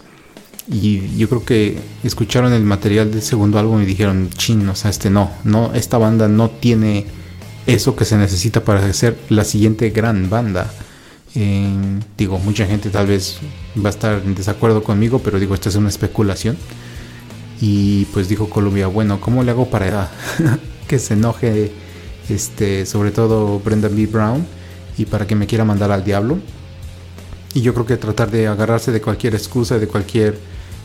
y 0.67 1.15
yo 1.17 1.29
creo 1.29 1.45
que 1.45 1.77
escucharon 2.03 2.51
el 2.53 2.63
material 2.63 3.11
del 3.11 3.21
segundo 3.21 3.59
álbum 3.59 3.81
y 3.81 3.85
dijeron 3.85 4.29
chin 4.35 4.67
o 4.67 4.75
sea 4.75 4.89
este 4.89 5.09
no 5.09 5.31
no 5.43 5.73
esta 5.73 5.97
banda 5.97 6.27
no 6.27 6.49
tiene 6.49 7.05
eso 7.67 7.95
que 7.95 8.05
se 8.05 8.17
necesita 8.17 8.63
para 8.63 8.83
hacer 8.85 9.17
la 9.29 9.43
siguiente 9.43 9.91
gran 9.91 10.29
banda 10.29 10.71
digo 12.17 12.39
mucha 12.39 12.65
gente 12.65 12.89
tal 12.89 13.07
vez 13.07 13.39
va 13.77 13.89
a 13.89 13.91
estar 13.91 14.21
en 14.25 14.35
desacuerdo 14.35 14.83
conmigo 14.83 15.19
pero 15.19 15.39
digo 15.39 15.53
esta 15.53 15.69
es 15.69 15.75
una 15.75 15.89
especulación 15.89 16.57
y 17.61 18.05
pues 18.05 18.29
dijo 18.29 18.49
Columbia 18.49 18.87
bueno 18.87 19.19
cómo 19.19 19.43
le 19.43 19.51
hago 19.51 19.69
para 19.69 20.09
que 20.87 20.99
se 20.99 21.13
enoje, 21.13 21.71
este, 22.29 22.85
sobre 22.85 23.11
todo 23.11 23.59
Brendan 23.59 23.95
B. 23.95 24.07
Brown, 24.07 24.45
y 24.97 25.05
para 25.05 25.27
que 25.27 25.35
me 25.35 25.47
quiera 25.47 25.65
mandar 25.65 25.91
al 25.91 26.03
diablo. 26.03 26.37
Y 27.55 27.61
yo 27.61 27.73
creo 27.73 27.87
que 27.87 27.97
tratar 27.97 28.29
de 28.29 28.45
agarrarse 28.45 28.91
de 28.91 29.01
cualquier 29.01 29.33
excusa, 29.33 29.79
de 29.79 29.87
cualquier 29.87 30.37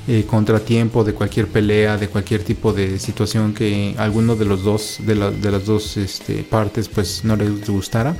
eh, 0.08 0.24
contratiempo, 0.26 1.04
de 1.04 1.12
cualquier 1.12 1.48
pelea, 1.48 1.98
de 1.98 2.08
cualquier 2.08 2.42
tipo 2.42 2.72
de 2.72 2.98
situación 2.98 3.52
que 3.52 3.94
alguno 3.98 4.36
de 4.36 4.46
los 4.46 4.64
dos, 4.64 4.96
de, 5.00 5.14
de 5.14 5.50
las 5.50 5.66
dos 5.66 5.98
este, 5.98 6.42
partes, 6.44 6.88
pues 6.88 7.24
no 7.24 7.36
les 7.36 7.68
gustara 7.68 8.16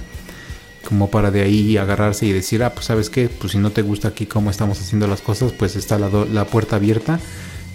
como 0.87 1.11
para 1.11 1.31
de 1.31 1.43
ahí 1.43 1.79
agarrarse 1.79 2.27
y 2.27 2.33
decir, 2.33 2.63
ah, 2.63 2.75
pues 2.75 2.87
sabes 2.87 3.09
qué, 3.09 3.29
pues 3.29 3.53
si 3.53 3.59
no 3.59 3.71
te 3.71 3.81
gusta 3.81 4.09
aquí 4.09 4.27
cómo 4.27 4.51
estamos 4.51 4.81
haciendo 4.81 5.07
las 5.07 5.23
cosas, 5.23 5.53
pues 5.53 5.77
está 5.77 5.99
la, 5.99 6.11
la 6.33 6.45
puerta 6.45 6.77
abierta 6.77 7.19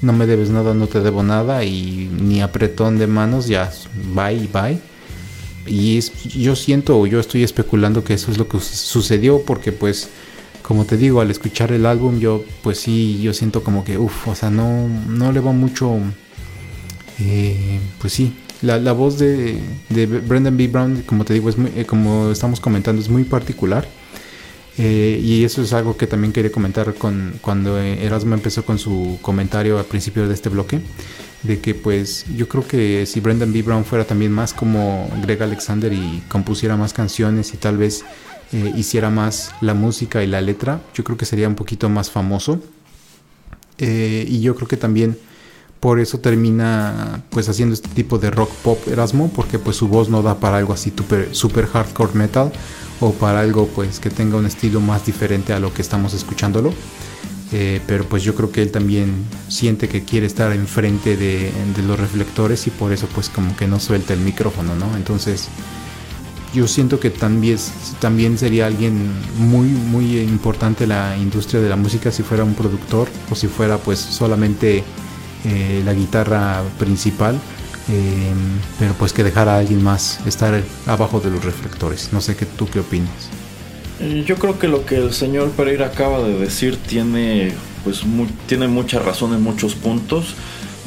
no 0.02 0.14
me 0.14 0.26
debes 0.26 0.50
nada, 0.50 0.74
no 0.74 0.88
te 0.88 1.02
debo 1.02 1.24
nada 1.24 1.64
y 1.64 2.10
ni 2.22 2.42
apretón 2.42 2.98
de 2.98 3.08
manos, 3.08 3.48
ya, 3.48 3.72
bye, 4.14 4.48
bye. 4.54 4.80
Y 5.66 6.00
yo 6.40 6.56
siento 6.56 7.00
o 7.00 7.08
yo 7.08 7.20
estoy 7.20 7.44
especulando 7.44 8.04
que 8.04 8.14
eso 8.14 8.32
es 8.32 8.38
lo 8.38 8.48
que 8.48 8.60
sucedió 8.60 9.42
porque 9.42 9.72
pues, 9.72 10.10
como 10.66 10.86
te 10.86 10.98
digo, 10.98 11.22
al 11.22 11.30
escuchar 11.30 11.72
el 11.72 11.86
álbum 11.86 12.18
yo 12.20 12.44
pues 12.64 12.80
sí, 12.80 13.22
yo 13.22 13.34
siento 13.34 13.64
como 13.64 13.84
que, 13.84 14.00
uff, 14.00 14.28
o 14.28 14.34
sea, 14.34 14.50
no, 14.50 14.88
no 15.08 15.32
le 15.32 15.40
va 15.40 15.52
mucho, 15.52 16.00
eh, 17.20 17.80
pues 18.00 18.14
sí, 18.14 18.34
la, 18.64 18.92
voz 18.94 19.20
de, 19.20 19.60
de, 19.90 20.08
Brendan 20.08 20.58
B. 20.58 20.68
Brown, 20.68 21.04
como 21.06 21.24
te 21.24 21.36
digo, 21.36 21.50
es 21.50 21.58
muy, 21.60 21.72
eh, 21.76 21.86
como 21.86 22.32
estamos 22.32 22.60
comentando, 22.60 23.00
es 23.00 23.10
muy 23.10 23.26
particular 23.26 23.88
eh, 24.80 25.22
y 25.24 25.44
eso 25.44 25.62
es 25.62 25.72
algo 25.72 25.98
que 25.98 26.08
también 26.08 26.34
quería 26.34 26.52
comentar 26.52 26.96
con 26.96 27.36
cuando 27.42 27.78
Erasmo 27.78 28.34
empezó 28.34 28.66
con 28.66 28.80
su 28.80 29.20
comentario 29.22 29.78
al 29.78 29.86
principio 29.86 30.28
de 30.28 30.34
este 30.34 30.50
bloque, 30.50 30.80
de 31.44 31.60
que 31.60 31.76
pues 31.76 32.26
yo 32.36 32.48
creo 32.48 32.68
que 32.68 33.06
si 33.06 33.20
Brendan 33.20 33.54
B. 33.54 33.62
Brown 33.62 33.86
fuera 33.86 34.04
también 34.04 34.32
más 34.32 34.52
como 34.52 35.12
Greg 35.22 35.44
Alexander 35.44 35.94
y 35.94 36.24
compusiera 36.28 36.76
más 36.76 36.92
canciones 36.92 37.54
y 37.54 37.58
tal 37.58 37.78
vez 37.78 38.04
eh, 38.52 38.74
hiciera 38.76 39.10
más 39.10 39.54
la 39.62 39.74
música 39.74 40.24
y 40.24 40.28
la 40.28 40.42
letra, 40.42 40.82
yo 40.94 41.04
creo 41.04 41.18
que 41.18 41.26
sería 41.26 41.48
un 41.48 41.56
poquito 41.56 41.90
más 41.90 42.12
famoso. 42.12 42.62
Eh, 43.78 44.26
y 44.28 44.42
yo 44.42 44.56
creo 44.56 44.68
que 44.68 44.78
también 44.78 45.18
por 45.80 46.00
eso 46.00 46.20
termina 46.20 47.24
pues 47.30 47.50
haciendo 47.50 47.74
este 47.74 47.90
tipo 47.90 48.18
de 48.18 48.32
rock 48.32 48.52
pop 48.64 48.80
Erasmo, 48.88 49.30
porque 49.36 49.60
pues 49.60 49.76
su 49.78 49.88
voz 49.88 50.10
no 50.10 50.22
da 50.22 50.40
para 50.40 50.58
algo 50.58 50.74
así 50.74 50.94
super, 50.96 51.30
super 51.36 51.68
hardcore 51.68 52.14
metal 52.14 52.52
o 53.02 53.12
para 53.12 53.42
algo 53.42 53.68
pues 53.68 54.00
que 54.00 54.10
tenga 54.10 54.38
un 54.38 54.46
estilo 54.46 54.80
más 54.80 55.06
diferente 55.06 55.54
a 55.54 55.60
lo 55.60 55.74
que 55.74 55.82
estamos 55.82 56.14
escuchándolo. 56.14 56.74
Eh, 57.52 57.80
pero 57.86 58.06
pues 58.06 58.24
yo 58.24 58.34
creo 58.34 58.52
que 58.52 58.62
él 58.62 58.72
también 58.72 59.26
siente 59.48 59.88
que 59.88 60.04
quiere 60.04 60.26
estar 60.26 60.52
enfrente 60.52 61.16
de, 61.16 61.52
de, 61.76 61.84
los 61.84 62.00
reflectores 62.00 62.66
y 62.66 62.72
por 62.72 62.92
eso 62.92 63.08
pues 63.14 63.30
como 63.30 63.56
que 63.56 63.68
no 63.68 63.80
suelta 63.80 64.14
el 64.14 64.20
micrófono, 64.20 64.76
¿no? 64.76 64.98
Entonces 64.98 65.48
yo 66.56 66.68
siento 66.68 67.00
que 67.00 67.10
también, 67.10 67.58
también 68.00 68.38
sería 68.38 68.66
alguien 68.66 69.12
muy 69.38 69.68
muy 69.68 70.20
importante 70.20 70.86
en 70.86 70.90
la 70.90 71.16
industria 71.18 71.62
de 71.62 71.70
la 71.70 71.76
música 71.76 72.12
si 72.12 72.24
fuera 72.24 72.44
un 72.44 72.56
productor 72.56 73.08
o 73.30 73.36
si 73.36 73.48
fuera 73.48 73.78
pues 73.78 74.00
solamente 74.00 74.84
eh, 75.46 75.82
la 75.86 75.94
guitarra 75.94 76.64
principal 76.80 77.40
Em, 77.88 78.60
pero 78.80 78.94
pues 78.94 79.14
que 79.14 79.24
dejar 79.24 79.48
a 79.48 79.60
alguien 79.60 79.84
más 79.84 80.20
estar 80.26 80.60
abajo 80.88 81.20
de 81.20 81.30
los 81.30 81.44
reflectores. 81.46 82.10
No 82.12 82.22
sé 82.22 82.36
qué 82.36 82.46
tú 82.46 82.68
qué 82.68 82.80
opinas. 82.80 83.30
Eh, 84.00 84.24
yo 84.26 84.36
creo 84.38 84.58
que 84.58 84.68
lo 84.68 84.86
que 84.86 84.98
el 84.98 85.14
señor 85.14 85.52
Pereira 85.52 85.88
acaba 85.88 86.20
de 86.24 86.38
decir 86.38 86.78
tiene 86.78 87.54
pues 87.84 88.02
tiene 88.48 88.68
mucha 88.68 89.00
razón 89.00 89.34
en 89.34 89.44
muchos 89.44 89.76
puntos. 89.76 90.34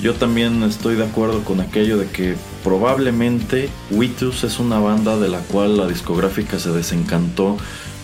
Yo 0.01 0.15
también 0.15 0.63
estoy 0.63 0.95
de 0.95 1.05
acuerdo 1.05 1.43
con 1.43 1.61
aquello 1.61 1.99
de 1.99 2.07
que 2.07 2.37
probablemente 2.63 3.69
Witus 3.91 4.45
es 4.45 4.61
una 4.61 4.79
banda 4.79 5.19
de 5.19 5.29
la 5.29 5.41
cual 5.41 5.77
la 5.77 5.89
discográfica 5.89 6.61
se 6.61 6.71
desencantó 6.71 7.57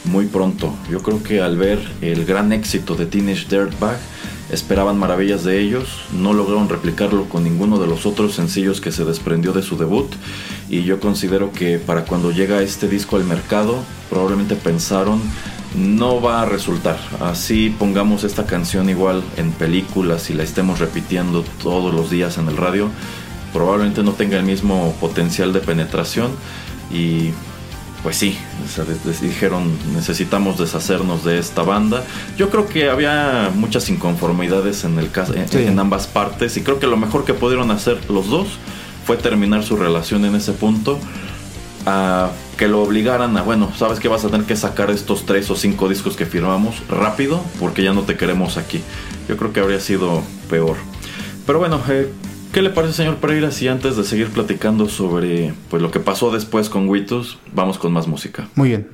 muy 0.04 0.26
pronto. 0.26 0.74
Yo 0.90 1.02
creo 1.02 1.22
que 1.22 1.40
al 1.40 1.56
ver 1.56 1.78
el 2.00 2.24
gran 2.24 2.52
éxito 2.52 2.96
de 2.96 3.06
Teenage 3.06 3.46
Dirtbag 3.48 3.98
esperaban 4.50 4.98
maravillas 4.98 5.44
de 5.44 5.60
ellos, 5.60 6.02
no 6.12 6.32
lograron 6.32 6.68
replicarlo 6.68 7.28
con 7.28 7.44
ninguno 7.44 7.78
de 7.78 7.86
los 7.86 8.06
otros 8.06 8.34
sencillos 8.34 8.80
que 8.80 8.90
se 8.90 9.04
desprendió 9.04 9.52
de 9.52 9.62
su 9.62 9.76
debut 9.76 10.12
y 10.68 10.82
yo 10.82 10.98
considero 10.98 11.52
que 11.52 11.78
para 11.78 12.04
cuando 12.04 12.32
llega 12.32 12.60
este 12.60 12.88
disco 12.88 13.16
al 13.16 13.24
mercado 13.24 13.78
probablemente 14.10 14.56
pensaron 14.56 15.20
no 15.74 16.20
va 16.20 16.42
a 16.42 16.44
resultar, 16.44 16.98
así 17.20 17.74
pongamos 17.78 18.24
esta 18.24 18.46
canción 18.46 18.88
igual 18.88 19.22
en 19.36 19.50
películas 19.52 20.30
y 20.30 20.34
la 20.34 20.42
estemos 20.42 20.78
repitiendo 20.78 21.44
todos 21.62 21.92
los 21.92 22.10
días 22.10 22.38
en 22.38 22.48
el 22.48 22.56
radio, 22.56 22.88
probablemente 23.52 24.02
no 24.02 24.12
tenga 24.12 24.36
el 24.36 24.44
mismo 24.44 24.94
potencial 25.00 25.52
de 25.52 25.60
penetración 25.60 26.30
y 26.92 27.30
pues 28.04 28.18
sí, 28.18 28.36
les 29.06 29.22
dijeron 29.22 29.78
necesitamos 29.94 30.58
deshacernos 30.58 31.24
de 31.24 31.38
esta 31.38 31.62
banda. 31.62 32.04
Yo 32.36 32.50
creo 32.50 32.68
que 32.68 32.90
había 32.90 33.50
muchas 33.54 33.88
inconformidades 33.88 34.84
en 34.84 34.98
el 34.98 35.10
caso, 35.10 35.32
en, 35.34 35.78
ambas 35.78 36.06
partes 36.06 36.58
y 36.58 36.60
creo 36.60 36.78
que 36.78 36.86
lo 36.86 36.98
mejor 36.98 37.24
que 37.24 37.32
pudieron 37.32 37.70
hacer 37.70 37.98
los 38.10 38.28
dos 38.28 38.46
fue 39.06 39.16
terminar 39.16 39.64
su 39.64 39.76
relación 39.76 40.26
en 40.26 40.34
ese 40.34 40.52
punto. 40.52 40.98
A 41.86 42.30
que 42.56 42.68
lo 42.68 42.82
obligaran 42.82 43.36
a, 43.36 43.42
bueno, 43.42 43.72
sabes 43.76 44.00
que 44.00 44.08
vas 44.08 44.24
a 44.24 44.28
tener 44.28 44.46
que 44.46 44.56
sacar 44.56 44.90
estos 44.90 45.26
tres 45.26 45.50
o 45.50 45.56
cinco 45.56 45.88
discos 45.88 46.16
que 46.16 46.24
firmamos 46.24 46.82
rápido 46.88 47.42
porque 47.60 47.82
ya 47.82 47.92
no 47.92 48.02
te 48.02 48.16
queremos 48.16 48.56
aquí. 48.56 48.82
Yo 49.28 49.36
creo 49.36 49.52
que 49.52 49.60
habría 49.60 49.80
sido 49.80 50.22
peor. 50.48 50.76
Pero 51.46 51.58
bueno, 51.58 51.80
eh, 51.88 52.10
¿Qué 52.54 52.62
le 52.62 52.70
parece, 52.70 52.94
señor 52.94 53.16
Pereira, 53.16 53.50
si 53.50 53.66
antes 53.66 53.96
de 53.96 54.04
seguir 54.04 54.30
platicando 54.30 54.88
sobre 54.88 55.52
pues, 55.70 55.82
lo 55.82 55.90
que 55.90 55.98
pasó 55.98 56.30
después 56.30 56.68
con 56.68 56.88
Witus, 56.88 57.36
vamos 57.52 57.78
con 57.78 57.92
más 57.92 58.06
música? 58.06 58.48
Muy 58.54 58.68
bien. 58.68 58.88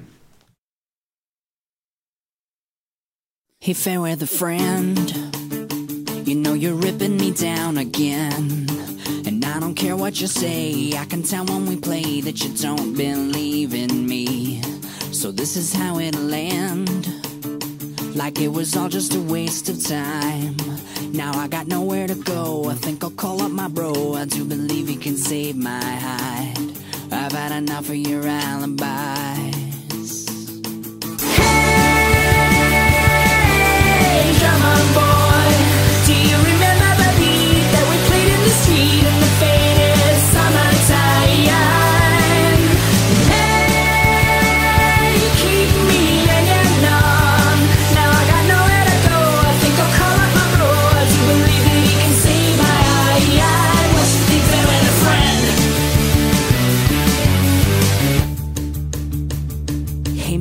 Hey, 3.60 3.74
fair 3.74 4.00
weather 4.00 4.26
friend, 4.26 5.12
you 6.24 6.34
know 6.34 6.54
you're 6.54 6.74
ripping 6.74 7.18
me 7.18 7.32
down 7.32 7.76
again. 7.76 8.66
I 9.50 9.58
don't 9.58 9.74
care 9.74 9.96
what 9.96 10.20
you 10.20 10.28
say, 10.28 10.96
I 10.96 11.04
can 11.04 11.22
tell 11.22 11.44
when 11.44 11.66
we 11.66 11.76
play 11.76 12.20
that 12.20 12.42
you 12.42 12.50
don't 12.56 12.94
believe 12.94 13.74
in 13.74 14.06
me. 14.06 14.62
So 15.12 15.32
this 15.32 15.56
is 15.56 15.72
how 15.72 15.98
it'll 15.98 16.32
end, 16.32 16.88
like 18.14 18.40
it 18.40 18.48
was 18.48 18.76
all 18.76 18.88
just 18.88 19.14
a 19.14 19.20
waste 19.20 19.68
of 19.68 19.84
time. 19.84 20.56
Now 21.12 21.32
I 21.34 21.48
got 21.48 21.66
nowhere 21.66 22.06
to 22.06 22.14
go. 22.14 22.70
I 22.70 22.74
think 22.74 23.02
I'll 23.02 23.10
call 23.10 23.42
up 23.42 23.50
my 23.50 23.68
bro. 23.68 24.14
I 24.14 24.24
do 24.24 24.44
believe 24.44 24.86
he 24.86 24.96
can 24.96 25.16
save 25.16 25.56
my 25.56 25.82
hide. 25.82 26.72
I've 27.10 27.32
had 27.32 27.52
enough 27.52 27.88
of 27.88 27.96
your 27.96 28.22
alibis. 28.26 29.59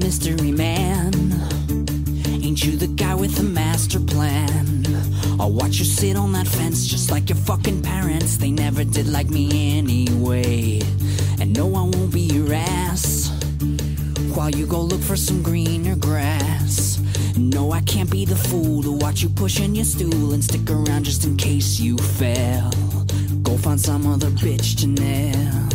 mystery 0.10 0.52
man? 0.52 1.14
Ain't 2.44 2.66
you 2.66 2.76
the 2.76 2.92
guy 2.96 3.14
with 3.14 3.36
the 3.36 3.44
master 3.44 4.00
plan? 4.00 4.84
I'll 5.40 5.52
watch 5.52 5.78
you 5.78 5.86
sit 5.86 6.16
on 6.18 6.32
that 6.34 6.48
fence 6.48 6.88
just 6.88 7.12
like 7.12 7.30
your 7.30 7.38
fucking 7.38 7.84
parents. 7.84 8.36
They 8.38 8.50
never 8.50 8.84
did 8.84 9.08
like 9.08 9.30
me 9.30 9.78
anyway. 9.78 10.82
And 11.40 11.56
no, 11.56 11.68
I 11.76 11.84
won't 11.84 12.12
be 12.12 12.22
your 12.22 12.52
ass 12.52 13.30
while 14.34 14.50
you 14.50 14.66
go 14.66 14.82
look 14.82 15.02
for 15.02 15.16
some 15.16 15.44
greener 15.44 15.96
grass. 15.96 17.00
No, 17.38 17.72
I 17.72 17.82
can't 17.82 18.10
be 18.10 18.26
the 18.26 18.36
fool 18.50 18.82
to 18.82 18.92
watch 18.92 19.22
you 19.22 19.30
pushing 19.30 19.76
your 19.76 19.86
stool 19.86 20.34
and 20.34 20.44
stick 20.44 20.68
around 20.72 21.04
just 21.04 21.24
in 21.24 21.38
case 21.38 21.80
you 21.80 22.00
fail. 22.18 22.72
Go 23.44 23.58
find 23.58 23.80
some 23.80 24.08
other 24.08 24.32
bitch 24.32 24.76
to 24.80 24.88
nail. 24.88 25.69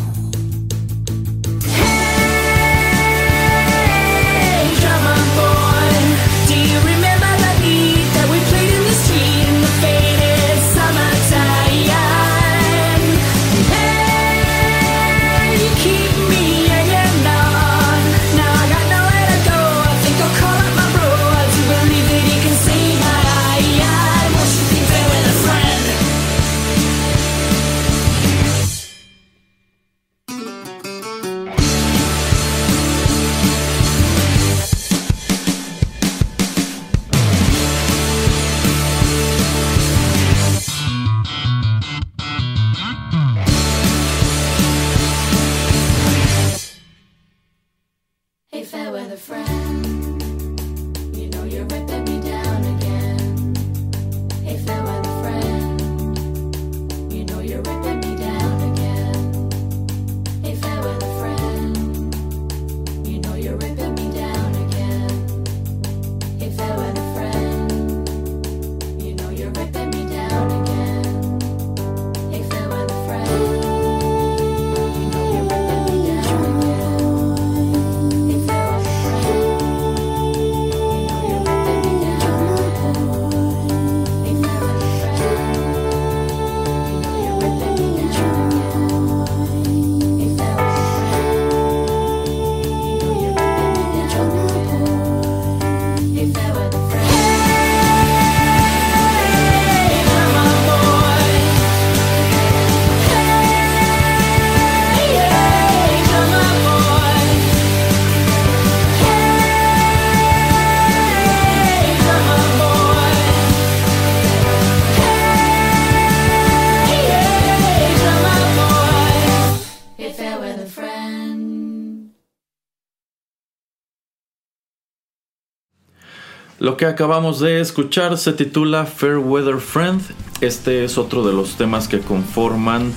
Lo 126.60 126.76
que 126.76 126.86
acabamos 126.86 127.40
de 127.40 127.60
escuchar 127.60 128.16
se 128.16 128.32
titula 128.32 128.86
Fair 128.86 129.18
Weather 129.18 129.58
Friend. 129.58 130.00
Este 130.40 130.84
es 130.84 130.98
otro 130.98 131.26
de 131.26 131.32
los 131.32 131.56
temas 131.56 131.88
que 131.88 131.98
conforman 131.98 132.92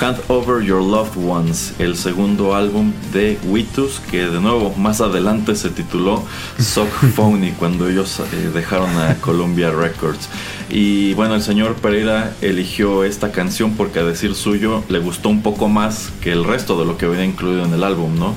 Hand 0.00 0.18
Over 0.28 0.64
Your 0.64 0.82
Loved 0.82 1.22
Ones, 1.22 1.74
el 1.78 1.96
segundo 1.96 2.54
álbum 2.54 2.94
de 3.12 3.38
Witus, 3.44 4.00
que 4.10 4.26
de 4.28 4.40
nuevo 4.40 4.72
más 4.78 5.02
adelante 5.02 5.56
se 5.56 5.68
tituló 5.68 6.22
Sock 6.58 6.88
Phony 7.14 7.52
cuando 7.58 7.86
ellos 7.86 8.18
eh, 8.20 8.50
dejaron 8.54 8.96
a 8.96 9.16
Columbia 9.16 9.70
Records. 9.70 10.30
Y 10.70 11.12
bueno, 11.12 11.34
el 11.34 11.42
señor 11.42 11.74
Pereira 11.74 12.34
eligió 12.40 13.04
esta 13.04 13.30
canción 13.30 13.74
porque 13.74 13.98
a 13.98 14.04
decir 14.04 14.34
suyo 14.34 14.82
le 14.88 15.00
gustó 15.00 15.28
un 15.28 15.42
poco 15.42 15.68
más 15.68 16.10
que 16.22 16.32
el 16.32 16.44
resto 16.44 16.78
de 16.78 16.86
lo 16.86 16.96
que 16.96 17.06
venía 17.06 17.26
incluido 17.26 17.62
en 17.66 17.74
el 17.74 17.84
álbum, 17.84 18.18
¿no? 18.18 18.34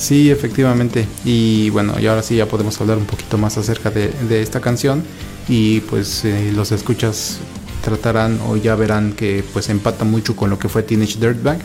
Sí, 0.00 0.30
efectivamente. 0.30 1.06
Y 1.26 1.68
bueno, 1.68 2.00
y 2.00 2.06
ahora 2.06 2.22
sí 2.22 2.36
ya 2.36 2.46
podemos 2.46 2.80
hablar 2.80 2.96
un 2.96 3.04
poquito 3.04 3.36
más 3.36 3.58
acerca 3.58 3.90
de, 3.90 4.40
esta 4.40 4.60
canción. 4.60 5.02
Y 5.46 5.80
pues 5.80 6.24
eh, 6.24 6.52
los 6.54 6.72
escuchas 6.72 7.38
tratarán 7.84 8.40
o 8.48 8.56
ya 8.56 8.74
verán 8.76 9.12
que 9.12 9.44
pues 9.52 9.68
empata 9.68 10.04
mucho 10.06 10.36
con 10.36 10.48
lo 10.48 10.58
que 10.58 10.70
fue 10.70 10.82
Teenage 10.82 11.18
Dirtbag. 11.18 11.58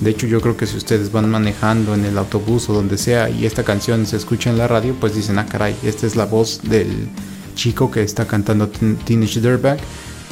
De 0.00 0.10
hecho 0.10 0.26
yo 0.26 0.42
creo 0.42 0.54
que 0.54 0.66
si 0.66 0.76
ustedes 0.76 1.10
van 1.10 1.30
manejando 1.30 1.94
en 1.94 2.04
el 2.04 2.18
autobús 2.18 2.68
o 2.68 2.74
donde 2.74 2.98
sea 2.98 3.30
y 3.30 3.46
esta 3.46 3.64
canción 3.64 4.04
se 4.04 4.16
escucha 4.16 4.50
en 4.50 4.58
la 4.58 4.68
radio, 4.68 4.94
pues 5.00 5.14
dicen, 5.14 5.38
ah 5.38 5.46
caray, 5.46 5.74
esta 5.82 6.06
es 6.06 6.14
la 6.14 6.26
voz 6.26 6.60
del 6.64 7.08
chico 7.54 7.90
que 7.90 8.02
está 8.02 8.26
cantando 8.26 8.68
Teenage 8.68 9.40
Dirtbag. 9.40 9.78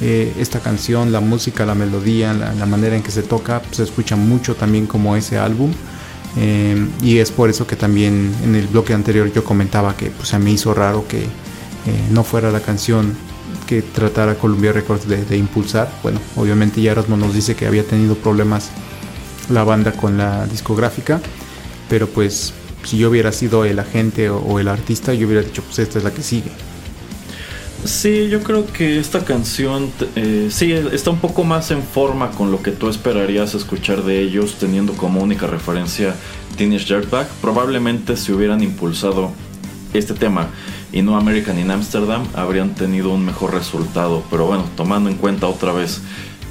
Eh, 0.02 0.30
esta 0.38 0.60
canción, 0.60 1.10
la 1.10 1.20
música, 1.20 1.64
la 1.64 1.74
melodía, 1.74 2.34
la, 2.34 2.52
la, 2.52 2.66
manera 2.66 2.96
en 2.96 3.02
que 3.02 3.10
se 3.10 3.22
toca, 3.22 3.62
pues, 3.62 3.78
se 3.78 3.82
escucha 3.82 4.14
mucho 4.14 4.54
también 4.54 4.86
como 4.86 5.16
ese 5.16 5.38
álbum. 5.38 5.72
Em, 6.36 6.90
y 7.02 7.18
es 7.18 7.30
por 7.30 7.48
eso 7.48 7.66
que 7.66 7.76
también 7.76 8.34
en 8.44 8.54
el 8.54 8.66
bloque 8.66 8.92
anterior 8.92 9.32
yo 9.32 9.42
comentaba 9.42 9.96
que 9.96 10.10
pues, 10.10 10.28
se 10.28 10.38
me 10.38 10.50
hizo 10.50 10.74
raro 10.74 11.06
que 11.08 11.22
eh, 11.22 11.28
no 12.10 12.24
fuera 12.24 12.50
la 12.50 12.60
canción 12.60 13.16
que 13.66 13.82
tratara 13.82 14.34
Columbia 14.36 14.72
Records 14.72 15.08
de, 15.08 15.36
impulsar. 15.36 15.90
Bueno, 16.02 16.20
obviamente 16.36 16.80
ya 16.80 16.92
Erasmo 16.92 17.16
nos 17.16 17.34
dice 17.34 17.56
que 17.56 17.66
había 17.66 17.84
tenido 17.84 18.14
problemas 18.14 18.70
la 19.48 19.64
banda 19.64 19.92
con 19.92 20.18
la 20.18 20.46
discográfica, 20.46 21.20
pero 21.88 22.06
pues 22.08 22.52
si 22.84 22.98
yo 22.98 23.10
hubiera 23.10 23.32
sido 23.32 23.64
el 23.64 23.78
agente 23.78 24.30
o, 24.30 24.60
el 24.60 24.68
artista, 24.68 25.14
yo 25.14 25.26
hubiera 25.26 25.42
dicho 25.42 25.62
pues 25.62 25.78
esta 25.78 25.98
es 25.98 26.04
la 26.04 26.12
que 26.12 26.22
sigue. 26.22 26.50
Sí, 27.86 28.28
yo 28.28 28.42
creo 28.42 28.66
que 28.66 28.98
esta 28.98 29.24
canción 29.24 29.92
eh, 30.16 30.48
sí 30.50 30.72
está 30.72 31.10
un 31.10 31.20
poco 31.20 31.44
más 31.44 31.70
en 31.70 31.84
forma 31.84 32.32
con 32.32 32.50
lo 32.50 32.60
que 32.60 32.72
tú 32.72 32.88
esperarías 32.88 33.54
escuchar 33.54 34.02
de 34.02 34.20
ellos, 34.20 34.56
teniendo 34.58 34.94
como 34.94 35.22
única 35.22 35.46
referencia 35.46 36.16
Teenage 36.56 36.92
Dirtbag. 36.92 37.28
Probablemente 37.40 38.16
si 38.16 38.32
hubieran 38.32 38.62
impulsado 38.62 39.30
este 39.94 40.14
tema 40.14 40.48
y 40.92 41.02
no 41.02 41.16
American 41.16 41.60
in 41.60 41.70
Amsterdam, 41.70 42.26
habrían 42.34 42.74
tenido 42.74 43.10
un 43.10 43.24
mejor 43.24 43.54
resultado. 43.54 44.24
Pero 44.30 44.46
bueno, 44.46 44.64
tomando 44.76 45.08
en 45.08 45.16
cuenta 45.16 45.46
otra 45.46 45.72
vez 45.72 46.00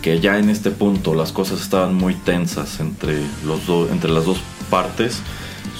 que 0.01 0.21
ya 0.21 0.39
en 0.39 0.49
este 0.49 0.71
punto 0.71 1.15
las 1.15 1.33
cosas 1.33 1.61
estaban 1.61 1.95
muy 1.95 2.13
tensas 2.13 2.79
entre, 2.79 3.19
los 3.45 3.91
entre 3.91 4.09
las 4.09 4.23
dos 4.23 4.37
partes, 4.69 5.19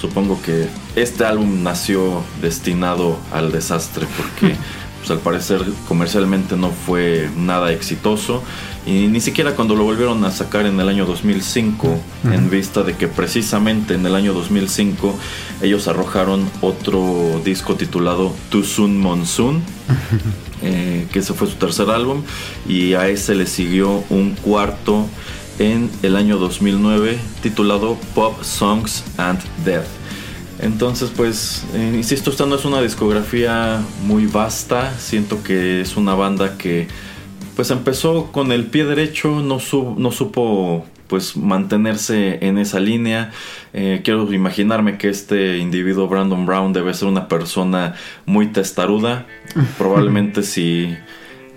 supongo 0.01 0.41
que 0.41 0.68
este 0.97 1.24
álbum 1.24 1.64
nació 1.64 2.24
destinado 2.41 3.18
al 3.32 3.53
desastre 3.53 4.06
porque... 4.18 4.56
Pues, 5.06 5.20
al 5.20 5.24
parecer 5.24 5.62
comercialmente 5.88 6.58
no 6.58 6.72
fue 6.72 7.30
nada 7.38 7.72
exitoso. 7.72 8.41
Y 8.88 9.06
ni 9.06 9.22
siquiera 9.22 9.56
cuando 9.56 9.76
lo 9.76 9.84
volvieron 9.84 10.26
a 10.26 10.32
sacar 10.32 10.66
en 10.66 10.80
el 10.80 10.89
año 10.89 11.06
2005 11.06 11.99
en 12.32 12.49
vista 12.49 12.82
de 12.82 12.95
que 12.95 13.08
precisamente 13.08 13.93
en 13.93 14.06
el 14.06 14.16
año 14.16 14.34
2005 14.34 15.16
ellos 15.62 15.88
arrojaron 15.88 16.49
otro 16.62 17.39
disco 17.43 17.76
titulado 17.76 18.34
Too 18.49 18.64
Soon 18.64 18.97
Monsoon 18.97 19.64
eh, 20.62 21.08
que 21.12 21.20
ese 21.20 21.34
fue 21.34 21.47
su 21.47 21.56
tercer 21.56 21.89
álbum 21.89 22.24
y 22.68 22.93
a 22.93 23.08
ese 23.08 23.34
le 23.34 23.47
siguió 23.47 24.03
un 24.10 24.36
cuarto 24.36 25.08
en 25.58 25.89
el 26.03 26.16
año 26.16 26.38
2009 26.38 27.18
titulado 27.41 27.97
Pop 28.14 28.43
Songs 28.43 29.03
and 29.18 29.39
Death 29.64 30.05
entonces, 30.60 31.12
pues, 31.16 31.66
eh, 31.74 31.93
insisto, 31.95 32.30
esta 32.30 32.45
no 32.45 32.56
es 32.56 32.66
una 32.66 32.82
discografía 32.82 33.82
muy 34.03 34.26
vasta. 34.26 34.97
Siento 34.97 35.43
que 35.43 35.82
es 35.82 35.97
una 35.97 36.16
banda 36.16 36.58
que, 36.58 36.88
pues, 37.56 37.72
empezó 37.72 38.32
con 38.32 38.51
el 38.51 38.66
pie 38.66 38.86
derecho, 38.86 39.41
no, 39.41 39.60
no 39.97 40.12
supo 40.12 40.86
pues 41.08 41.38
mantenerse 41.38 42.39
en 42.41 42.58
esa 42.58 42.80
línea. 42.80 43.32
Eh, 43.74 44.01
quiero 44.03 44.32
imaginarme 44.34 44.97
que 44.97 45.10
este 45.10 45.58
individuo 45.58 46.08
Brandon 46.08 46.45
Brown 46.45 46.74
debe 46.74 46.93
ser 46.93 47.08
una 47.08 47.28
persona 47.28 47.95
muy 48.26 48.47
testaruda. 48.47 49.28
Probablemente 49.78 50.41
si 50.41 50.95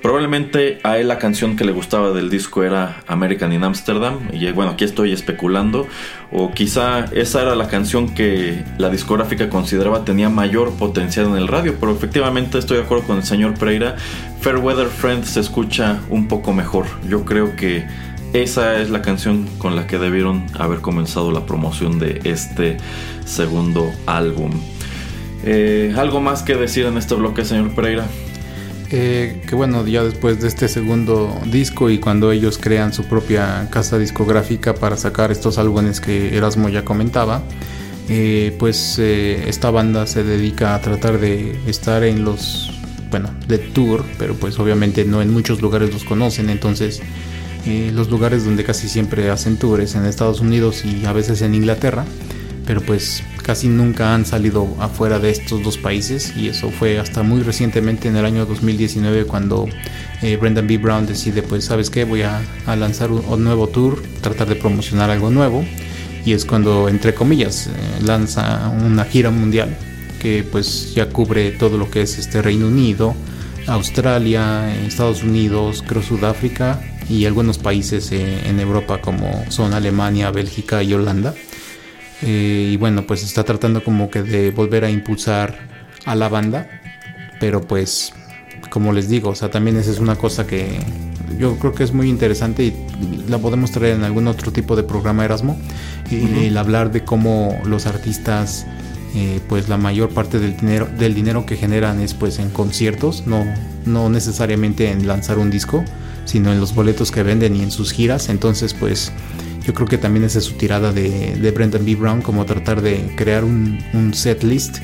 Probablemente 0.03 0.79
a 0.85 0.99
él 0.99 1.09
la 1.09 1.19
canción 1.19 1.57
que 1.57 1.65
le 1.65 1.73
gustaba 1.73 2.13
del 2.13 2.31
disco 2.31 2.63
era 2.63 3.03
American 3.09 3.53
in 3.53 3.65
Amsterdam. 3.65 4.29
Y 4.33 4.51
bueno, 4.53 4.73
aquí 4.73 4.85
estoy 4.85 5.13
especulando. 5.13 5.89
O 6.31 6.53
quizá 6.53 7.07
esa 7.07 7.43
era 7.43 7.57
la 7.57 7.69
canción 7.69 8.15
que 8.15 8.65
la 8.79 8.91
discográfica 8.91 9.49
consideraba 9.49 10.05
tenía 10.05 10.29
mayor 10.29 10.73
potencial 10.75 11.27
en 11.27 11.37
el 11.37 11.49
radio. 11.49 11.75
Pero 11.81 11.93
efectivamente 11.93 12.59
estoy 12.59 12.77
de 12.77 12.85
acuerdo 12.85 13.05
con 13.09 13.17
el 13.17 13.25
señor 13.25 13.55
Pereira. 13.59 13.97
Fairweather 14.41 14.87
Friend 14.87 15.25
se 15.25 15.41
escucha 15.41 15.99
un 16.11 16.29
poco 16.29 16.53
mejor. 16.53 16.87
Yo 17.09 17.25
creo 17.25 17.57
que 17.57 17.87
esa 18.33 18.81
es 18.81 18.91
la 18.91 19.03
canción 19.03 19.49
con 19.59 19.75
la 19.75 19.87
que 19.87 19.99
debieron 19.99 20.47
haber 20.59 20.81
comenzado 20.81 21.33
la 21.33 21.45
promoción 21.45 21.99
de 21.99 22.21
este 22.25 22.77
segundo 23.25 23.91
álbum. 24.07 24.53
Eh, 25.45 25.95
¿Algo 25.97 26.21
más 26.21 26.43
que 26.43 26.55
decir 26.55 26.87
en 26.87 26.99
este 26.99 27.15
bloque, 27.15 27.45
señor 27.45 27.75
Pereira? 27.75 28.07
Que 28.91 29.51
bueno, 29.53 29.87
ya 29.87 30.03
después 30.03 30.41
de 30.41 30.49
este 30.49 30.69
segundo 30.69 31.39
disco 31.51 31.91
y 31.91 31.99
cuando 31.99 32.33
ellos 32.33 32.59
crean 32.59 32.93
su 32.93 33.05
propia 33.05 33.69
casa 33.71 33.99
discográfica 33.99 34.75
para 34.75 34.97
sacar 34.97 35.31
estos 35.31 35.59
álbumes 35.59 36.01
que 36.01 36.37
Erasmo 36.37 36.69
ya 36.69 36.85
comentaba, 36.85 37.43
eh, 38.11 38.57
pues 38.59 38.99
eh, 38.99 39.45
esta 39.49 39.71
banda 39.71 40.07
se 40.07 40.25
dedica 40.25 40.75
a 40.75 40.81
tratar 40.81 41.21
de 41.21 41.59
estar 41.67 42.05
en 42.05 42.25
los, 42.25 42.71
bueno, 43.11 43.31
de 43.47 43.59
tour, 43.59 44.03
pero 44.19 44.35
pues 44.35 44.59
obviamente 44.59 45.05
no 45.05 45.21
en 45.21 45.31
muchos 45.31 45.61
lugares 45.61 45.93
los 45.93 46.05
conocen, 46.05 46.49
entonces 46.49 47.03
eh, 47.67 47.91
los 47.93 48.09
lugares 48.09 48.47
donde 48.47 48.65
casi 48.65 48.89
siempre 48.89 49.29
hacen 49.29 49.59
tours 49.59 49.95
en 49.95 50.07
Estados 50.07 50.41
Unidos 50.41 50.87
y 50.87 51.05
a 51.05 51.13
veces 51.13 51.43
en 51.43 51.55
Inglaterra, 51.55 52.07
pero 52.67 52.81
pues 52.81 53.23
casi 53.49 53.69
nunca 53.69 54.15
han 54.15 54.27
salido 54.27 54.77
afuera 54.79 55.19
de 55.19 55.31
estos 55.31 55.63
dos 55.63 55.79
países 55.79 56.35
y 56.37 56.49
eso 56.49 56.71
fue 56.71 56.99
hasta 56.99 57.23
muy 57.23 57.41
recientemente 57.41 58.07
en 58.07 58.17
el 58.17 58.27
año 58.27 58.45
2019 58.45 59.25
cuando 59.25 59.67
eh, 60.21 60.37
Brendan 60.37 60.67
B. 60.67 60.77
Brown 60.77 61.07
decide 61.07 61.41
pues 61.43 61.65
sabes 61.65 61.89
qué 61.89 62.05
voy 62.05 62.21
a, 62.21 62.43
lanzar 62.67 63.11
un, 63.11 63.43
nuevo 63.43 63.67
tour, 63.67 64.03
tratar 64.21 64.49
de 64.51 64.57
promocionar 64.57 65.09
algo 65.09 65.31
nuevo 65.31 65.65
y 66.27 66.35
es 66.35 66.45
cuando 66.45 66.91
entre 66.91 67.15
comillas 67.15 67.69
eh, 67.69 67.71
lanza 68.05 68.69
una 68.85 69.07
gira 69.07 69.31
mundial 69.31 69.75
que 70.21 70.45
pues 70.45 70.93
ya 70.95 71.09
cubre 71.09 71.51
todo 71.53 71.79
lo 71.79 71.91
que 71.91 72.03
es 72.03 72.19
este 72.19 72.43
Reino 72.43 72.67
Unido, 72.67 73.15
Australia, 73.67 74.77
Estados 74.85 75.23
Unidos, 75.23 75.83
creo 75.87 76.03
Sudáfrica 76.03 76.83
y 77.09 77.25
algunos 77.25 77.57
países 77.57 78.13
eh, 78.13 78.47
en 78.47 78.61
Europa 78.61 79.01
como 79.01 79.47
son 79.49 79.73
Alemania, 79.73 80.31
Bélgica 80.31 80.83
y 80.83 80.93
Holanda. 80.93 81.35
Eh, 82.23 82.71
y 82.73 82.77
bueno, 82.77 83.07
pues 83.07 83.23
está 83.23 83.45
tratando 83.45 83.83
como 83.85 84.11
que 84.11 84.23
de 84.23 84.51
volver 84.51 84.85
a 84.85 84.91
impulsar 84.91 85.59
a 86.05 86.15
la 86.15 86.29
banda. 86.29 86.69
Pero 87.41 87.61
pues, 87.61 88.13
como 88.71 88.93
les 88.93 89.09
digo, 89.09 89.31
o 89.31 89.35
sea, 89.35 89.51
también 89.51 89.77
esa 89.77 89.91
es 89.91 89.99
una 89.99 90.17
cosa 90.17 90.47
que 90.47 90.79
yo 91.39 91.57
creo 91.59 91.75
que 91.75 91.85
es 91.85 91.93
muy 91.93 92.09
interesante 92.09 92.65
y 92.65 92.75
la 93.29 93.39
podemos 93.39 93.71
traer 93.71 93.95
en 93.95 94.05
algún 94.05 94.27
otro 94.27 94.53
tipo 94.53 94.77
de 94.77 94.83
programa 94.83 95.25
Erasmo. 95.25 95.59
El 96.11 96.57
hablar 96.57 96.91
de 96.91 97.05
cómo 97.05 97.61
los 97.65 97.87
artistas, 97.87 98.67
eh, 99.15 99.41
pues 99.49 99.69
la 99.69 99.77
mayor 99.77 100.11
parte 100.11 100.39
del 100.39 100.57
dinero, 100.57 100.89
del 100.99 101.15
dinero 101.15 101.45
que 101.47 101.57
generan 101.57 102.01
es 102.01 102.15
pues 102.15 102.39
en 102.39 102.51
conciertos, 102.51 103.27
no, 103.27 103.45
no 103.85 104.09
necesariamente 104.09 104.91
en 104.91 105.07
lanzar 105.07 105.39
un 105.39 105.51
disco, 105.51 105.85
sino 106.25 106.51
en 106.51 106.61
los 106.61 106.75
boletos 106.75 107.11
que 107.11 107.23
venden 107.23 107.57
y 107.57 107.63
en 107.63 107.71
sus 107.71 107.93
giras. 107.93 108.31
Entonces, 108.31 108.75
pues 108.75 109.13
yo 109.69 109.75
creo 109.75 109.87
que 109.87 109.99
también 109.99 110.25
esa 110.25 110.39
es 110.39 110.47
su 110.47 110.55
tirada 110.55 110.93
de, 110.95 111.37
de 111.37 111.51
Brendan 111.51 111.85
B. 111.85 111.95
Brown, 111.95 112.23
como 112.23 112.47
tratar 112.47 112.81
de 112.81 113.05
crear 113.17 113.45
un, 113.45 113.79
un 113.93 114.15
set 114.15 114.43
list 114.43 114.79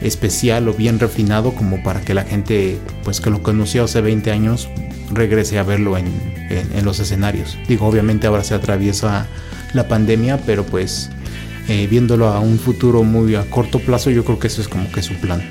especial 0.00 0.68
o 0.68 0.72
bien 0.72 1.00
refinado 1.00 1.52
como 1.52 1.82
para 1.82 2.00
que 2.00 2.14
la 2.14 2.22
gente 2.22 2.78
pues 3.02 3.20
que 3.20 3.28
lo 3.28 3.42
conoció 3.42 3.82
hace 3.82 4.00
20 4.00 4.30
años 4.30 4.68
regrese 5.12 5.58
a 5.58 5.64
verlo 5.64 5.98
en, 5.98 6.06
en, 6.48 6.84
los 6.84 7.00
escenarios. 7.00 7.58
Digo, 7.66 7.88
obviamente 7.88 8.28
ahora 8.28 8.44
se 8.44 8.54
atraviesa 8.54 9.26
la 9.74 9.88
pandemia, 9.88 10.38
pero 10.46 10.64
pues 10.64 11.10
eh, 11.66 11.88
viéndolo 11.90 12.28
a 12.28 12.38
un 12.38 12.60
futuro 12.60 13.02
muy 13.02 13.34
a 13.34 13.50
corto 13.50 13.80
plazo, 13.80 14.10
yo 14.10 14.24
creo 14.24 14.38
que 14.38 14.46
eso 14.46 14.60
es 14.60 14.68
como 14.68 14.92
que 14.92 15.02
su 15.02 15.14
plan. 15.14 15.42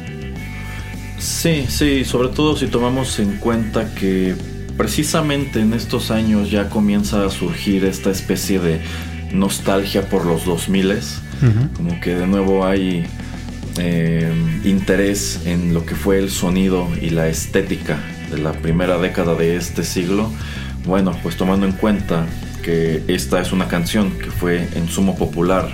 Sí, 1.18 1.66
sí, 1.68 2.06
sobre 2.06 2.30
todo 2.30 2.56
si 2.56 2.68
tomamos 2.68 3.20
en 3.20 3.40
cuenta 3.40 3.94
que 3.94 4.36
precisamente 4.80 5.60
en 5.60 5.74
estos 5.74 6.10
años 6.10 6.50
ya 6.50 6.70
comienza 6.70 7.26
a 7.26 7.30
surgir 7.30 7.84
esta 7.84 8.12
especie 8.12 8.60
de 8.62 8.80
nostalgia 9.34 10.08
por 10.08 10.26
los 10.26 10.46
2000 10.46 11.00
como 11.76 12.00
que 12.00 12.16
de 12.16 12.26
nuevo 12.26 12.66
hay 12.66 13.06
eh, 13.78 14.34
interés 14.64 15.42
en 15.46 15.74
lo 15.74 15.86
que 15.86 15.96
fue 15.96 16.18
el 16.18 16.30
sonido 16.30 16.88
y 17.02 17.10
la 17.10 17.28
estética 17.28 18.00
de 18.32 18.38
la 18.38 18.54
primera 18.54 18.98
década 18.98 19.36
de 19.36 19.58
este 19.58 19.84
siglo. 19.84 20.32
Bueno, 20.86 21.14
pues 21.24 21.36
tomando 21.36 21.66
en 21.66 21.74
cuenta 21.74 22.26
que 22.64 23.04
esta 23.10 23.42
es 23.42 23.52
una 23.52 23.68
canción 23.68 24.12
que 24.18 24.32
fue 24.32 24.66
en 24.76 24.88
sumo 24.88 25.18
popular 25.18 25.70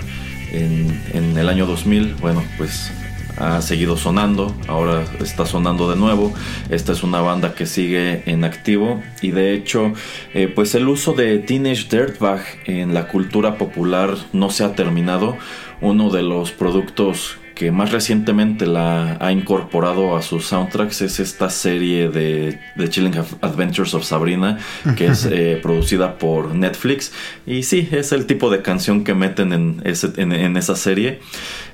en, 0.50 1.00
en 1.14 1.38
el 1.38 1.48
año 1.48 1.64
2000, 1.66 2.14
bueno, 2.14 2.42
pues 2.58 2.90
ha 3.36 3.60
seguido 3.62 3.96
sonando, 3.96 4.54
ahora 4.66 5.04
está 5.20 5.46
sonando 5.46 5.90
de 5.90 5.96
nuevo. 5.96 6.32
Esta 6.70 6.92
es 6.92 7.02
una 7.02 7.20
banda 7.20 7.54
que 7.54 7.66
sigue 7.66 8.22
en 8.26 8.44
activo 8.44 9.02
y 9.22 9.30
de 9.30 9.54
hecho, 9.54 9.92
eh, 10.34 10.48
pues 10.48 10.74
el 10.74 10.88
uso 10.88 11.12
de 11.12 11.38
Teenage 11.38 11.86
Dirtbag 11.88 12.42
en 12.66 12.94
la 12.94 13.08
cultura 13.08 13.58
popular 13.58 14.16
no 14.32 14.50
se 14.50 14.64
ha 14.64 14.74
terminado. 14.74 15.36
Uno 15.80 16.10
de 16.10 16.22
los 16.22 16.52
productos 16.52 17.38
que 17.56 17.72
más 17.72 17.90
recientemente 17.90 18.66
la 18.66 19.16
ha 19.18 19.32
incorporado 19.32 20.14
a 20.14 20.20
sus 20.20 20.44
soundtracks 20.46 21.00
es 21.00 21.18
esta 21.18 21.48
serie 21.48 22.10
de 22.10 22.60
The 22.76 22.90
Chilling 22.90 23.14
Adventures 23.40 23.94
of 23.94 24.04
Sabrina, 24.04 24.58
que 24.94 25.06
es 25.06 25.24
eh, 25.30 25.58
producida 25.62 26.18
por 26.18 26.54
Netflix. 26.54 27.12
Y 27.46 27.62
sí, 27.62 27.88
es 27.92 28.12
el 28.12 28.26
tipo 28.26 28.50
de 28.50 28.60
canción 28.60 29.04
que 29.04 29.14
meten 29.14 29.54
en, 29.54 29.82
en, 29.84 30.56
esa 30.58 30.76
serie. 30.76 31.20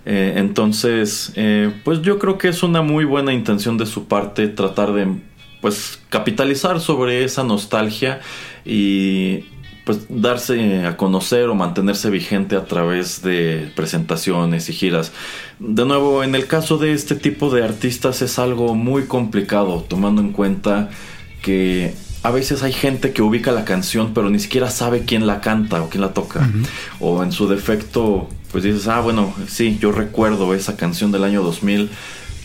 Eh, 0.07 0.35
entonces, 0.37 1.33
eh, 1.35 1.73
pues 1.83 2.01
yo 2.03 2.21
creo 2.21 2.39
que 2.39 2.47
es 2.47 2.63
una 2.63 2.81
muy 2.81 3.05
buena 3.05 3.33
intención 3.33 3.77
de 3.77 3.87
su 3.87 4.07
parte 4.07 4.47
tratar 4.47 4.93
de 4.93 5.09
pues 5.61 6.01
capitalizar 6.11 6.81
sobre 6.81 7.25
esa 7.25 7.43
nostalgia 7.43 8.21
y 8.65 9.47
pues 9.85 10.07
darse 10.09 10.87
a 10.87 10.97
conocer 10.97 11.49
o 11.49 11.55
mantenerse 11.55 12.09
vigente 12.11 12.57
a 12.57 12.67
través 12.67 13.23
de 13.23 13.71
presentaciones 13.75 14.69
y 14.69 14.73
giras. 14.73 15.13
De 15.59 15.85
nuevo, 15.85 16.23
en 16.23 16.35
el 16.35 16.47
caso 16.47 16.79
de 16.79 16.93
este 16.93 17.17
tipo 17.17 17.51
de 17.51 17.65
artistas 17.65 18.23
es 18.23 18.39
algo 18.39 18.75
muy 18.75 19.05
complicado, 19.05 19.85
tomando 19.89 20.23
en 20.23 20.33
cuenta 20.33 20.91
que 21.43 21.95
a 22.23 22.31
veces 22.31 22.63
hay 22.63 22.73
gente 22.73 23.13
que 23.13 23.23
ubica 23.23 23.51
la 23.51 23.65
canción 23.65 24.13
pero 24.15 24.31
ni 24.31 24.39
siquiera 24.39 24.71
sabe 24.71 25.05
quién 25.05 25.27
la 25.27 25.41
canta 25.41 25.83
o 25.83 25.89
quién 25.89 26.03
la 26.03 26.15
toca. 26.15 26.49
O 27.01 27.23
en 27.25 27.33
su 27.33 27.49
defecto, 27.49 28.29
pues 28.53 28.63
dices, 28.63 28.87
ah, 28.87 29.01
bueno, 29.01 29.35
sí, 29.49 29.79
yo 29.81 29.91
recuerdo 29.91 30.55
esa 30.55 30.77
canción 30.77 31.11
del 31.11 31.25
año 31.25 31.43
2000 31.43 31.91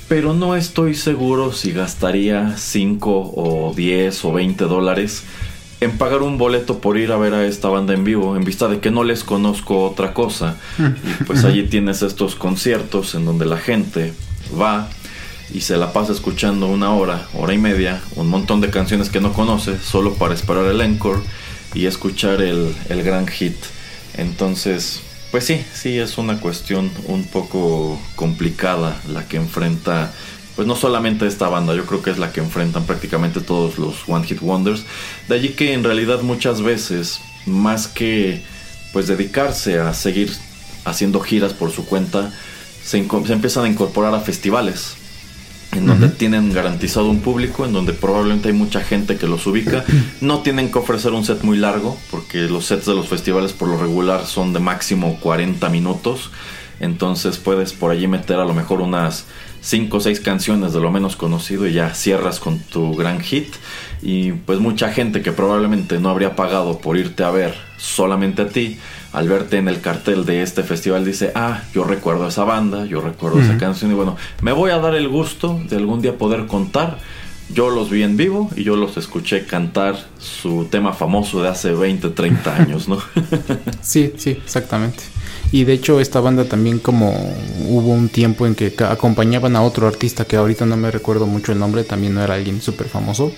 pero 0.08 0.34
no 0.34 0.56
estoy 0.56 0.96
seguro 0.96 1.52
si 1.52 1.74
gastaría 1.74 2.56
5 2.58 3.34
o 3.36 3.74
10 3.76 4.26
o 4.26 4.32
20 4.32 4.64
dólares 4.64 5.24
en 5.80 5.98
pagar 5.98 6.22
un 6.22 6.38
boleto 6.38 6.80
por 6.80 6.98
ir 6.98 7.12
a 7.12 7.18
ver 7.18 7.34
a 7.34 7.46
esta 7.46 7.70
banda 7.70 7.94
en 7.94 8.04
vivo, 8.04 8.36
en 8.36 8.44
vista 8.44 8.68
de 8.68 8.80
que 8.80 8.92
no 8.92 9.04
les 9.04 9.24
conozco 9.24 9.84
otra 9.86 10.14
cosa. 10.14 10.56
Y 10.80 11.24
pues 11.24 11.44
allí 11.44 11.64
tienes 11.64 12.02
estos 12.02 12.36
conciertos 12.36 13.14
en 13.16 13.26
donde 13.26 13.46
la 13.46 13.58
gente 13.58 14.14
va 14.60 14.90
y 15.54 15.62
se 15.62 15.78
la 15.78 15.94
pasa 15.94 16.12
escuchando 16.12 16.68
una 16.68 16.92
hora, 16.94 17.28
hora 17.34 17.54
y 17.54 17.58
media, 17.58 18.02
un 18.16 18.28
montón 18.28 18.60
de 18.60 18.70
canciones 18.70 19.10
que 19.10 19.22
no 19.22 19.34
conoce, 19.34 19.78
solo 19.80 20.16
para 20.16 20.34
esperar 20.34 20.66
el 20.66 20.82
encore 20.82 21.22
y 21.74 21.86
escuchar 21.86 22.42
el, 22.42 22.76
el 22.90 23.04
gran 23.04 23.28
hit. 23.28 23.56
Entonces, 24.18 25.02
pues 25.32 25.46
sí, 25.46 25.64
sí 25.74 26.00
es 26.00 26.18
una 26.18 26.40
cuestión 26.40 26.90
un 27.06 27.26
poco 27.26 28.00
complicada 28.16 29.00
la 29.08 29.28
que 29.28 29.38
enfrenta 29.38 30.12
pues 30.58 30.68
no 30.68 30.76
solamente 30.76 31.28
esta 31.28 31.48
banda, 31.50 31.76
yo 31.76 31.86
creo 31.86 32.02
que 32.02 32.10
es 32.10 32.18
la 32.18 32.32
que 32.34 32.40
enfrentan 32.40 32.84
prácticamente 32.86 33.42
todos 33.42 33.78
los 33.78 34.10
One 34.10 34.26
Hit 34.26 34.42
Wonders. 34.42 34.86
De 35.30 35.36
allí 35.36 35.50
que 35.50 35.74
en 35.74 35.84
realidad 35.84 36.24
muchas 36.24 36.64
veces, 36.64 37.22
más 37.46 37.88
que 37.88 38.42
pues 38.92 39.06
dedicarse 39.06 39.80
a 39.80 39.94
seguir 39.94 40.34
haciendo 40.84 41.20
giras 41.20 41.54
por 41.54 41.72
su 41.72 41.86
cuenta, 41.86 42.34
se, 42.84 42.98
empiezan 42.98 43.66
a 43.66 43.70
incorporar 43.70 44.16
a 44.16 44.20
festivales. 44.20 44.96
En 45.74 45.86
donde 45.86 46.10
tienen 46.10 46.52
garantizado 46.52 47.08
un 47.08 47.20
público, 47.20 47.64
en 47.64 47.74
donde 47.74 47.94
probablemente 47.94 48.48
hay 48.48 48.56
mucha 48.56 48.82
gente 48.82 49.18
que 49.18 49.28
los 49.28 49.46
ubica. 49.46 49.86
No 50.22 50.40
tienen 50.40 50.72
que 50.72 50.80
ofrecer 50.80 51.12
un 51.12 51.24
set 51.24 51.44
muy 51.44 51.58
largo, 51.58 51.96
porque 52.10 52.40
los 52.50 52.66
sets 52.66 52.88
de 52.88 52.96
los 52.96 53.08
festivales 53.08 53.54
por 53.54 53.68
lo 53.68 53.78
regular 53.78 54.26
son 54.26 54.54
de 54.54 54.60
máximo 54.60 55.20
40 55.20 55.70
minutos. 55.70 56.32
Entonces 56.80 57.38
puedes 57.38 57.74
por 57.74 57.92
allí 57.92 58.08
meter 58.08 58.40
a 58.40 58.46
lo 58.46 58.54
mejor 58.54 58.82
unas 58.82 59.26
5 59.62 59.98
o 59.98 60.00
6 60.00 60.20
canciones 60.20 60.74
de 60.74 60.80
lo 60.80 60.92
menos 60.92 61.16
conocido 61.16 61.68
y 61.68 61.74
ya 61.74 61.94
cierras 61.94 62.40
con 62.40 62.60
tu 62.60 62.96
gran 62.96 63.20
hit. 63.22 63.54
Y 64.02 64.32
pues 64.32 64.60
mucha 64.60 64.92
gente 64.94 65.22
que 65.22 65.32
probablemente 65.32 66.00
no 66.00 66.10
habría 66.10 66.36
pagado 66.36 66.80
por 66.80 66.98
irte 66.98 67.24
a 67.24 67.32
ver 67.32 67.56
solamente 67.78 68.44
a 68.44 68.50
ti, 68.50 68.78
al 69.14 69.28
verte 69.28 69.58
en 69.58 69.68
el 69.68 69.82
cartel 69.82 70.26
de 70.26 70.42
este 70.42 70.64
festival 70.64 71.06
dice, 71.06 71.32
ah, 71.36 71.62
yo 71.74 71.84
recuerdo 71.84 72.28
esa 72.28 72.44
banda, 72.44 72.86
yo 72.86 73.02
recuerdo 73.02 73.40
esa 73.40 73.58
canción 73.58 73.92
y 73.92 73.94
bueno, 73.94 74.16
me 74.42 74.52
voy 74.52 74.72
a 74.72 74.80
dar 74.80 74.96
el 74.96 75.08
gusto 75.08 75.60
de 75.68 75.76
algún 75.78 76.02
día 76.02 76.18
poder 76.18 76.46
contar. 76.46 77.00
Yo 77.50 77.70
los 77.70 77.90
vi 77.90 78.04
en 78.04 78.18
vivo 78.18 78.50
y 78.56 78.64
yo 78.64 78.76
los 78.76 78.98
escuché 78.98 79.46
cantar 79.46 79.96
su 80.20 80.66
tema 80.66 80.92
famoso 80.92 81.42
de 81.42 81.48
hace 81.48 81.72
20, 81.72 82.10
30 82.10 82.56
años, 82.56 82.90
¿no? 82.90 83.02
sí, 83.82 84.14
sí, 84.18 84.32
exactamente. 84.32 85.04
Y 85.52 85.64
de 85.64 85.74
hecho 85.74 86.00
esta 86.00 86.20
banda 86.20 86.46
también 86.46 86.80
como 86.80 87.34
hubo 87.68 87.92
un 87.92 88.10
tiempo 88.10 88.46
en 88.46 88.56
que 88.56 88.74
acompañaban 88.84 89.56
a 89.56 89.62
otro 89.62 89.88
artista 89.88 90.26
que 90.26 90.36
ahorita 90.36 90.66
no 90.66 90.76
me 90.76 90.92
recuerdo 90.92 91.26
mucho 91.26 91.54
el 91.54 91.60
nombre, 91.60 91.84
también 91.84 92.14
no 92.14 92.24
era 92.24 92.34
alguien 92.34 92.62
súper 92.62 92.88
famoso, 92.90 93.32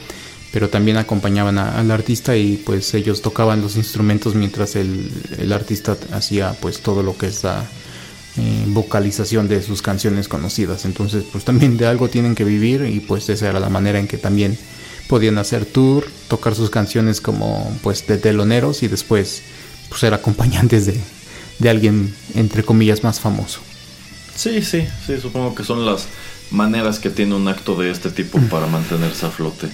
pero 0.51 0.69
también 0.69 0.97
acompañaban 0.97 1.59
al 1.59 1.91
artista 1.91 2.35
y 2.35 2.57
pues 2.57 2.93
ellos 2.95 3.21
tocaban 3.21 3.61
los 3.61 3.75
instrumentos 3.75 4.33
mientras 4.33 4.75
el, 4.75 5.51
artista 5.53 5.97
hacía 6.11 6.53
pues 6.59 6.79
todo 6.79 7.03
lo 7.03 7.15
que 7.15 7.27
es 7.27 7.43
la 7.43 7.63
eh, 8.37 8.63
vocalización 8.67 9.47
de 9.47 9.61
sus 9.61 9.83
canciones 9.83 10.27
conocidas. 10.27 10.85
Entonces 10.85 11.25
pues 11.31 11.45
también 11.45 11.77
de 11.77 11.85
algo 11.85 12.09
tienen 12.09 12.33
que 12.33 12.43
vivir 12.43 12.85
y 12.91 13.01
pues 13.01 13.29
esa 13.29 13.49
era 13.49 13.59
la 13.59 13.69
manera 13.69 13.99
en 13.99 14.07
que 14.07 14.17
también 14.17 14.57
podían 15.07 15.37
hacer 15.37 15.65
tour, 15.65 16.07
tocar 16.27 16.55
sus 16.55 16.71
canciones 16.71 17.21
como 17.21 17.71
pues 17.83 18.07
de 18.07 18.17
teloneros 18.17 18.81
y 18.81 18.87
después 18.87 19.43
pues 19.89 20.01
ser 20.01 20.15
acompañantes 20.15 20.87
de, 20.87 20.99
de 21.59 21.69
alguien, 21.69 22.13
entre 22.35 22.63
comillas, 22.63 23.03
más 23.03 23.19
famoso. 23.19 23.59
Sí, 24.35 24.61
sí, 24.61 24.87
sí, 25.05 25.19
supongo 25.19 25.53
que 25.53 25.63
son 25.63 25.85
las 25.85 26.07
maneras 26.51 26.99
que 26.99 27.09
tiene 27.09 27.35
un 27.35 27.47
acto 27.47 27.75
de 27.75 27.91
este 27.91 28.09
tipo 28.09 28.39
para 28.49 28.67
mantenerse 28.67 29.25
a 29.25 29.29
flote. 29.29 29.67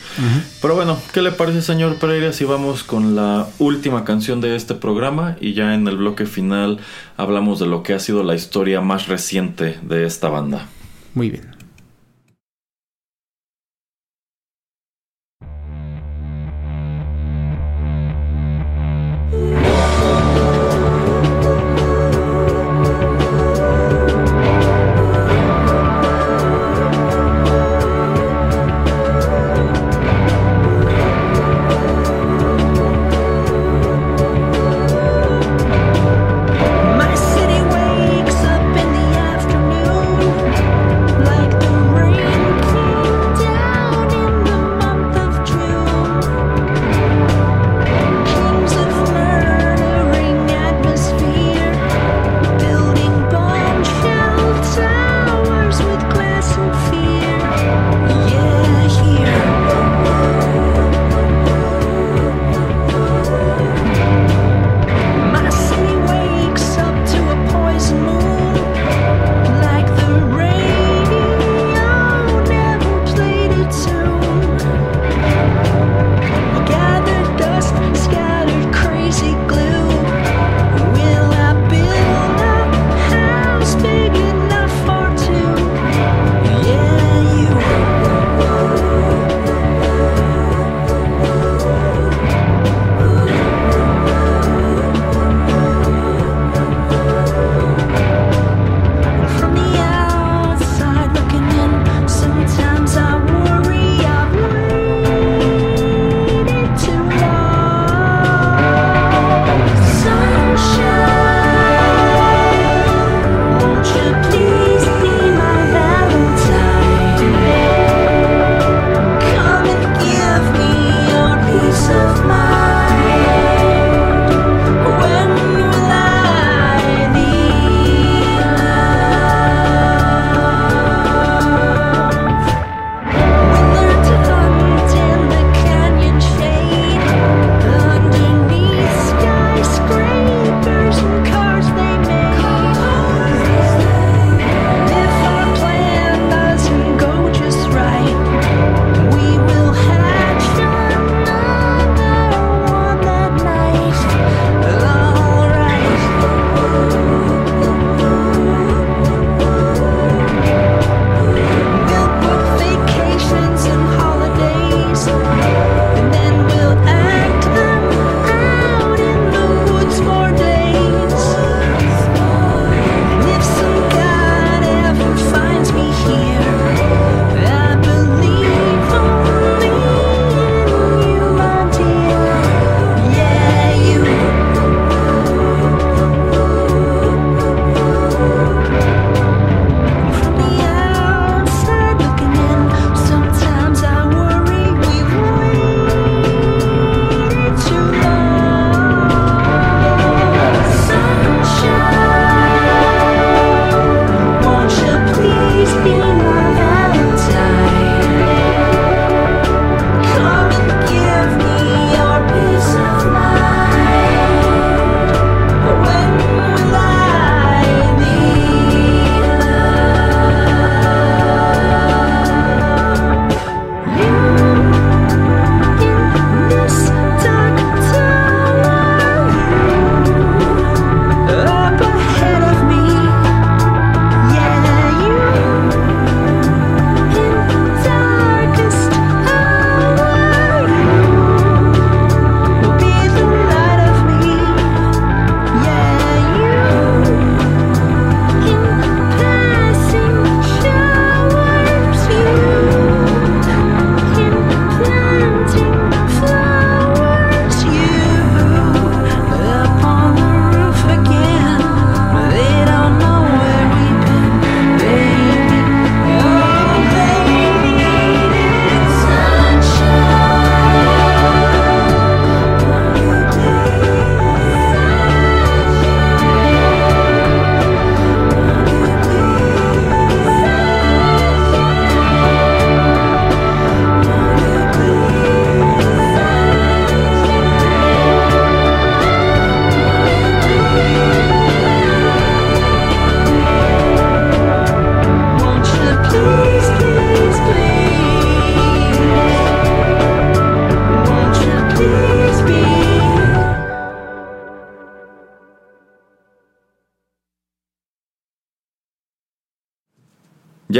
Pero 0.61 0.75
bueno, 0.75 0.99
¿qué 1.13 1.21
le 1.21 1.31
parece, 1.31 1.61
señor 1.61 1.95
Pereira, 1.97 2.33
si 2.33 2.43
vamos 2.45 2.83
con 2.83 3.15
la 3.15 3.47
última 3.59 4.03
canción 4.03 4.41
de 4.41 4.55
este 4.55 4.73
programa 4.73 5.37
y 5.39 5.53
ya 5.53 5.73
en 5.73 5.87
el 5.87 5.97
bloque 5.97 6.25
final 6.25 6.79
hablamos 7.17 7.59
de 7.59 7.67
lo 7.67 7.83
que 7.83 7.93
ha 7.93 7.99
sido 7.99 8.23
la 8.23 8.35
historia 8.35 8.81
más 8.81 9.07
reciente 9.07 9.79
de 9.83 10.05
esta 10.05 10.29
banda? 10.29 10.67
Muy 11.13 11.29
bien. 11.29 11.54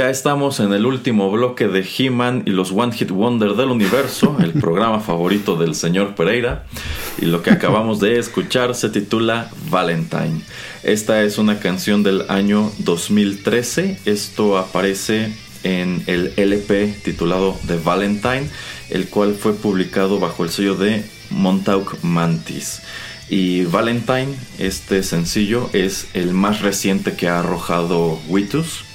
Ya 0.06 0.10
estamos 0.10 0.60
en 0.60 0.72
el 0.72 0.86
último 0.86 1.32
bloque 1.32 1.66
de 1.66 1.84
He-Man 1.84 2.44
y 2.46 2.50
los 2.50 2.70
One 2.70 2.92
Hit 2.92 3.10
Wonder 3.10 3.54
del 3.54 3.70
universo, 3.70 4.36
el 4.38 4.52
programa 4.60 5.00
favorito 5.00 5.56
del 5.56 5.74
señor 5.74 6.14
Pereira. 6.14 6.64
Y 7.18 7.24
lo 7.24 7.42
que 7.42 7.50
acabamos 7.50 7.98
de 7.98 8.16
escuchar 8.20 8.76
se 8.76 8.88
titula 8.88 9.50
Valentine. 9.68 10.42
Esta 10.84 11.24
es 11.24 11.38
una 11.38 11.58
canción 11.58 12.04
del 12.04 12.22
año 12.28 12.70
2013. 12.78 13.98
Esto 14.04 14.58
aparece 14.58 15.34
en 15.64 16.04
el 16.06 16.32
LP 16.36 16.94
titulado 17.02 17.58
The 17.66 17.78
Valentine, 17.78 18.48
el 18.90 19.08
cual 19.08 19.34
fue 19.34 19.54
publicado 19.54 20.20
bajo 20.20 20.44
el 20.44 20.50
sello 20.50 20.76
de 20.76 21.04
Montauk 21.30 21.96
Mantis. 22.02 22.80
Y 23.28 23.64
Valentine, 23.64 24.36
este 24.60 25.02
sencillo, 25.02 25.68
es 25.72 26.06
el 26.14 26.32
más 26.32 26.60
reciente 26.60 27.14
que 27.14 27.26
ha 27.26 27.40
arrojado 27.40 28.20
Witus 28.28 28.85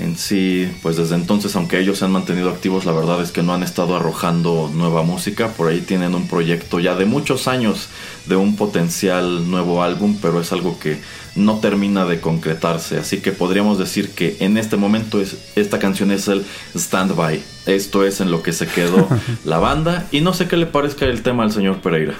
en 0.00 0.16
sí, 0.16 0.70
pues 0.82 0.96
desde 0.96 1.14
entonces, 1.14 1.54
aunque 1.56 1.78
ellos 1.78 1.98
se 1.98 2.04
han 2.04 2.12
mantenido 2.12 2.50
activos, 2.50 2.84
la 2.84 2.92
verdad 2.92 3.20
es 3.22 3.32
que 3.32 3.42
no 3.42 3.52
han 3.52 3.62
estado 3.62 3.96
arrojando 3.96 4.70
nueva 4.72 5.02
música. 5.02 5.48
Por 5.48 5.68
ahí 5.68 5.80
tienen 5.80 6.14
un 6.14 6.28
proyecto 6.28 6.78
ya 6.78 6.94
de 6.94 7.04
muchos 7.04 7.48
años 7.48 7.88
de 8.26 8.36
un 8.36 8.56
potencial 8.56 9.50
nuevo 9.50 9.82
álbum, 9.82 10.16
pero 10.20 10.40
es 10.40 10.52
algo 10.52 10.78
que 10.78 10.98
no 11.34 11.58
termina 11.58 12.04
de 12.04 12.20
concretarse. 12.20 12.98
Así 12.98 13.18
que 13.18 13.32
podríamos 13.32 13.78
decir 13.78 14.10
que 14.10 14.36
en 14.40 14.56
este 14.56 14.76
momento 14.76 15.20
es, 15.20 15.36
esta 15.56 15.78
canción 15.78 16.12
es 16.12 16.28
el 16.28 16.44
stand-by. 16.74 17.42
Esto 17.66 18.04
es 18.04 18.20
en 18.20 18.30
lo 18.30 18.42
que 18.42 18.52
se 18.52 18.66
quedó 18.66 19.08
la 19.44 19.58
banda. 19.58 20.06
Y 20.12 20.20
no 20.20 20.32
sé 20.32 20.46
qué 20.46 20.56
le 20.56 20.66
parezca 20.66 21.06
el 21.06 21.22
tema 21.22 21.42
al 21.42 21.52
señor 21.52 21.80
Pereira. 21.80 22.14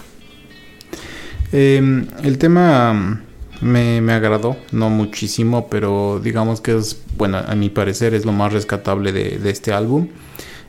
Em, 1.53 2.07
el 2.22 2.39
tema 2.39 3.22
me, 3.61 4.01
me, 4.01 4.13
agradó, 4.13 4.57
no 4.73 4.91
muchísimo, 4.91 5.69
pero 5.69 6.21
digamos 6.23 6.61
que 6.61 6.77
es, 6.77 7.01
bueno, 7.17 7.39
a 7.39 7.55
mi 7.55 7.71
parecer 7.71 8.15
es 8.15 8.25
lo 8.25 8.33
más 8.33 8.53
rescatable 8.53 9.13
de, 9.13 9.39
de 9.39 9.51
este 9.51 9.73
álbum. 9.73 10.09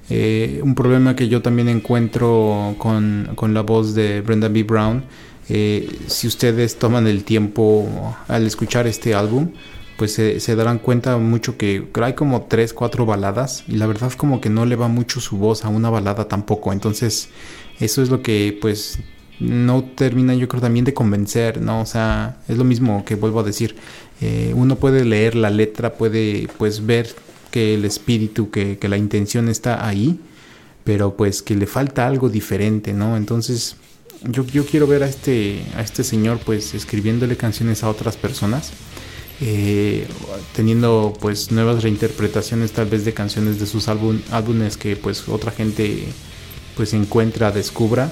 Eh, 0.10 0.60
un 0.64 0.74
problema 0.74 1.16
que 1.16 1.28
yo 1.28 1.42
también 1.42 1.70
encuentro 1.70 2.76
con, 2.80 3.30
con 3.36 3.54
la 3.54 3.62
voz 3.62 3.94
de 3.94 4.22
Brenda 4.22 4.48
B. 4.48 4.64
Brown, 4.64 5.04
eh, 5.50 5.88
si 6.08 6.28
ustedes 6.28 6.78
toman 6.78 7.08
el 7.08 7.24
tiempo 7.24 8.16
al 8.28 8.48
escuchar 8.48 8.88
este 8.88 9.14
álbum, 9.14 9.52
pues 9.98 10.14
se, 10.14 10.40
se, 10.40 10.56
darán 10.56 10.80
cuenta 10.80 11.18
mucho 11.18 11.58
que 11.58 11.88
hay 12.02 12.14
como 12.14 12.44
3, 12.44 12.74
4 12.74 13.06
baladas 13.06 13.66
y 13.68 13.74
la 13.74 13.86
verdad 13.86 14.12
como 14.14 14.40
que 14.40 14.50
no 14.50 14.66
le 14.66 14.76
va 14.76 14.88
mucho 14.88 15.20
su 15.20 15.38
voz 15.38 15.66
a 15.66 15.70
una 15.70 15.90
balada 15.90 16.28
tampoco. 16.28 16.72
Entonces 16.72 17.30
eso 17.80 18.02
es 18.02 18.10
lo 18.10 18.22
que 18.22 18.58
pues 18.60 19.00
no 19.40 19.84
termina 19.84 20.34
yo 20.36 20.48
creo 20.48 20.62
también 20.62 20.86
de 20.86 20.94
convencer, 20.94 21.62
¿no? 21.62 21.82
O 21.82 21.86
sea, 21.86 22.38
es 22.48 22.58
lo 22.58 22.64
mismo 22.64 23.06
que 23.06 23.16
vuelvo 23.16 23.40
a 23.40 23.44
decir, 23.44 23.76
eh, 24.22 24.52
uno 24.56 24.76
puede 24.76 25.06
leer 25.06 25.36
la 25.36 25.50
letra, 25.50 25.94
puede 25.94 26.48
pues 26.58 26.86
ver 26.86 27.16
que 27.52 27.74
el 27.74 27.86
espíritu, 27.86 28.52
que, 28.52 28.78
que, 28.78 28.90
la 28.90 28.98
intención 28.98 29.50
está 29.50 29.88
ahí, 29.88 30.20
pero 30.84 31.16
pues 31.16 31.42
que 31.42 31.56
le 31.56 31.68
falta 31.68 32.06
algo 32.06 32.30
diferente, 32.30 32.94
¿no? 32.94 33.16
Entonces 33.16 33.78
yo, 34.24 34.46
yo 34.46 34.66
quiero 34.66 34.88
ver 34.88 35.04
a 35.04 35.08
este, 35.08 35.64
a 35.76 35.82
este 35.82 36.04
señor 36.04 36.40
pues 36.46 36.74
escribiéndole 36.74 37.38
canciones 37.38 37.84
a 37.84 37.90
otras 37.90 38.18
personas. 38.18 38.72
Eh, 39.42 40.06
teniendo 40.54 41.14
pues 41.22 41.50
nuevas 41.50 41.82
reinterpretaciones 41.82 42.74
tal 42.74 42.90
vez 42.90 43.06
de 43.06 43.14
canciones 43.14 43.58
de 43.58 43.68
sus 43.68 43.88
álbumes 43.88 44.76
que 44.76 44.98
pues 44.98 45.30
otra 45.30 45.54
gente 45.54 46.04
pues 46.76 46.94
encuentra, 46.94 47.50
descubra 47.50 48.12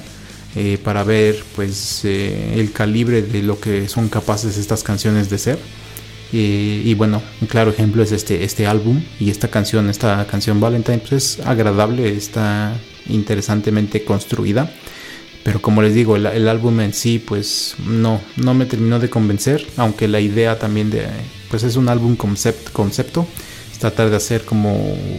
eh, 0.58 0.80
para 0.84 1.04
ver 1.04 1.44
pues 1.56 2.02
eh, 2.04 2.56
el 2.56 2.72
calibre 2.72 3.22
de 3.22 3.44
lo 3.44 3.60
que 3.60 3.88
son 3.88 4.10
capaces 4.10 4.58
estas 4.58 4.84
canciones 4.84 5.30
de 5.30 5.38
ser. 5.38 5.60
y 6.32 6.94
bueno, 6.96 7.22
un 7.42 7.48
claro 7.48 7.70
ejemplo 7.70 8.02
es 8.02 8.12
este, 8.12 8.44
este 8.44 8.66
álbum 8.66 9.02
y 9.20 9.30
esta 9.30 9.50
canción, 9.50 9.90
esta 9.90 10.26
canción 10.26 10.60
Valentine, 10.60 10.98
pues 10.98 11.12
es 11.14 11.46
agradable, 11.46 12.10
está 12.18 12.76
interesantemente 13.08 14.04
construida. 14.04 14.72
Pero 15.44 15.62
como 15.62 15.82
les 15.82 15.94
digo, 15.94 16.16
el, 16.16 16.48
álbum 16.48 16.82
en 16.82 16.94
sí, 16.94 17.20
pues 17.20 17.76
no, 17.86 18.20
no 18.36 18.54
me 18.54 18.66
terminó 18.66 19.00
de 19.00 19.10
convencer, 19.10 19.66
aunque 19.78 20.08
la 20.08 20.20
idea 20.20 20.60
también 20.60 20.90
de, 20.90 21.06
pues 21.50 21.64
es 21.64 21.76
un 21.76 21.88
álbum 21.88 22.16
concept, 22.16 22.72
concepto, 22.72 23.28
tratar 23.80 24.10
de 24.10 24.16
hacer 24.16 24.44
como 24.44 24.76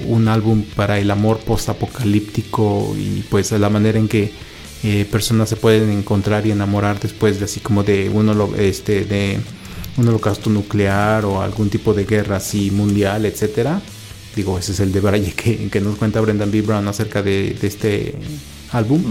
un 0.06 0.28
álbum 0.28 0.64
para 0.76 0.98
el 0.98 1.10
amor 1.10 1.38
post-apocalíptico 1.38 2.94
y 2.98 3.22
pues 3.30 3.52
la 3.52 3.70
manera 3.70 3.98
en 3.98 4.08
que 4.08 4.32
eh, 4.84 5.06
personas 5.10 5.48
se 5.48 5.56
pueden 5.56 5.90
encontrar 5.90 6.46
y 6.46 6.52
enamorar 6.52 7.00
después 7.00 7.38
de 7.38 7.46
así 7.46 7.58
como 7.60 7.82
de 7.82 8.08
uno 8.08 8.54
este 8.56 9.04
de 9.04 9.40
un 9.96 10.06
holocausto 10.08 10.50
nuclear 10.50 11.24
o 11.24 11.42
algún 11.42 11.68
tipo 11.68 11.92
de 11.94 12.04
guerra 12.04 12.36
así 12.36 12.70
mundial, 12.70 13.26
etcétera. 13.26 13.82
Digo, 14.36 14.56
ese 14.56 14.70
es 14.72 14.80
el 14.80 14.92
de 14.92 15.00
Braille 15.00 15.32
que, 15.32 15.68
que 15.68 15.80
nos 15.80 15.96
cuenta 15.96 16.20
Brendan 16.20 16.52
B. 16.52 16.62
Brown 16.62 16.86
acerca 16.86 17.22
de, 17.22 17.56
este 17.60 18.14
álbum. 18.70 19.02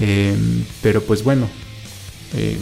Em, 0.00 0.64
pero 0.82 1.00
pues 1.02 1.22
bueno, 1.22 1.48
em, 2.36 2.58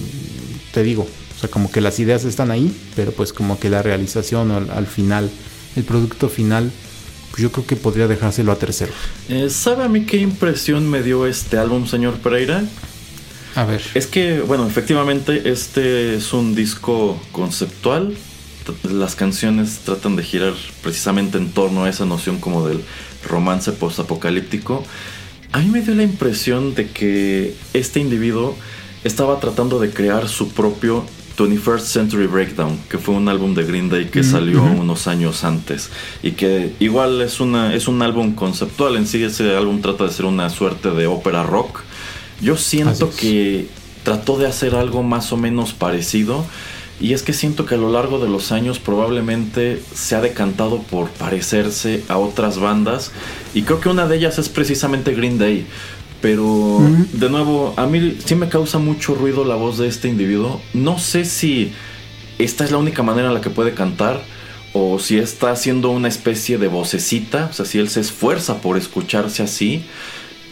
te 0.74 0.82
digo, 0.82 1.05
o 1.05 1.40
sea, 1.40 1.48
como 1.48 1.70
que 1.70 1.80
las 1.80 1.98
ideas 1.98 2.24
están 2.24 2.50
ahí, 2.50 2.70
pero 2.94 3.12
pues 3.12 3.32
como 3.32 3.59
que 3.59 3.70
la 3.70 3.80
realización 3.80 4.50
al 4.50 4.86
final, 4.86 5.30
el 5.74 5.84
producto 5.84 6.28
final 6.28 6.70
yo 7.39 7.51
creo 7.53 7.66
que 7.66 7.76
podría 7.76 8.09
dejárselo 8.09 8.53
a 8.53 8.57
tercero. 8.57 8.93
Eh, 9.28 9.49
¿Sabe 9.51 9.85
a 9.85 9.89
mí 9.89 10.05
qué 10.05 10.18
impresión 10.18 10.89
me 10.89 11.03
dio 11.03 11.26
este 11.26 11.59
álbum, 11.59 11.87
señor 11.87 12.14
Pereira? 12.14 12.64
A 13.55 13.64
ver. 13.64 13.83
Es 13.95 14.07
que, 14.07 14.41
bueno, 14.41 14.66
efectivamente, 14.66 15.51
este 15.51 16.16
es 16.16 16.33
un 16.33 16.55
disco 16.55 17.20
conceptual. 17.33 18.14
Las 18.85 19.14
canciones 19.14 19.80
tratan 19.85 20.16
de 20.16 20.22
girar 20.22 20.55
precisamente 20.83 21.39
en 21.39 21.51
torno 21.51 21.85
a 21.85 21.91
esa 21.91 22.07
noción 22.07 22.39
como 22.39 22.66
del 22.66 22.83
romance 23.28 23.72
postapocalíptico. 23.72 24.85
A 25.53 25.59
mí 25.59 25.66
me 25.66 25.83
dio 25.83 25.95
la 25.95 26.03
impresión 26.03 26.74
de 26.74 26.89
que 26.89 27.55
este 27.74 28.01
individuo 28.01 28.57
estaba 29.05 29.41
tratando 29.41 29.78
de 29.80 29.91
crear 29.91 30.28
su 30.28 30.51
propio 30.53 31.05
21st 31.37 31.80
Century 31.80 32.26
Breakdown, 32.26 32.78
que 32.89 32.99
fue 32.99 33.14
un 33.14 33.28
álbum 33.28 33.55
de 33.55 33.64
Green 33.64 33.89
Day 33.89 34.07
que 34.07 34.20
mm, 34.20 34.24
salió 34.24 34.62
unos 34.62 35.07
años 35.07 35.45
antes 35.45 35.91
y 36.22 36.33
que 36.33 36.74
igual 36.80 37.20
es, 37.22 37.41
una, 37.41 37.74
es 37.74 37.89
un 37.89 38.03
álbum 38.03 38.35
conceptual 38.35 38.97
en 38.97 39.07
sí, 39.07 39.22
ese 39.22 39.57
álbum 39.57 39.80
trata 39.80 40.05
de 40.05 40.11
ser 40.11 40.26
una 40.26 40.51
suerte 40.51 40.91
de 40.91 41.07
ópera 41.07 41.43
rock. 41.43 41.80
Yo 42.41 42.57
siento 42.57 43.11
que 43.11 43.68
trató 44.03 44.37
de 44.37 44.47
hacer 44.47 44.74
algo 44.74 45.03
más 45.03 45.33
o 45.33 45.37
menos 45.37 45.72
parecido 45.72 46.45
y 47.01 47.14
es 47.14 47.22
que 47.22 47.33
siento 47.33 47.66
que 47.66 47.74
a 47.74 47.78
lo 47.78 47.91
largo 47.91 48.18
de 48.18 48.28
los 48.28 48.53
años 48.53 48.78
probablemente 48.78 49.83
se 49.95 50.14
ha 50.14 50.20
decantado 50.20 50.83
por 50.83 51.09
parecerse 51.11 52.05
a 52.09 52.18
otras 52.18 52.59
bandas 52.59 53.11
y 53.55 53.62
creo 53.62 53.80
que 53.80 53.89
una 53.89 54.07
de 54.07 54.16
ellas 54.16 54.39
es 54.39 54.49
precisamente 54.49 55.14
Green 55.14 55.39
Day 55.39 55.66
pero, 56.23 56.79
de 57.12 57.29
nuevo, 57.29 57.75
a 57.77 57.87
mí 57.87 58.16
sí 58.25 58.37
me 58.37 58.49
causa 58.49 58.79
mucho 58.79 59.16
ruido 59.16 59.45
la 59.45 59.57
voz 59.57 59.77
de 59.79 59.89
este 59.89 60.07
individuo. 60.09 60.62
No 60.73 61.01
sé 61.01 61.25
si 61.25 61.73
esta 62.39 62.64
es 62.64 62.70
la 62.70 62.79
única 62.79 63.03
manera 63.03 63.29
en 63.29 63.35
la 63.35 63.41
que 63.41 63.51
puede 63.51 63.75
cantar 63.75 64.23
o 64.73 65.01
si 65.01 65.18
está 65.18 65.51
haciendo 65.51 65.91
una 65.91 66.07
especie 66.07 66.59
de 66.59 66.68
vocecita, 66.68 67.49
o 67.51 67.53
sea, 67.53 67.66
si 67.66 67.81
él 67.81 67.89
se 67.89 68.01
esfuerza 68.01 68.61
por 68.61 68.79
escucharse 68.79 69.43
así. 69.43 69.85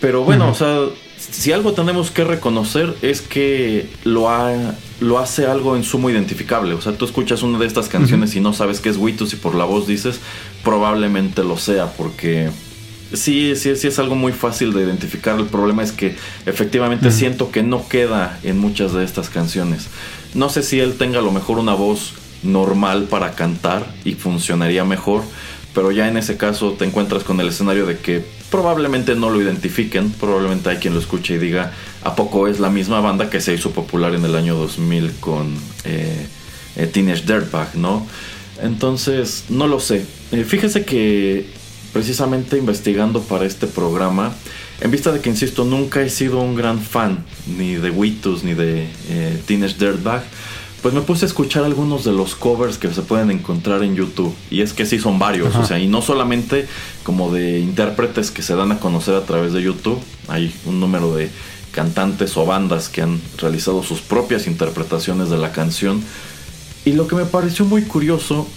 Pero 0.01 0.25
bueno, 0.25 0.51
o 0.51 0.55
sea, 0.55 0.81
si 1.17 1.53
algo 1.53 1.73
tenemos 1.73 2.11
que 2.11 2.25
reconocer 2.25 2.95
es 3.01 3.21
que 3.21 3.89
lo, 4.03 4.29
ha, 4.29 4.75
lo 4.99 5.21
hace 5.21 5.47
algo 5.47 5.77
en 5.77 5.85
sumo 5.85 6.11
identificable. 6.11 6.75
O 6.75 6.81
sea, 6.81 6.99
tú 6.99 7.05
escuchas 7.05 7.43
una 7.45 7.59
de 7.59 7.67
estas 7.67 7.89
canciones 7.89 8.35
y 8.35 8.41
no 8.41 8.53
sabes 8.53 8.81
qué 8.81 8.89
es 8.89 8.97
Witus 8.97 9.35
y 9.35 9.37
por 9.37 9.55
la 9.55 9.65
voz 9.65 9.87
dices, 9.87 10.19
probablemente 10.65 11.45
lo 11.45 11.57
sea, 11.57 11.93
porque 11.93 12.51
Sí, 13.13 13.57
sí, 13.57 13.75
sí 13.75 13.89
es 13.89 13.99
algo 13.99 14.15
muy 14.15 14.33
fácil 14.33 14.73
de 14.73 14.83
identificar. 14.83 15.39
El 15.39 15.47
problema 15.47 15.83
es 15.83 15.93
que 15.93 16.17
efectivamente 16.47 17.11
siento 17.11 17.51
que 17.51 17.63
no 17.63 17.89
queda 17.89 18.39
en 18.43 18.59
muchas 18.59 18.93
de 18.93 19.05
estas 19.05 19.31
canciones. 19.31 19.89
No 20.35 20.49
sé 20.49 20.63
si 20.63 20.79
él 20.79 20.95
tenga 20.95 21.19
a 21.19 21.23
lo 21.23 21.33
mejor 21.33 21.59
una 21.59 21.75
voz 21.75 22.15
normal 22.43 23.05
para 23.11 23.33
cantar 23.33 23.85
y 24.05 24.13
funcionaría 24.13 24.85
mejor, 24.85 25.23
pero 25.75 25.91
ya 25.91 26.09
en 26.09 26.17
ese 26.17 26.37
caso 26.37 26.73
te 26.73 26.85
encuentras 26.85 27.25
con 27.25 27.41
el 27.41 27.49
escenario 27.49 27.87
de 27.87 27.99
que 27.99 28.25
probablemente 28.51 29.15
no 29.15 29.31
lo 29.31 29.41
identifiquen, 29.41 30.11
probablemente 30.13 30.71
hay 30.71 30.77
quien 30.77 30.95
lo 30.95 31.01
escuche 31.01 31.35
y 31.35 31.39
diga, 31.39 31.73
¿a 32.03 32.17
poco 32.17 32.49
es 32.49 32.61
la 32.61 32.71
misma 32.71 33.01
banda 33.01 33.31
que 33.31 33.41
se 33.41 33.55
hizo 33.55 33.71
popular 33.71 34.15
en 34.15 34.25
el 34.25 34.35
año 34.35 34.55
2000 34.57 35.13
con 35.21 35.57
eh, 35.85 36.27
eh, 36.77 36.87
Teenage 36.87 37.23
Dirtbag, 37.23 37.77
¿no? 37.77 38.07
Entonces, 38.63 39.45
no 39.49 39.67
lo 39.67 39.81
sé. 39.81 40.05
Eh, 40.33 40.45
fíjese 40.45 40.85
que 40.85 41.47
precisamente 41.93 42.57
investigando 42.59 43.21
para 43.23 43.45
este 43.45 43.67
programa, 43.67 44.33
en 44.81 44.91
vista 44.91 45.13
de 45.13 45.21
que, 45.21 45.29
insisto, 45.29 45.65
nunca 45.65 46.01
he 46.03 46.09
sido 46.09 46.41
un 46.41 46.55
gran 46.55 46.81
fan 46.81 47.25
ni 47.47 47.75
de 47.75 47.91
Witus 47.91 48.45
ni 48.45 48.55
de 48.55 48.89
eh, 49.09 49.43
Teenage 49.47 49.77
Dirtbag, 49.79 50.23
pues 50.83 50.95
me 50.95 51.03
puse 51.03 51.27
a 51.27 51.29
escuchar 51.29 51.65
algunos 51.65 52.05
de 52.05 52.13
los 52.13 52.35
covers 52.35 52.79
que 52.79 52.93
se 52.93 53.03
pueden 53.03 53.31
encontrar 53.31 53.83
en 53.83 53.95
YouTube. 53.95 54.35
Y 54.51 54.63
es 54.63 54.73
que 54.73 54.87
sí 54.87 54.99
son 54.99 55.19
varios, 55.19 55.55
o 55.55 55.67
sea, 55.67 55.79
y 55.79 55.87
no 55.87 56.01
solamente 56.01 56.67
como 57.03 57.33
de 57.33 57.61
intérpretes 57.61 58.31
que 58.31 58.43
se 58.43 58.55
dan 58.55 58.73
a 58.73 58.81
conocer 58.81 59.15
a 59.15 59.27
través 59.27 59.53
de 59.53 59.63
YouTube, 59.63 60.01
hay 60.29 60.55
un 60.65 60.81
número 60.81 61.15
de 61.15 61.29
cantantes 61.73 62.37
o 62.37 62.47
bandas 62.47 62.89
que 62.89 63.03
han 63.03 63.21
realizado 63.39 63.83
sus 63.83 64.01
propias 64.01 64.47
interpretaciones 64.47 65.29
de 65.29 65.37
la 65.37 65.53
canción. 65.53 66.03
Y 66.87 66.93
lo 66.93 67.07
que 67.07 67.15
me 67.15 67.27
pareció 67.27 67.67
muy 67.67 67.83
curioso 67.83 68.49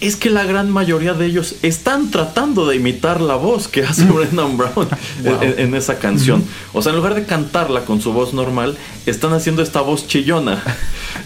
es 0.00 0.16
que 0.16 0.30
la 0.30 0.44
gran 0.44 0.70
mayoría 0.70 1.14
de 1.14 1.26
ellos 1.26 1.56
están 1.62 2.10
tratando 2.10 2.66
de 2.66 2.76
imitar 2.76 3.20
la 3.20 3.36
voz 3.36 3.68
que 3.68 3.82
hace 3.84 4.04
Brendan 4.04 4.56
Brown 4.56 4.88
en, 5.24 5.74
esa 5.74 5.98
canción. 5.98 6.44
O 6.72 6.82
sea, 6.82 6.90
en 6.90 6.96
lugar 6.96 7.14
de 7.14 7.24
cantarla 7.24 7.84
con 7.84 8.00
su 8.00 8.12
voz 8.12 8.34
normal, 8.34 8.76
están 9.06 9.32
haciendo 9.32 9.62
esta 9.62 9.80
voz 9.80 10.06
chillona. 10.06 10.62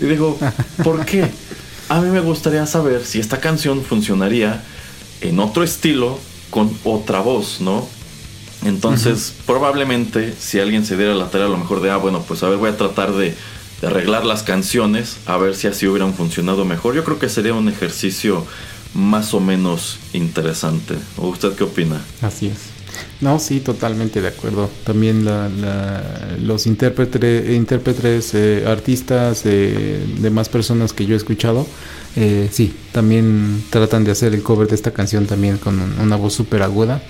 Y 0.00 0.04
digo, 0.04 0.38
¿por 0.84 1.04
qué? 1.04 1.30
A 1.88 2.00
mí 2.00 2.10
me 2.10 2.20
gustaría 2.20 2.66
saber 2.66 3.04
si 3.04 3.18
esta 3.18 3.40
canción 3.40 3.82
funcionaría 3.82 4.62
en 5.22 5.40
otro 5.40 5.64
estilo 5.64 6.18
con 6.50 6.70
otra 6.84 7.20
voz, 7.20 7.60
¿no? 7.60 7.88
Entonces, 8.64 9.34
probablemente 9.46 10.34
si 10.38 10.58
alguien 10.58 10.84
se 10.84 10.96
diera 10.96 11.14
la 11.14 11.30
tarea 11.30 11.46
a 11.46 11.50
lo 11.50 11.56
mejor 11.56 11.80
de, 11.80 11.90
ah, 11.90 11.96
bueno, 11.96 12.24
pues 12.26 12.42
a 12.42 12.48
ver, 12.48 12.58
voy 12.58 12.70
a 12.70 12.76
tratar 12.76 13.12
de, 13.12 13.34
arreglar 13.82 14.24
las 14.24 14.42
canciones, 14.42 15.18
a 15.26 15.36
ver 15.36 15.54
si 15.54 15.66
así 15.66 15.86
hubieran 15.86 16.14
funcionado 16.14 16.64
mejor. 16.64 16.94
Yo 16.94 17.04
creo 17.04 17.18
que 17.18 17.28
sería 17.28 17.54
un 17.54 17.68
ejercicio 17.68 18.44
más 18.94 19.34
o 19.34 19.40
menos 19.40 19.98
interesante. 20.12 20.94
¿O 21.16 21.28
usted 21.28 21.52
qué 21.52 21.64
opina? 21.64 22.00
Así 22.22 22.48
es. 22.48 22.78
No, 23.20 23.38
sí, 23.38 23.60
totalmente 23.60 24.20
de 24.20 24.28
acuerdo. 24.28 24.70
También 24.84 25.24
los 26.42 26.66
intérpretes, 26.66 27.50
intérpretes 27.54 28.34
eh, 28.34 28.64
artistas, 28.66 29.42
eh, 29.44 30.04
demás 30.20 30.48
personas 30.48 30.92
que 30.92 31.06
yo 31.06 31.14
he 31.14 31.16
escuchado, 31.16 31.66
eh, 32.16 32.48
sí, 32.50 32.74
también 32.90 33.62
tratan 33.70 34.02
de 34.02 34.10
hacer 34.10 34.34
el 34.34 34.42
cover 34.42 34.66
de 34.66 34.74
esta 34.74 34.90
canción 34.90 35.26
también 35.26 35.58
con 35.58 35.80
una 36.00 36.16
voz 36.16 36.34
súper 36.34 36.62
aguda. 36.62 37.02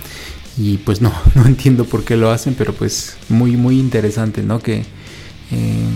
Y 0.59 0.79
pues 0.79 1.01
no, 1.01 1.12
no 1.35 1.47
entiendo 1.47 1.85
por 1.85 2.05
qué 2.05 2.16
lo 2.16 2.31
hacen, 2.31 2.55
pero 2.55 2.75
pues 2.75 3.16
muy, 3.29 3.57
muy 3.57 3.79
interesante, 3.79 4.43
¿no? 4.43 4.61
Que 4.61 4.85
eh, 5.51 5.89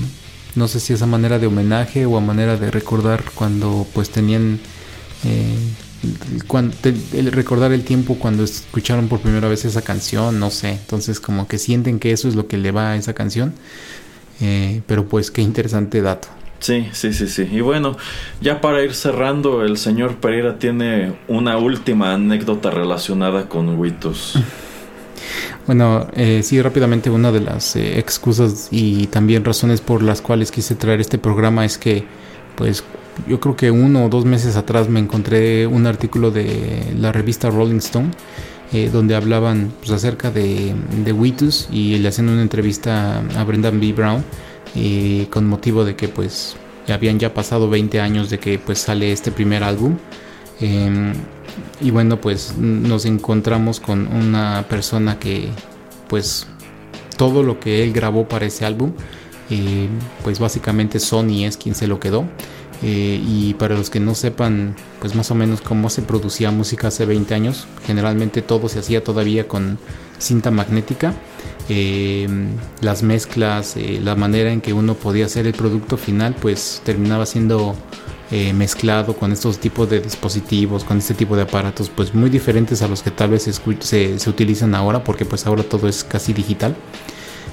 no 0.55 0.69
sé 0.69 0.81
si 0.81 0.93
es 0.93 1.03
a 1.03 1.07
manera 1.07 1.39
de 1.39 1.47
homenaje 1.47 2.07
o 2.07 2.17
a 2.17 2.21
manera 2.21 2.57
de 2.57 2.71
recordar 2.71 3.23
cuando 3.35 3.87
pues 3.95 4.11
tenían 4.11 4.61
cuando, 6.47 6.75
el 7.13 7.31
recordar 7.33 7.73
el 7.73 7.85
tiempo 7.85 8.17
cuando 8.19 8.45
escucharon 8.45 9.09
por 9.09 9.21
primera 9.21 9.49
vez 9.49 9.65
esa 9.65 9.83
canción, 9.83 10.41
no 10.41 10.51
sé, 10.51 10.71
entonces 10.71 11.21
como 11.21 11.47
que 11.47 11.59
sienten 11.59 11.99
que 11.99 12.13
eso 12.13 12.29
es 12.29 12.35
lo 12.35 12.49
que 12.49 12.59
le 12.59 12.73
va 12.73 12.91
a 12.91 12.97
esa 12.97 13.15
canción, 13.15 13.55
eh, 14.41 14.83
pero 14.87 15.07
pues 15.07 15.31
qué 15.31 15.43
interesante 15.43 16.03
dato. 16.03 16.29
Sí, 16.59 16.89
sí, 16.93 17.13
sí, 17.13 17.27
sí. 17.27 17.49
Y 17.51 17.61
bueno, 17.61 17.97
ya 18.41 18.61
para 18.61 18.85
ir 18.85 18.95
cerrando, 18.95 19.65
el 19.65 19.79
señor 19.79 20.17
Pereira 20.17 20.59
tiene 20.59 21.15
una 21.27 21.57
última 21.59 22.15
anécdota 22.15 22.71
relacionada 22.71 23.49
con 23.49 23.79
Witos. 23.79 24.39
Bueno, 25.67 26.07
eh, 26.15 26.43
sí, 26.43 26.61
rápidamente 26.61 27.11
una 27.11 27.33
de 27.33 27.41
las 27.41 27.77
eh, 27.77 27.99
excusas 27.99 28.69
y 28.71 29.07
también 29.07 29.45
razones 29.45 29.81
por 29.81 30.03
las 30.03 30.21
cuales 30.21 30.51
quise 30.51 30.75
traer 30.75 31.01
este 31.01 31.19
programa 31.19 31.65
es 31.65 31.79
que, 31.79 32.05
pues, 32.57 32.85
yo 33.29 33.41
creo 33.41 33.57
que 33.57 33.71
uno 33.71 34.07
o 34.07 34.09
dos 34.09 34.25
meses 34.25 34.57
atrás 34.57 34.89
me 34.89 35.01
encontré 35.01 35.67
un 35.67 35.87
artículo 35.87 36.31
de 36.31 36.95
la 36.99 37.13
revista 37.13 37.51
Rolling 37.51 37.77
Stone 37.77 38.11
eh, 38.73 38.89
donde 38.91 39.15
hablaban 39.15 39.71
pues, 39.81 39.91
acerca 39.91 40.31
de, 40.31 40.75
de 41.05 41.13
Witus 41.13 41.69
y 41.71 41.99
le 41.99 42.09
hacían 42.09 42.31
una 42.31 42.41
entrevista 42.41 43.23
a 43.37 43.45
Brendan 43.45 43.79
B. 43.79 43.93
Brown 43.93 44.25
eh, 44.75 45.27
con 45.29 45.47
motivo 45.47 45.85
de 45.85 45.95
que 45.95 46.09
pues 46.09 46.57
habían 46.89 47.19
ya 47.19 47.35
pasado 47.35 47.69
20 47.69 48.01
años 48.01 48.31
de 48.31 48.39
que 48.39 48.59
pues 48.59 48.79
sale 48.79 49.13
este 49.13 49.31
primer 49.31 49.63
álbum 49.63 49.99
em, 50.59 51.13
y 51.81 51.91
bueno 51.91 52.21
pues 52.21 52.55
nos 52.59 53.05
encontramos 53.05 53.81
con 53.81 54.07
una 54.09 54.65
persona 54.69 55.19
que 55.19 55.49
pues 56.09 56.47
todo 57.17 57.43
lo 57.43 57.61
que 57.61 57.83
él 57.83 57.93
grabó 57.93 58.29
para 58.29 58.47
ese 58.47 58.65
álbum 58.65 58.93
eh, 59.51 59.89
pues 60.25 60.39
básicamente 60.39 60.99
Sony 60.99 61.45
es 61.45 61.57
quien 61.57 61.75
se 61.75 61.87
lo 61.87 62.01
quedó 62.01 62.25
eh, 62.83 63.21
y 63.23 63.55
para 63.55 63.77
los 63.77 63.91
que 63.91 64.01
no 64.01 64.15
sepan, 64.15 64.75
pues 64.99 65.15
más 65.15 65.31
o 65.31 65.35
menos 65.35 65.61
cómo 65.61 65.91
se 65.91 66.03
producía 66.03 66.51
música 66.51 66.89
hace 66.89 67.05
20 67.05 67.35
años, 67.35 67.67
generalmente 67.87 68.43
todo 68.43 68.69
se 68.69 68.79
hacía 68.81 69.05
todavía 69.05 69.47
con 69.47 69.79
cinta 70.19 70.51
magnética. 70.51 71.15
Eh, 71.69 72.27
las 72.81 73.05
mezclas, 73.05 73.77
la 73.77 74.17
manera 74.17 74.53
en 74.53 74.61
que 74.61 74.73
uno 74.73 74.95
podía 74.95 75.27
hacer 75.27 75.47
el 75.47 75.53
producto 75.53 75.97
final, 75.97 76.35
pues 76.41 76.83
terminaba 76.85 77.25
siendo 77.25 77.77
mezclado 78.55 79.15
con 79.15 79.31
estos 79.31 79.59
tipos 79.59 79.91
de 79.91 80.01
dispositivos, 80.01 80.85
con 80.85 80.99
este 80.99 81.13
tipo 81.13 81.37
de 81.37 81.43
aparatos, 81.43 81.91
pues 81.91 82.15
muy 82.15 82.31
diferentes 82.31 82.81
a 82.81 82.89
los 82.89 83.03
que 83.03 83.11
tal 83.11 83.31
vez 83.31 83.43
se, 83.43 84.29
utilizan 84.29 84.75
ahora, 84.75 85.05
porque 85.05 85.25
pues 85.27 85.47
ahora 85.47 85.63
todo 85.63 85.87
es 85.87 86.03
casi 86.03 86.33
digital. 86.33 86.75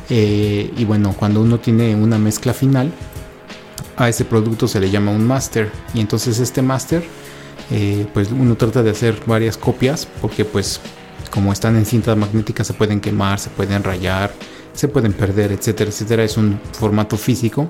y 0.09 0.85
bueno, 0.85 1.13
cuando 1.17 1.41
uno 1.41 1.59
tiene 1.59 1.95
una 1.95 2.17
mezcla 2.17 2.53
final, 2.53 2.93
a 3.99 4.07
ese 4.07 4.23
producto 4.23 4.67
se 4.67 4.79
le 4.79 4.89
llama 4.89 5.11
un 5.11 5.27
master 5.27 5.69
y 5.93 5.99
entonces 5.99 6.39
este 6.39 6.61
master 6.61 7.03
eh, 7.69 8.07
pues 8.13 8.31
uno 8.31 8.55
trata 8.55 8.81
de 8.81 8.91
hacer 8.91 9.21
varias 9.25 9.57
copias 9.57 10.07
porque 10.21 10.45
pues 10.45 10.79
como 11.29 11.51
están 11.51 11.75
en 11.75 11.85
cinta 11.85 12.15
magnética 12.15 12.63
se 12.63 12.73
pueden 12.73 13.01
quemar, 13.01 13.39
se 13.39 13.49
pueden 13.49 13.83
rayar, 13.83 14.33
se 14.73 14.87
pueden 14.87 15.13
perder, 15.13 15.51
etcétera, 15.51 15.91
etcétera. 15.91 16.23
Es 16.23 16.37
un 16.37 16.59
formato 16.71 17.17
físico 17.17 17.69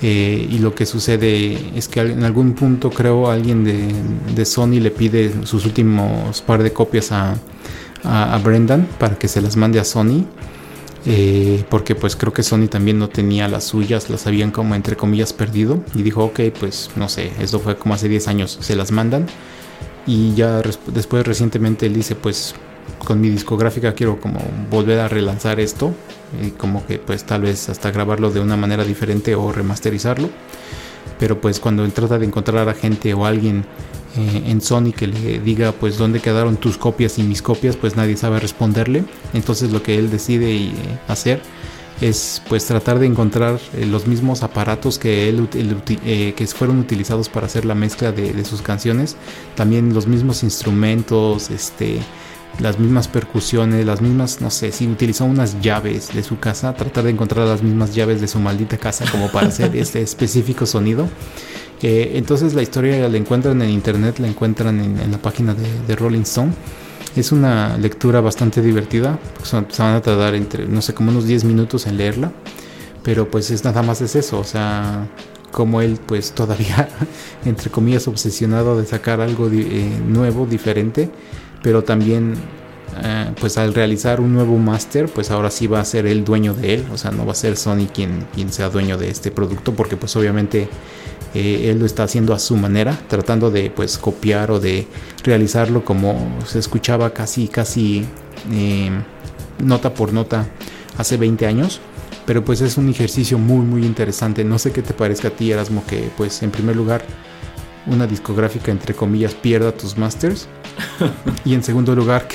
eh, 0.00 0.46
y 0.50 0.58
lo 0.58 0.74
que 0.74 0.86
sucede 0.86 1.58
es 1.74 1.88
que 1.88 2.00
en 2.00 2.22
algún 2.22 2.54
punto 2.54 2.90
creo 2.90 3.30
alguien 3.30 3.64
de, 3.64 4.44
Sony 4.44 4.80
le 4.80 4.90
pide 4.90 5.32
sus 5.44 5.66
últimos 5.66 6.40
par 6.42 6.62
de 6.62 6.72
copias 6.72 7.12
a, 7.12 7.36
Brendan 8.44 8.86
para 8.98 9.18
que 9.18 9.26
se 9.26 9.42
las 9.42 9.56
mande 9.56 9.80
a 9.80 9.84
Sony 9.84 10.24
eh, 11.04 11.64
porque 11.68 11.96
pues 11.96 12.14
creo 12.14 12.32
que 12.32 12.44
Sony 12.44 12.68
también 12.68 12.98
no 12.98 13.08
tenía 13.08 13.48
las 13.48 13.64
suyas, 13.64 14.08
las 14.08 14.26
habían 14.26 14.50
como 14.50 14.74
entre 14.74 14.96
comillas 14.96 15.32
perdido. 15.32 15.82
Y 15.94 16.02
dijo, 16.02 16.24
ok, 16.24 16.40
pues 16.58 16.90
no 16.96 17.08
sé, 17.08 17.32
esto 17.40 17.58
fue 17.58 17.76
como 17.76 17.94
hace 17.94 18.08
10 18.08 18.28
años, 18.28 18.58
se 18.60 18.76
las 18.76 18.92
mandan 18.92 19.26
y 20.08 20.34
ya 20.34 20.62
después 20.86 21.26
recientemente 21.26 21.86
él 21.86 21.92
dice, 21.92 22.14
pues 22.14 22.54
con 23.04 23.20
mi 23.20 23.30
discográfica 23.30 23.94
quiero 23.94 24.20
como 24.20 24.40
volver 24.70 25.00
a 25.00 25.08
relanzar 25.08 25.60
esto 25.60 25.94
y 26.42 26.50
como 26.50 26.84
que 26.86 26.98
pues 26.98 27.24
tal 27.24 27.42
vez 27.42 27.68
hasta 27.68 27.90
grabarlo 27.90 28.30
de 28.30 28.40
una 28.40 28.56
manera 28.56 28.84
diferente 28.84 29.34
o 29.34 29.52
remasterizarlo 29.52 30.28
pero 31.18 31.40
pues 31.40 31.60
cuando 31.60 31.86
trata 31.88 32.18
de 32.18 32.26
encontrar 32.26 32.68
a 32.68 32.74
gente 32.74 33.12
o 33.14 33.24
alguien 33.26 33.64
eh, 34.16 34.42
en 34.46 34.60
Sony 34.60 34.92
que 34.96 35.06
le 35.06 35.38
diga 35.40 35.72
pues 35.72 35.98
dónde 35.98 36.20
quedaron 36.20 36.56
tus 36.56 36.78
copias 36.78 37.18
y 37.18 37.22
mis 37.22 37.42
copias, 37.42 37.76
pues 37.76 37.96
nadie 37.96 38.16
sabe 38.16 38.40
responderle. 38.40 39.04
Entonces 39.34 39.70
lo 39.72 39.82
que 39.82 39.98
él 39.98 40.10
decide 40.10 40.54
eh, 40.54 40.72
hacer 41.08 41.40
es 42.00 42.42
pues 42.48 42.64
tratar 42.64 42.98
de 43.00 43.06
encontrar 43.06 43.58
eh, 43.76 43.84
los 43.84 44.06
mismos 44.06 44.42
aparatos 44.42 44.98
que 44.98 45.28
él, 45.28 45.48
que 45.48 46.46
fueron 46.46 46.78
utilizados 46.78 47.28
para 47.28 47.46
hacer 47.46 47.64
la 47.64 47.74
mezcla 47.74 48.12
de, 48.12 48.32
de, 48.32 48.44
sus 48.44 48.62
canciones, 48.62 49.16
también 49.56 49.92
los 49.92 50.06
mismos 50.06 50.44
instrumentos, 50.44 51.50
este 51.50 51.98
las 52.60 52.78
mismas 52.78 53.06
percusiones, 53.06 53.86
las 53.86 54.00
mismas, 54.00 54.40
no 54.40 54.50
sé, 54.50 54.72
si 54.72 54.86
utilizó 54.88 55.24
unas 55.24 55.60
llaves 55.60 56.12
de 56.12 56.22
su 56.22 56.38
casa, 56.38 56.74
tratar 56.74 57.04
de 57.04 57.10
encontrar 57.10 57.46
las 57.46 57.62
mismas 57.62 57.94
llaves 57.94 58.20
de 58.20 58.28
su 58.28 58.40
maldita 58.40 58.78
casa 58.78 59.04
como 59.10 59.30
para 59.30 59.48
hacer 59.48 59.76
este 59.76 60.02
específico 60.02 60.66
sonido. 60.66 61.08
Eh, 61.82 62.12
entonces 62.14 62.54
la 62.54 62.62
historia 62.62 63.08
la 63.08 63.16
encuentran 63.16 63.62
en 63.62 63.70
internet, 63.70 64.18
la 64.18 64.26
encuentran 64.26 64.80
en, 64.80 65.12
la 65.12 65.18
página 65.18 65.54
de, 65.54 65.96
Rolling 65.96 66.22
Stone. 66.22 66.52
Es 67.14 67.32
una 67.32 67.78
lectura 67.78 68.20
bastante 68.20 68.60
divertida, 68.60 69.18
se 69.42 69.82
van 69.82 69.94
a 69.94 70.00
tardar 70.00 70.34
entre, 70.34 70.66
no 70.66 70.82
sé, 70.82 70.94
como 70.94 71.10
unos 71.10 71.26
10 71.26 71.44
minutos 71.44 71.86
en 71.86 71.96
leerla, 71.96 72.32
pero 73.02 73.30
pues 73.30 73.50
es 73.50 73.64
nada 73.64 73.82
más 73.82 74.00
es 74.00 74.14
eso, 74.14 74.38
o 74.38 74.44
sea, 74.44 75.08
como 75.50 75.80
él 75.80 75.98
pues 76.04 76.32
todavía, 76.32 76.88
entre 77.44 77.70
comillas, 77.70 78.08
obsesionado 78.08 78.78
de 78.78 78.86
sacar 78.86 79.20
algo 79.20 79.48
eh, 79.52 80.00
nuevo, 80.06 80.46
diferente, 80.46 81.10
pero 81.62 81.84
también 81.84 82.34
eh, 83.02 83.32
pues 83.40 83.58
al 83.58 83.74
realizar 83.74 84.20
un 84.20 84.32
nuevo 84.34 84.56
máster 84.58 85.08
pues 85.08 85.30
ahora 85.30 85.50
sí 85.50 85.66
va 85.66 85.80
a 85.80 85.84
ser 85.84 86.06
el 86.06 86.24
dueño 86.24 86.54
de 86.54 86.74
él 86.74 86.86
o 86.92 86.98
sea 86.98 87.10
no 87.10 87.26
va 87.26 87.32
a 87.32 87.34
ser 87.34 87.56
Sony 87.56 87.86
quien, 87.92 88.26
quien 88.34 88.52
sea 88.52 88.70
dueño 88.70 88.96
de 88.96 89.10
este 89.10 89.30
producto 89.30 89.74
porque 89.74 89.96
pues 89.96 90.16
obviamente 90.16 90.68
eh, 91.34 91.70
él 91.70 91.78
lo 91.78 91.86
está 91.86 92.04
haciendo 92.04 92.32
a 92.32 92.38
su 92.38 92.56
manera 92.56 92.98
tratando 93.08 93.50
de 93.50 93.70
pues 93.70 93.98
copiar 93.98 94.50
o 94.50 94.60
de 94.60 94.86
realizarlo 95.22 95.84
como 95.84 96.38
se 96.46 96.58
escuchaba 96.58 97.10
casi 97.10 97.48
casi 97.48 98.06
eh, 98.50 98.90
nota 99.62 99.92
por 99.94 100.12
nota 100.12 100.46
hace 100.96 101.16
20 101.16 101.46
años. 101.46 101.80
Pero 102.26 102.44
pues 102.44 102.60
es 102.60 102.76
un 102.76 102.88
ejercicio 102.90 103.38
muy 103.38 103.64
muy 103.64 103.86
interesante. 103.86 104.44
No 104.44 104.58
sé 104.58 104.72
qué 104.72 104.82
te 104.82 104.92
parezca 104.92 105.28
a 105.28 105.30
ti 105.30 105.50
Erasmo 105.50 105.84
que 105.86 106.10
pues 106.16 106.42
en 106.42 106.50
primer 106.50 106.76
lugar 106.76 107.02
una 107.88 108.06
discográfica 108.06 108.70
entre 108.70 108.94
comillas 108.94 109.34
pierda 109.34 109.72
tus 109.72 109.96
masters. 109.96 110.48
Y 111.44 111.54
en 111.54 111.62
segundo 111.62 111.94
lugar 111.94 112.28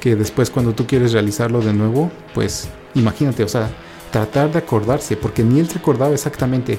que, 0.00 0.14
después 0.14 0.50
cuando 0.50 0.72
tú 0.72 0.86
quieres 0.86 1.12
realizarlo 1.12 1.60
de 1.60 1.72
nuevo 1.72 2.12
pues 2.32 2.68
imagínate 2.94 3.42
o 3.42 3.48
sea 3.48 3.68
tratar 4.12 4.52
de 4.52 4.58
acordarse 4.58 5.16
porque 5.16 5.42
ni 5.42 5.58
él 5.58 5.68
se 5.68 5.78
acordaba 5.78 6.14
exactamente 6.14 6.78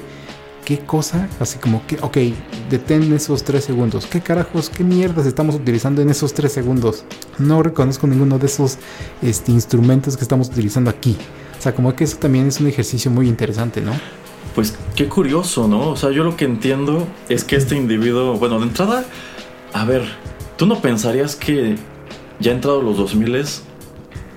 qué 0.64 0.78
cosa 0.78 1.28
así 1.38 1.58
como 1.58 1.86
que 1.86 1.98
ok 2.00 2.16
detén 2.70 3.12
esos 3.12 3.44
tres 3.44 3.64
segundos. 3.64 4.06
Qué 4.06 4.22
carajos 4.22 4.70
qué 4.70 4.82
mierdas 4.82 5.26
estamos 5.26 5.56
utilizando 5.56 6.00
en 6.00 6.08
esos 6.08 6.32
tres 6.32 6.52
segundos 6.52 7.04
no 7.38 7.62
reconozco 7.62 8.06
ninguno 8.06 8.38
de 8.38 8.46
esos 8.46 8.78
este, 9.20 9.52
instrumentos 9.52 10.16
que 10.16 10.22
estamos 10.22 10.48
utilizando 10.48 10.88
aquí. 10.88 11.16
O 11.58 11.62
sea 11.62 11.74
como 11.74 11.94
que 11.94 12.04
eso 12.04 12.16
también 12.16 12.46
es 12.46 12.60
un 12.60 12.68
ejercicio 12.68 13.10
muy 13.10 13.28
interesante 13.28 13.82
no 13.82 13.92
pues 14.58 14.76
qué 14.96 15.06
curioso, 15.06 15.68
¿no? 15.68 15.90
O 15.90 15.94
sea, 15.96 16.10
yo 16.10 16.24
lo 16.24 16.36
que 16.36 16.44
entiendo 16.44 17.06
es 17.28 17.44
que 17.44 17.54
este 17.54 17.76
individuo, 17.76 18.34
bueno, 18.38 18.58
de 18.58 18.66
entrada, 18.66 19.04
a 19.72 19.84
ver, 19.84 20.02
¿tú 20.56 20.66
no 20.66 20.80
pensarías 20.80 21.36
que 21.36 21.76
ya 22.40 22.50
entrado 22.50 22.82
los 22.82 22.96
2000 22.96 23.40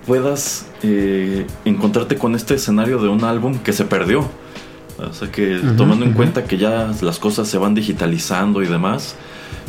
puedas 0.05 0.67
eh, 0.83 1.47
encontrarte 1.65 2.19
con 2.19 2.35
este 2.35 2.53
escenario 2.53 2.99
de 2.99 3.09
un 3.09 3.23
álbum 3.23 3.57
que 3.57 3.73
se 3.73 3.83
perdió? 3.83 4.23
O 4.99 5.11
sea 5.11 5.31
que 5.31 5.59
tomando 5.75 6.05
en 6.05 6.13
cuenta 6.13 6.43
que 6.43 6.59
ya 6.59 6.93
las 7.01 7.17
cosas 7.17 7.47
se 7.47 7.57
van 7.57 7.73
digitalizando 7.73 8.61
y 8.61 8.67
demás, 8.67 9.15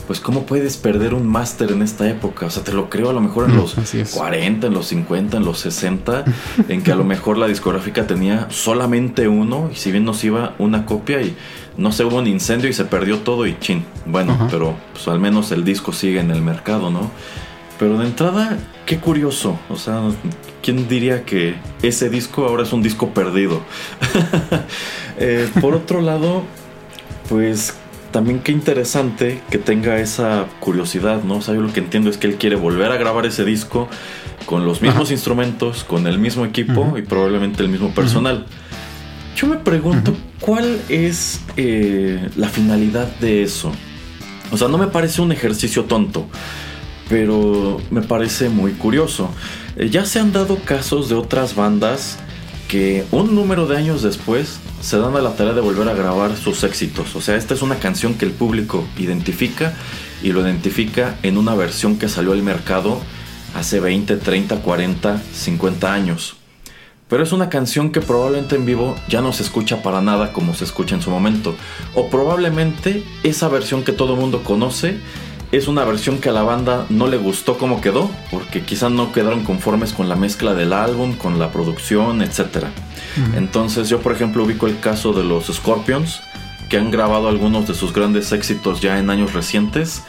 pues 0.07 0.21
cómo 0.21 0.45
puedes 0.47 0.77
perder 0.77 1.15
un 1.15 1.27
máster 1.27 1.73
en 1.73 1.83
esta 1.83 2.09
época. 2.09 2.47
O 2.47 2.51
sea, 2.51 2.65
te 2.65 2.73
lo 2.73 2.91
creo 2.91 3.11
a 3.11 3.13
lo 3.13 3.21
mejor 3.21 3.49
en 3.49 3.57
los 3.57 3.75
40, 4.13 4.67
en 4.67 4.75
los 4.75 4.87
50, 4.87 5.37
en 5.37 5.45
los 5.45 5.59
60, 5.61 6.25
en 6.69 6.83
que 6.83 6.93
a 6.93 6.97
lo 6.97 7.05
mejor 7.05 7.39
la 7.39 7.47
discográfica 7.47 8.07
tenía 8.07 8.49
solamente 8.51 9.29
uno 9.29 9.71
y 9.73 9.77
si 9.77 9.93
bien 9.93 10.05
nos 10.05 10.23
iba 10.25 10.55
una 10.59 10.87
copia 10.87 11.23
y 11.23 11.37
no 11.77 11.93
se 11.93 12.05
hubo 12.05 12.19
un 12.19 12.27
incendio 12.27 12.69
y 12.69 12.73
se 12.73 12.85
perdió 12.85 13.19
todo 13.19 13.47
y 13.47 13.59
chin. 13.59 13.85
Bueno, 14.07 14.49
pero 14.51 14.75
pues 14.93 15.09
al 15.09 15.21
menos 15.21 15.53
el 15.53 15.65
disco 15.65 15.93
sigue 15.93 16.21
en 16.21 16.31
el 16.31 16.43
mercado, 16.43 16.91
¿no? 16.91 17.11
Pero 17.79 17.99
de 17.99 18.07
entrada, 18.07 18.59
qué 18.87 18.99
curioso. 18.99 19.59
O 19.69 19.77
sea, 19.77 20.03
¿quién 20.63 20.89
diría 20.89 21.25
que 21.25 21.57
ese 21.83 22.11
disco 22.11 22.47
ahora 22.47 22.63
es 22.63 22.73
un 22.73 22.83
disco 22.83 23.11
perdido? 23.11 23.63
Eh, 25.19 25.47
por 25.61 25.75
otro 25.75 26.01
lado, 26.01 26.43
pues 27.29 27.75
también 28.13 28.41
qué 28.41 28.53
interesante 28.53 29.41
que 29.51 29.59
tenga 29.59 29.99
esa 29.99 30.47
curiosidad, 30.61 31.25
¿no? 31.25 31.39
O 31.39 31.43
sea, 31.43 31.55
yo 31.55 31.61
lo 31.61 31.73
que 31.73 31.81
entiendo 31.81 32.11
es 32.11 32.19
que 32.19 32.29
él 32.29 32.37
quiere 32.37 32.57
volver 32.57 32.93
a 32.93 32.97
grabar 32.97 33.27
ese 33.27 33.45
disco 33.45 33.89
con 34.47 34.65
los 34.67 34.83
mismos 34.83 35.11
instrumentos, 35.11 35.83
con 35.85 36.07
el 36.07 36.19
mismo 36.19 36.45
equipo 36.45 36.97
y 36.97 37.03
probablemente 37.03 37.63
el 37.63 37.69
mismo 37.69 37.91
personal. 37.95 38.47
Yo 39.37 39.47
me 39.47 39.57
pregunto, 39.57 40.15
¿cuál 40.41 40.81
es 40.89 41.41
eh, 41.57 42.29
la 42.37 42.49
finalidad 42.49 43.09
de 43.17 43.43
eso? 43.43 43.73
O 44.53 44.57
sea, 44.57 44.69
no 44.69 44.79
me 44.79 44.89
parece 44.89 45.23
un 45.23 45.33
ejercicio 45.33 45.85
tonto 45.85 46.29
pero 47.13 47.79
me 47.91 48.01
parece 48.01 48.49
muy 48.49 48.73
curioso. 48.73 49.31
Eh, 49.77 49.91
ya 49.91 50.07
se 50.07 50.19
han 50.19 50.33
dado 50.33 50.57
casos 50.65 51.11
de 51.11 51.15
otras 51.15 51.55
bandas 51.55 52.19
que 52.69 53.05
un 53.11 53.35
número 53.35 53.67
de 53.67 53.77
años 53.77 54.01
después 54.01 54.61
se 54.83 54.99
dan 54.99 55.17
a 55.17 55.21
la 55.21 55.35
tarea 55.37 55.55
de 55.55 55.61
volver 55.61 55.89
a 55.89 55.95
grabar 55.95 56.37
sus 56.37 56.65
éxitos. 56.65 57.15
O 57.15 57.21
sea, 57.21 57.37
esta 57.37 57.55
es 57.55 57.63
una 57.63 57.77
canción 57.77 58.15
que 58.15 58.25
el 58.25 58.33
público 58.33 58.85
identifica 58.99 59.73
y 60.23 60.33
lo 60.33 60.41
identifica 60.43 61.17
en 61.23 61.39
una 61.39 61.55
versión 61.55 61.99
que 61.99 62.09
salió 62.09 62.33
al 62.33 62.43
mercado 62.43 63.01
hace 63.55 63.79
20, 63.79 64.17
30, 64.17 64.57
40, 64.57 65.23
50 65.33 65.93
años. 65.93 66.37
Pero 67.09 67.23
es 67.23 67.33
una 67.33 67.49
canción 67.49 67.93
que 67.93 68.01
probablemente 68.01 68.57
en 68.57 68.67
vivo 68.67 68.97
ya 69.09 69.21
no 69.21 69.33
se 69.33 69.45
escucha 69.45 69.83
para 69.83 70.01
nada 70.01 70.33
como 70.33 70.55
se 70.55 70.65
escucha 70.65 70.97
en 70.97 71.03
su 71.03 71.11
momento. 71.11 71.55
O 71.95 72.09
probablemente 72.09 73.05
esa 73.23 73.49
versión 73.49 73.85
que 73.85 73.93
todo 73.93 74.17
mundo 74.17 74.43
conoce 74.43 74.97
es 75.53 75.69
una 75.69 75.85
versión 75.85 76.19
que 76.19 76.31
a 76.31 76.33
la 76.33 76.43
banda 76.43 76.87
no 76.89 77.07
le 77.07 77.19
gustó 77.19 77.59
cómo 77.59 77.83
quedó, 77.83 78.11
porque 78.31 78.63
quizás 78.63 78.91
no 78.91 79.13
quedaron 79.13 79.45
conformes 79.45 79.93
con 79.93 80.09
la 80.09 80.17
mezcla 80.17 80.55
del 80.55 80.73
álbum, 80.73 81.13
con 81.13 81.39
la 81.39 81.53
producción, 81.53 82.23
etc. 82.23 82.65
Entonces 83.37 83.91
yo 83.91 84.01
por 84.01 84.13
ejemplo 84.13 84.45
ubico 84.45 84.67
el 84.67 84.81
caso 84.81 85.13
de 85.13 85.23
los 85.23 85.49
Scorpions, 85.49 86.23
que 86.71 86.79
han 86.79 86.91
grabado 86.91 87.29
algunos 87.29 87.69
de 87.69 87.75
sus 87.75 87.93
grandes 87.93 88.33
éxitos 88.33 88.81
ya 88.81 88.99
en 88.99 89.11
años 89.11 89.35
recientes, 89.35 90.05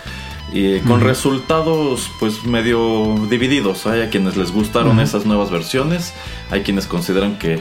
y 0.54 0.80
con 0.80 1.02
resultados 1.02 2.10
pues 2.20 2.46
medio 2.46 3.16
divididos. 3.30 3.86
Hay 3.86 4.02
a 4.02 4.10
quienes 4.10 4.38
les 4.38 4.52
gustaron 4.52 5.02
esas 5.02 5.26
nuevas 5.26 5.52
versiones, 5.52 6.14
hay 6.52 6.62
quienes 6.62 6.86
consideran 6.86 7.38
que 7.38 7.60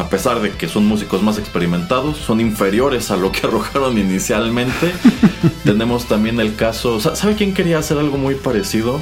a 0.00 0.08
pesar 0.08 0.40
de 0.40 0.50
que 0.52 0.66
son 0.66 0.86
músicos 0.86 1.22
más 1.22 1.36
experimentados, 1.36 2.16
son 2.16 2.40
inferiores 2.40 3.10
a 3.10 3.16
lo 3.16 3.30
que 3.30 3.40
arrojaron 3.46 3.98
inicialmente. 3.98 4.92
Tenemos 5.64 6.06
también 6.06 6.40
el 6.40 6.56
caso, 6.56 7.00
¿sabe 7.00 7.34
quién 7.34 7.52
quería 7.52 7.78
hacer 7.78 7.98
algo 7.98 8.16
muy 8.16 8.34
parecido? 8.34 9.00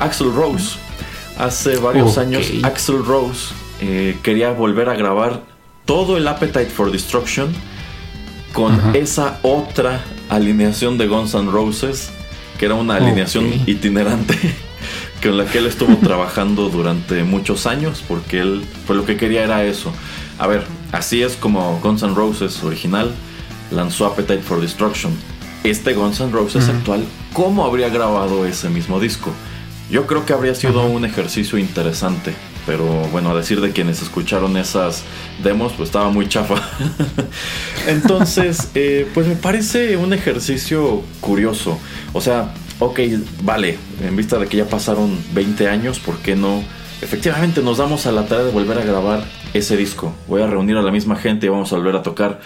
Axel 0.00 0.32
Rose. 0.32 0.78
Hace 1.36 1.76
varios 1.76 2.18
años 2.18 2.50
Axel 2.64 3.04
Rose 3.04 3.54
eh, 3.80 4.18
quería 4.24 4.50
volver 4.50 4.88
a 4.88 4.94
grabar 4.94 5.42
todo 5.84 6.16
el 6.16 6.26
Appetite 6.26 6.66
for 6.66 6.90
Destruction 6.90 7.54
con 8.52 8.96
esa 8.96 9.38
otra 9.42 10.02
alineación 10.28 10.98
de 10.98 11.06
Guns 11.06 11.34
N' 11.34 11.50
Roses, 11.52 12.10
que 12.58 12.64
era 12.64 12.74
una 12.74 12.96
alineación 12.96 13.52
itinerante 13.66 14.36
con 15.22 15.36
la 15.36 15.44
que 15.44 15.58
él 15.58 15.66
estuvo 15.66 15.96
trabajando 15.98 16.70
durante 16.70 17.22
muchos 17.22 17.66
años, 17.66 18.02
porque 18.08 18.40
él, 18.40 18.64
pues 18.86 18.96
lo 18.96 19.04
que 19.04 19.16
quería 19.16 19.44
era 19.44 19.62
eso, 19.64 19.92
a 20.38 20.46
ver, 20.46 20.64
así 20.92 21.22
es 21.22 21.36
como 21.36 21.80
Guns 21.82 22.02
N' 22.02 22.14
Roses 22.14 22.62
original 22.62 23.12
lanzó 23.70 24.06
Appetite 24.06 24.42
for 24.42 24.60
Destruction. 24.60 25.12
Este 25.64 25.92
Guns 25.92 26.20
N' 26.20 26.30
Roses 26.30 26.68
actual, 26.68 27.04
¿cómo 27.32 27.64
habría 27.64 27.88
grabado 27.88 28.46
ese 28.46 28.68
mismo 28.68 29.00
disco? 29.00 29.32
Yo 29.90 30.06
creo 30.06 30.24
que 30.24 30.32
habría 30.32 30.54
sido 30.54 30.86
un 30.86 31.04
ejercicio 31.04 31.58
interesante, 31.58 32.34
pero 32.66 32.84
bueno, 33.10 33.30
a 33.30 33.34
decir 33.34 33.60
de 33.60 33.72
quienes 33.72 34.00
escucharon 34.02 34.56
esas 34.56 35.02
demos, 35.42 35.72
pues 35.72 35.88
estaba 35.88 36.10
muy 36.10 36.28
chafa. 36.28 36.56
Entonces, 37.88 38.68
eh, 38.74 39.08
pues 39.14 39.26
me 39.26 39.34
parece 39.34 39.96
un 39.96 40.12
ejercicio 40.12 41.02
curioso. 41.20 41.78
O 42.12 42.20
sea, 42.20 42.52
ok, 42.78 43.00
vale, 43.42 43.78
en 44.02 44.14
vista 44.14 44.38
de 44.38 44.46
que 44.46 44.58
ya 44.58 44.66
pasaron 44.66 45.18
20 45.32 45.68
años, 45.68 45.98
¿por 45.98 46.18
qué 46.18 46.36
no? 46.36 46.62
Efectivamente, 47.00 47.62
nos 47.62 47.78
damos 47.78 48.06
a 48.06 48.12
la 48.12 48.26
tarea 48.26 48.44
de 48.44 48.50
volver 48.50 48.78
a 48.78 48.84
grabar 48.84 49.24
ese 49.54 49.76
disco. 49.76 50.12
Voy 50.26 50.42
a 50.42 50.46
reunir 50.46 50.76
a 50.76 50.82
la 50.82 50.90
misma 50.90 51.16
gente 51.16 51.46
y 51.46 51.48
vamos 51.48 51.72
a 51.72 51.76
volver 51.76 51.96
a 51.96 52.02
tocar. 52.02 52.40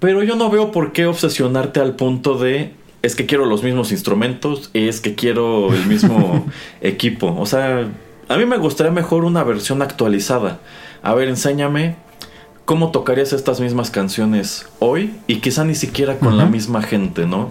Pero 0.00 0.22
yo 0.22 0.36
no 0.36 0.50
veo 0.50 0.70
por 0.70 0.92
qué 0.92 1.06
obsesionarte 1.06 1.80
al 1.80 1.96
punto 1.96 2.36
de 2.36 2.74
es 3.00 3.16
que 3.16 3.26
quiero 3.26 3.46
los 3.46 3.62
mismos 3.62 3.92
instrumentos, 3.92 4.70
es 4.72 5.00
que 5.00 5.14
quiero 5.14 5.72
el 5.72 5.86
mismo 5.86 6.46
equipo. 6.80 7.34
O 7.38 7.46
sea, 7.46 7.88
a 8.28 8.36
mí 8.36 8.46
me 8.46 8.58
gustaría 8.58 8.92
mejor 8.92 9.24
una 9.24 9.44
versión 9.44 9.82
actualizada. 9.82 10.60
A 11.02 11.14
ver, 11.14 11.28
enséñame 11.28 11.96
cómo 12.64 12.90
tocarías 12.90 13.32
estas 13.32 13.60
mismas 13.60 13.90
canciones 13.90 14.66
hoy 14.78 15.14
y 15.26 15.36
quizá 15.36 15.64
ni 15.64 15.74
siquiera 15.74 16.18
con 16.18 16.38
la 16.38 16.46
misma 16.46 16.82
gente, 16.82 17.26
¿no? 17.26 17.50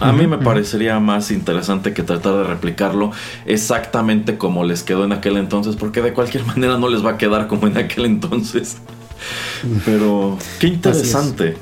A 0.00 0.12
mí 0.12 0.26
me 0.26 0.38
parecería 0.38 0.98
más 0.98 1.30
interesante 1.30 1.92
que 1.92 2.02
tratar 2.02 2.34
de 2.34 2.44
replicarlo 2.44 3.12
exactamente 3.46 4.36
como 4.36 4.64
les 4.64 4.82
quedó 4.82 5.04
en 5.04 5.12
aquel 5.12 5.36
entonces, 5.36 5.76
porque 5.76 6.02
de 6.02 6.12
cualquier 6.12 6.44
manera 6.46 6.78
no 6.78 6.88
les 6.88 7.04
va 7.04 7.12
a 7.12 7.18
quedar 7.18 7.46
como 7.46 7.66
en 7.66 7.78
aquel 7.78 8.06
entonces. 8.06 8.78
Pero 9.84 10.36
qué 10.58 10.66
interesante. 10.66 11.56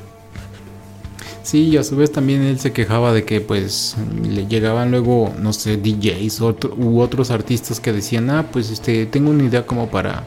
Sí, 1.42 1.64
y 1.68 1.76
a 1.76 1.84
su 1.84 1.96
vez 1.96 2.10
también 2.10 2.42
él 2.42 2.58
se 2.58 2.72
quejaba 2.72 3.12
de 3.12 3.24
que 3.24 3.40
pues 3.40 3.96
le 4.26 4.46
llegaban 4.46 4.90
luego, 4.90 5.34
no 5.38 5.52
sé, 5.52 5.76
DJs 5.76 6.40
u 6.40 7.00
otros 7.00 7.30
artistas 7.30 7.78
que 7.78 7.92
decían, 7.92 8.30
ah, 8.30 8.46
pues 8.50 8.70
este, 8.70 9.06
tengo 9.06 9.30
una 9.30 9.44
idea 9.44 9.66
como 9.66 9.90
para 9.90 10.24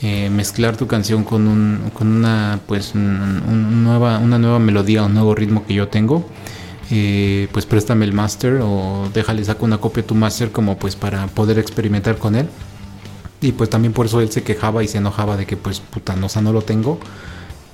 eh, 0.00 0.30
mezclar 0.30 0.76
tu 0.76 0.86
canción 0.86 1.24
con, 1.24 1.46
un, 1.46 1.90
con 1.92 2.08
una, 2.08 2.60
pues, 2.66 2.94
nueva, 2.94 4.18
una 4.18 4.38
nueva 4.38 4.58
melodía, 4.58 5.02
un 5.02 5.14
nuevo 5.14 5.34
ritmo 5.34 5.66
que 5.66 5.74
yo 5.74 5.88
tengo 5.88 6.24
eh, 6.90 7.48
pues 7.52 7.66
préstame 7.66 8.04
el 8.04 8.12
master 8.12 8.60
o 8.62 9.08
déjale 9.12 9.44
saco 9.44 9.64
una 9.64 9.78
copia 9.78 10.02
de 10.02 10.08
tu 10.08 10.14
master 10.14 10.50
como 10.50 10.78
pues 10.78 10.96
para 10.96 11.26
poder 11.28 11.58
experimentar 11.58 12.18
con 12.18 12.34
él. 12.34 12.48
Y 13.40 13.52
pues 13.52 13.70
también 13.70 13.92
por 13.92 14.06
eso 14.06 14.20
él 14.20 14.30
se 14.30 14.42
quejaba 14.42 14.82
y 14.82 14.88
se 14.88 14.98
enojaba 14.98 15.36
de 15.36 15.46
que 15.46 15.56
pues 15.56 15.80
puta, 15.80 16.16
no, 16.16 16.28
no 16.42 16.52
lo 16.52 16.62
tengo. 16.62 16.98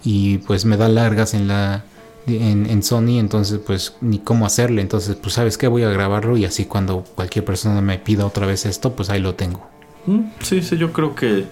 Y 0.03 0.39
pues 0.39 0.65
me 0.65 0.77
da 0.77 0.89
largas 0.89 1.35
en 1.35 1.49
la 1.49 1.85
en, 2.27 2.83
Sony, 2.83 3.19
entonces 3.19 3.61
pues 3.65 3.95
ni 4.01 4.19
cómo 4.19 4.47
hacerle. 4.47 4.83
Entonces 4.83 5.17
pues 5.17 5.35
sabes 5.35 5.59
que 5.59 5.69
voy 5.69 5.83
a 5.83 5.91
grabarlo 5.91 6.37
y 6.37 6.45
así 6.45 6.65
cuando 6.65 7.05
cualquier 7.15 7.45
persona 7.45 7.81
me 7.81 7.99
pida 7.99 8.27
otra 8.27 8.47
vez 8.47 8.67
esto, 8.67 8.95
pues 8.95 9.11
ahí 9.11 9.21
lo 9.21 9.35
tengo. 9.35 9.69
Mm, 10.07 10.21
sí, 10.43 10.63
sí, 10.63 10.77
yo 10.77 10.93
creo 10.93 11.15
que 11.15 11.47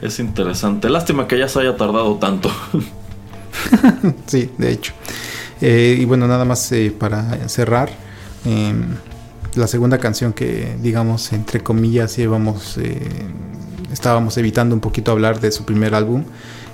es 0.00 0.18
interesante. 0.18 0.88
Lástima 0.88 1.26
que 1.28 1.38
ya 1.38 1.48
se 1.48 1.60
haya 1.60 1.76
tardado 1.76 2.16
tanto. 2.16 2.50
sí, 4.26 4.50
de 4.58 4.72
hecho. 4.72 4.92
Eh, 5.62 5.96
y 6.00 6.04
bueno, 6.04 6.26
nada 6.26 6.44
más 6.44 6.72
eh, 6.72 6.92
para 6.96 7.48
cerrar, 7.48 7.88
em, 8.44 8.96
la 9.54 9.68
segunda 9.68 9.98
canción 9.98 10.32
que, 10.32 10.76
digamos, 10.82 11.32
entre 11.32 11.60
comillas, 11.60 12.16
llevamos, 12.16 12.76
eh, 12.78 12.98
estábamos 13.92 14.36
evitando 14.38 14.74
un 14.74 14.80
poquito 14.80 15.12
hablar 15.12 15.40
de 15.40 15.52
su 15.52 15.64
primer 15.64 15.94
álbum, 15.94 16.24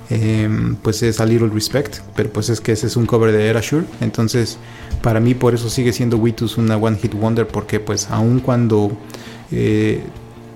em, 0.09 0.75
pues 0.77 1.03
es 1.03 1.19
A 1.19 1.25
Little 1.27 1.49
Respect, 1.49 1.99
pero 2.15 2.31
pues 2.33 2.49
es 2.49 2.61
que 2.61 2.71
ese 2.71 2.87
es 2.87 2.95
un 2.95 3.05
cover 3.05 3.31
de 3.31 3.45
Erasure, 3.47 3.85
entonces 4.01 4.57
para 5.03 5.19
mí 5.19 5.35
por 5.35 5.53
eso 5.53 5.69
sigue 5.69 5.93
siendo 5.93 6.17
Witus 6.17 6.57
una 6.57 6.75
One 6.75 6.97
Hit 6.97 7.13
Wonder, 7.13 7.45
porque 7.45 7.79
pues 7.79 8.09
aun 8.09 8.39
cuando 8.39 8.91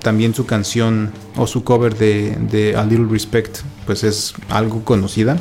también 0.02 0.34
su 0.34 0.46
canción 0.46 1.12
o 1.38 1.46
su 1.48 1.64
cover 1.64 1.96
de, 1.98 2.36
de 2.52 2.76
A 2.76 2.84
Little 2.84 3.08
Respect 3.10 3.60
pues 3.86 4.04
es 4.04 4.34
algo 4.50 4.84
conocida, 4.84 5.38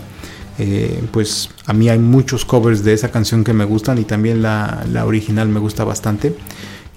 eh, 0.58 1.02
pues 1.10 1.50
a 1.66 1.72
mí 1.72 1.88
hay 1.88 1.98
muchos 1.98 2.44
covers 2.44 2.84
de 2.84 2.92
esa 2.92 3.10
canción 3.10 3.44
que 3.44 3.52
me 3.52 3.64
gustan 3.64 3.98
y 3.98 4.04
también 4.04 4.42
la, 4.42 4.84
original 5.04 5.48
me 5.48 5.60
gusta 5.60 5.84
bastante. 5.84 6.34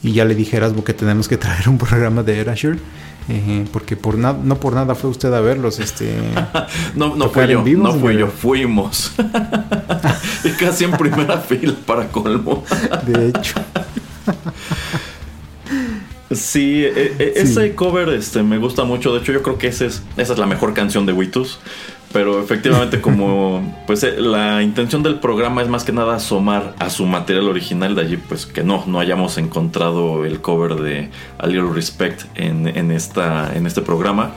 Y 0.04 0.14
ya 0.14 0.26
le 0.26 0.36
dije 0.36 0.56
a 0.56 0.58
Erasmo 0.58 0.84
que 0.84 0.94
tenemos 0.94 1.28
que 1.28 1.38
traer 1.38 1.70
un 1.70 1.78
programa 1.78 2.24
de 2.24 2.40
Erasure. 2.40 2.78
Eh, 3.28 3.66
porque 3.74 3.98
por 3.98 4.20
no 4.20 4.60
por 4.60 4.74
nada 4.74 4.94
fue 4.94 5.10
usted 5.10 5.34
a 5.34 5.42
verlos. 5.42 5.80
Este, 5.80 6.16
no 6.96 7.16
no 7.16 7.30
fue 7.30 7.48
yo, 7.48 7.64
no 7.64 7.94
fue 7.94 8.18
yo, 8.18 8.28
fuimos. 8.28 9.14
y 10.44 10.50
casi 10.52 10.84
en 10.84 10.92
primera 10.92 11.40
fila 11.40 11.74
para 11.88 12.08
colmo. 12.10 12.64
de 13.08 13.30
hecho. 13.30 13.56
Sí, 16.32 16.84
e, 16.84 17.16
e, 17.20 17.34
ese 17.36 17.76
cover 17.76 18.10
este, 18.10 18.44
me 18.44 18.58
gusta 18.58 18.84
mucho. 18.84 19.14
De 19.14 19.22
hecho, 19.22 19.32
yo 19.32 19.44
creo 19.44 19.58
que 19.58 19.68
ese 19.68 19.88
es, 19.88 20.04
esa 20.18 20.34
es 20.34 20.40
la 20.40 20.48
mejor 20.48 20.74
canción 20.74 21.06
de 21.06 21.14
Witus. 21.14 21.60
Pero 22.12 22.42
efectivamente, 22.42 23.02
como 23.02 23.76
pues 23.88 24.04
eh, 24.04 24.16
la 24.20 24.62
intención 24.64 25.04
del 25.04 25.20
programa 25.20 25.62
es 25.62 25.68
más 25.68 25.84
que 25.84 25.92
nada 25.92 26.16
asomar 26.16 26.76
a 26.80 26.90
su 26.90 27.06
material 27.06 27.48
original, 27.48 27.96
de 27.96 28.02
allí 28.02 28.18
pues 28.18 28.46
que 28.46 28.64
no, 28.64 28.84
no 28.88 29.00
hayamos 29.00 29.38
encontrado 29.38 30.26
el 30.26 30.42
cover 30.42 30.76
de 30.76 31.10
A 31.38 31.48
Little 31.48 31.74
Respect 31.74 32.24
en, 32.36 32.68
en 32.68 32.92
esta, 32.92 33.56
en 33.56 33.66
este 33.66 33.82
programa. 33.82 34.32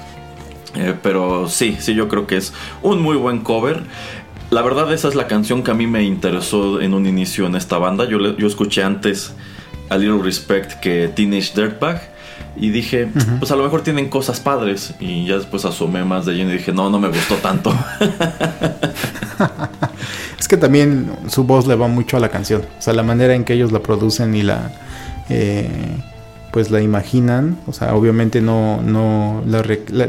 Eh, 0.75 0.95
pero 1.03 1.49
sí, 1.49 1.77
sí, 1.81 1.95
yo 1.95 2.09
creo 2.09 2.27
que 2.27 2.37
es 2.37 2.53
un 2.83 3.01
muy 3.01 3.17
buen 3.17 3.41
cover. 3.41 3.83
La 4.51 4.63
verdad, 4.63 4.93
esa 4.93 5.09
es 5.09 5.15
la 5.15 5.27
canción 5.27 5.63
que 5.63 5.71
a 5.71 5.75
mí 5.75 5.87
me 5.87 6.03
interesó 6.03 6.81
en 6.81 6.95
un 6.95 7.07
inicio 7.07 7.47
en 7.47 7.55
esta 7.55 7.79
banda. 7.79 8.09
Yo, 8.09 8.37
yo 8.37 8.47
escuché 8.47 8.83
antes 8.83 9.35
A 9.91 9.99
Little 9.99 10.23
Respect 10.23 10.81
que 10.81 11.09
Teenage 11.09 11.53
Dirtbag. 11.55 12.18
Y 12.61 12.71
dije, 12.71 13.09
pues 13.39 13.51
a 13.51 13.57
lo 13.57 13.65
mejor 13.65 13.83
tienen 13.83 14.09
cosas 14.09 14.41
padres. 14.41 14.95
Y 15.01 15.27
ya 15.27 15.37
después 15.37 15.65
asomé 15.65 16.05
más 16.05 16.27
de 16.27 16.35
lleno 16.35 16.51
y 16.51 16.59
dije, 16.59 16.73
no, 16.73 16.91
no 16.91 16.99
me 16.99 17.09
gustó 17.09 17.37
tanto. 17.37 17.73
es 20.39 20.49
que 20.49 20.57
también 20.57 21.11
su 21.29 21.45
voz 21.45 21.67
le 21.67 21.77
va 21.77 21.89
mucho 21.89 22.17
a 22.17 22.21
la 22.21 22.29
canción. 22.29 22.63
O 22.79 22.83
sea, 22.83 22.95
la 22.95 23.03
manera 23.03 23.35
en 23.35 23.45
que 23.45 23.55
ellos 23.55 23.73
la 23.73 23.81
producen 23.81 24.35
y 24.35 24.43
la... 24.43 24.73
Eh, 25.29 25.69
pues 26.51 26.71
la 26.71 26.81
imaginan. 26.81 27.59
O 27.67 27.73
sea, 27.73 27.95
obviamente 27.95 28.41
no, 28.41 28.83
no 28.83 29.43
la, 29.47 29.63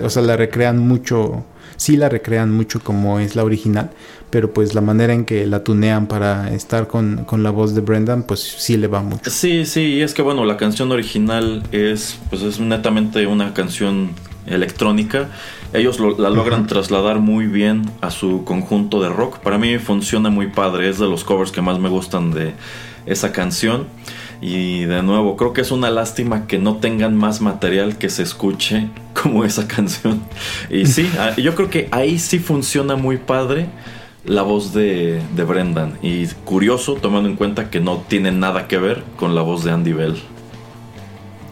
o 0.03 0.09
sea, 0.09 0.23
la 0.23 0.35
recrean 0.35 0.79
mucho. 0.79 1.43
Sí 1.79 1.97
la 1.97 2.09
recrean 2.09 2.51
mucho 2.51 2.79
como 2.81 3.19
es 3.19 3.35
la 3.35 3.43
original 3.43 3.89
pero 4.29 4.53
pues 4.53 4.75
la 4.75 4.81
manera 4.81 5.13
en 5.13 5.25
que 5.25 5.45
la 5.45 5.63
tunean 5.63 6.07
para 6.07 6.53
estar 6.53 6.87
con, 6.87 7.25
la 7.31 7.49
voz 7.49 7.73
de 7.73 7.81
Brendan, 7.81 8.23
pues 8.23 8.39
sí 8.41 8.77
le 8.77 8.87
va 8.87 9.01
mucho. 9.01 9.29
Sí, 9.29 9.65
sí, 9.65 9.81
y 9.81 10.01
es 10.01 10.13
que 10.13 10.21
bueno, 10.21 10.45
la 10.45 10.57
canción 10.57 10.91
original 10.91 11.63
es, 11.71 12.19
pues 12.29 12.43
es 12.43 12.59
netamente 12.59 13.25
una 13.27 13.53
canción 13.53 14.11
electrónica. 14.45 15.29
Ellos 15.73 15.99
la 15.99 16.29
logran 16.29 16.67
trasladar 16.67 17.19
muy 17.19 17.45
bien 17.47 17.89
a 18.01 18.11
su 18.11 18.43
conjunto 18.43 19.01
de 19.01 19.09
rock. 19.09 19.39
Para 19.39 19.57
mí 19.57 19.77
funciona 19.77 20.29
muy 20.29 20.47
padre, 20.47 20.89
es 20.89 20.99
de 20.99 21.07
los 21.07 21.23
covers 21.23 21.51
que 21.51 21.61
más 21.61 21.79
me 21.79 21.89
gustan 21.89 22.31
de 22.31 22.53
esa 23.05 23.31
canción. 23.31 23.87
Y 24.41 24.85
de 24.85 25.03
nuevo, 25.03 25.35
creo 25.35 25.51
que 25.51 25.61
es 25.61 25.71
una 25.71 25.89
lástima 25.89 26.47
que 26.47 26.57
no 26.59 26.77
tengan 26.77 27.15
más 27.15 27.41
material 27.41 27.97
que 27.97 28.09
se 28.09 28.23
escuche 28.23 28.89
como 29.21 29.43
esa 29.43 29.67
canción. 29.67 30.21
Y 30.69 30.85
sí, 30.85 31.09
ah, 31.19 31.35
yo 31.35 31.55
creo 31.55 31.69
que 31.69 31.89
ahí 31.91 32.19
sí 32.19 32.39
funciona 32.39 32.95
muy 32.95 33.17
padre 33.17 33.67
la 34.25 34.41
voz 34.43 34.73
de, 34.73 35.21
de, 35.35 35.43
Brendan. 35.43 35.97
Y 36.01 36.27
curioso, 36.45 36.95
tomando 36.95 37.29
en 37.29 37.35
cuenta 37.35 37.69
que 37.69 37.79
no 37.79 37.97
tiene 38.07 38.31
nada 38.31 38.67
que 38.67 38.77
ver 38.77 39.03
con 39.17 39.35
la 39.35 39.41
voz 39.41 39.63
de 39.63 39.71
Andy 39.71 39.93
Bell. 39.93 40.21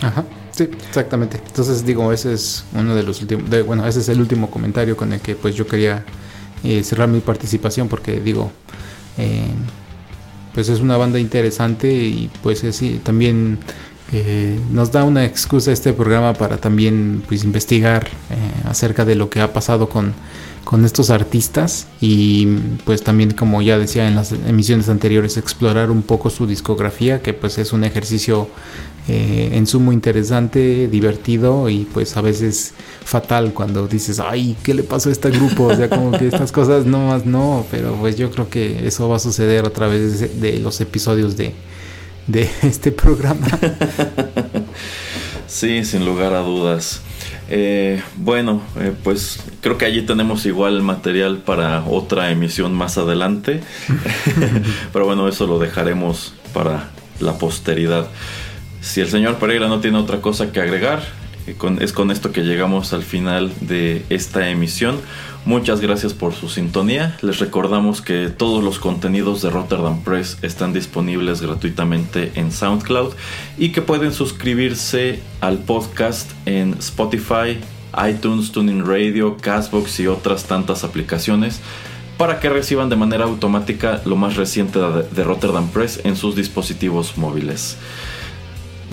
Ajá, 0.02 0.26
sí, 0.52 0.64
exactamente. 0.64 1.42
Entonces 1.46 1.86
digo, 1.86 2.12
ese 2.12 2.34
es 2.34 2.66
uno 2.74 2.96
de 2.96 3.04
los 3.04 3.22
últimos, 3.22 3.50
bueno, 3.66 3.86
ese 3.88 4.00
es 4.00 4.10
el 4.10 4.20
último 4.20 4.50
comentario 4.50 4.96
con 4.96 5.12
el 5.12 5.22
que 5.22 5.36
pues 5.36 5.56
yo 5.56 5.66
quería 5.66 6.06
eh, 6.64 6.84
cerrar 6.84 7.08
mi 7.08 7.20
participación 7.20 7.88
porque 7.88 8.20
digo, 8.20 8.52
eh, 9.18 9.48
pues 10.58 10.70
es 10.70 10.80
una 10.80 10.98
banda 10.98 11.20
interesante 11.20 11.94
y 11.94 12.32
pues 12.42 12.64
es, 12.64 12.82
también 13.04 13.60
eh, 14.14 14.60
nos 14.72 14.92
da 14.92 15.04
una 15.04 15.26
excusa 15.26 15.72
este 15.72 15.94
programa 15.94 16.34
para 16.34 16.58
también 16.58 17.24
pues 17.28 17.44
investigar 17.44 18.08
acerca 18.66 19.06
de 19.06 19.16
lo 19.16 19.30
que 19.30 19.42
ha 19.42 19.52
pasado 19.54 19.90
con 19.90 20.14
con 20.68 20.84
estos 20.84 21.12
artistas 21.12 21.88
y 22.02 22.46
pues 22.84 23.02
también 23.02 23.32
como 23.32 23.62
ya 23.62 23.80
decía 23.80 24.06
en 24.06 24.16
las 24.16 24.34
emisiones 24.34 24.90
anteriores 24.90 25.38
explorar 25.38 25.90
un 25.90 26.02
poco 26.02 26.30
su 26.30 26.46
discografía 26.46 27.22
que 27.22 27.34
pues 27.34 27.58
es 27.58 27.72
un 27.72 27.86
ejercicio 27.86 28.50
eh, 29.08 29.52
en 29.54 29.66
sumo 29.66 29.94
interesante, 29.94 30.90
divertido 30.90 31.70
y 31.70 31.86
pues 31.94 32.18
a 32.18 32.22
veces 32.22 32.74
fatal 33.06 33.54
cuando 33.54 33.88
dices, 33.88 34.20
ay, 34.20 34.58
¿qué 34.62 34.74
le 34.74 34.84
pasó 34.84 35.08
a 35.08 35.14
este 35.14 35.30
grupo? 35.30 35.68
O 35.68 35.76
sea, 35.76 35.90
como 35.90 36.12
que 36.12 36.28
estas 36.28 36.52
cosas 36.52 36.86
no 36.86 37.08
más 37.08 37.26
no, 37.26 37.66
pero 37.72 37.96
pues 37.96 38.18
yo 38.18 38.30
creo 38.30 38.50
que 38.50 38.86
eso 38.86 39.08
va 39.08 39.16
a 39.16 39.20
suceder 39.20 39.66
a 39.66 39.70
través 39.70 40.42
de, 40.42 40.60
los 40.60 40.82
episodios 40.82 41.38
de, 41.38 41.54
de 42.28 42.49
este 42.64 42.91
programa. 42.91 43.48
Sí, 45.48 45.86
sin 45.86 46.06
lugar 46.06 46.34
a 46.34 46.41
dudas. 46.41 47.02
Eh, 47.49 48.02
bueno, 48.18 48.62
eh, 48.78 48.94
pues 49.04 49.40
creo 49.62 49.78
que 49.78 49.86
allí 49.86 50.02
tenemos 50.02 50.45
igual 50.45 50.84
material 50.84 51.38
para 51.38 51.86
otra 51.86 52.32
emisión 52.32 52.74
más 52.76 52.98
adelante. 52.98 53.62
Pero 54.94 55.06
bueno, 55.06 55.28
eso 55.30 55.48
lo 55.48 55.58
dejaremos 55.58 56.34
para 56.54 56.90
la 57.22 57.38
posteridad. 57.38 58.08
Si 58.82 58.99
el 58.99 59.08
señor 59.08 59.36
Pereira 59.38 59.70
no 59.70 59.80
tiene 59.80 59.98
otra 59.98 60.20
cosa 60.20 60.52
que 60.52 60.60
agregar, 60.60 61.02
eh, 61.48 61.78
es 61.80 61.94
con 61.94 62.11
esto 62.11 62.32
que 62.32 62.41
llegamos 62.41 62.94
al 62.94 63.03
final 63.03 63.52
de 63.61 64.06
esta 64.10 64.49
emisión. 64.49 64.99
Muchas 65.45 65.80
gracias 65.80 66.14
por 66.14 66.34
su 66.34 66.49
sintonía. 66.49 67.18
Les 67.22 67.40
recordamos 67.40 68.02
que 68.02 68.28
todos 68.28 68.61
los 68.64 68.80
contenidos 68.80 69.41
de 69.41 69.49
Rotterdam 69.49 70.03
Press 70.03 70.38
están 70.41 70.74
disponibles 70.74 71.41
gratuitamente 71.41 72.34
en 72.36 72.52
SoundCloud 72.52 73.14
y 73.57 73.69
que 73.69 73.82
pueden 73.82 74.11
suscribirse 74.11 75.22
al 75.40 75.60
podcast 75.60 76.30
en 76.45 76.74
Spotify, 76.80 77.60
iTunes, 78.10 78.52
Tuning 78.52 78.86
Radio, 78.86 79.38
Castbox 79.38 80.02
y 80.02 80.07
otras 80.07 80.44
tantas 80.44 80.84
aplicaciones 80.84 81.61
para 82.18 82.40
que 82.40 82.49
reciban 82.49 82.90
de 82.90 82.95
manera 82.95 83.26
automática 83.26 84.02
lo 84.06 84.15
más 84.15 84.36
reciente 84.36 84.80
de 84.80 85.24
Rotterdam 85.24 85.69
Press 85.69 86.02
en 86.03 86.15
sus 86.15 86.36
dispositivos 86.36 87.18
móviles. 87.18 87.78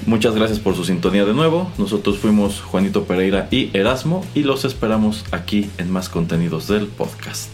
Muchas 0.06 0.34
gracias 0.34 0.58
por 0.58 0.76
su 0.76 0.84
sintonía 0.84 1.24
de 1.24 1.32
nuevo. 1.32 1.70
Nosotros 1.78 2.18
fuimos 2.18 2.60
Juanito 2.60 3.04
Pereira 3.04 3.48
y 3.50 3.70
Erasmo 3.76 4.24
y 4.34 4.42
los 4.42 4.64
esperamos 4.64 5.24
aquí 5.30 5.70
en 5.78 5.90
más 5.90 6.08
contenidos 6.08 6.68
del 6.68 6.86
podcast. 6.86 7.50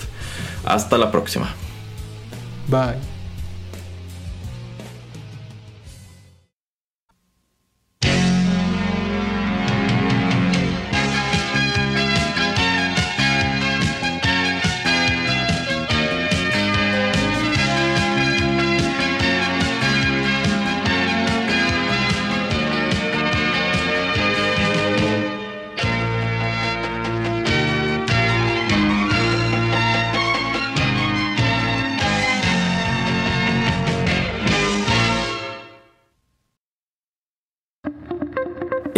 Hasta 0.65 0.99
la 0.99 1.11
próxima. 1.11 1.55
Bye. 2.69 3.10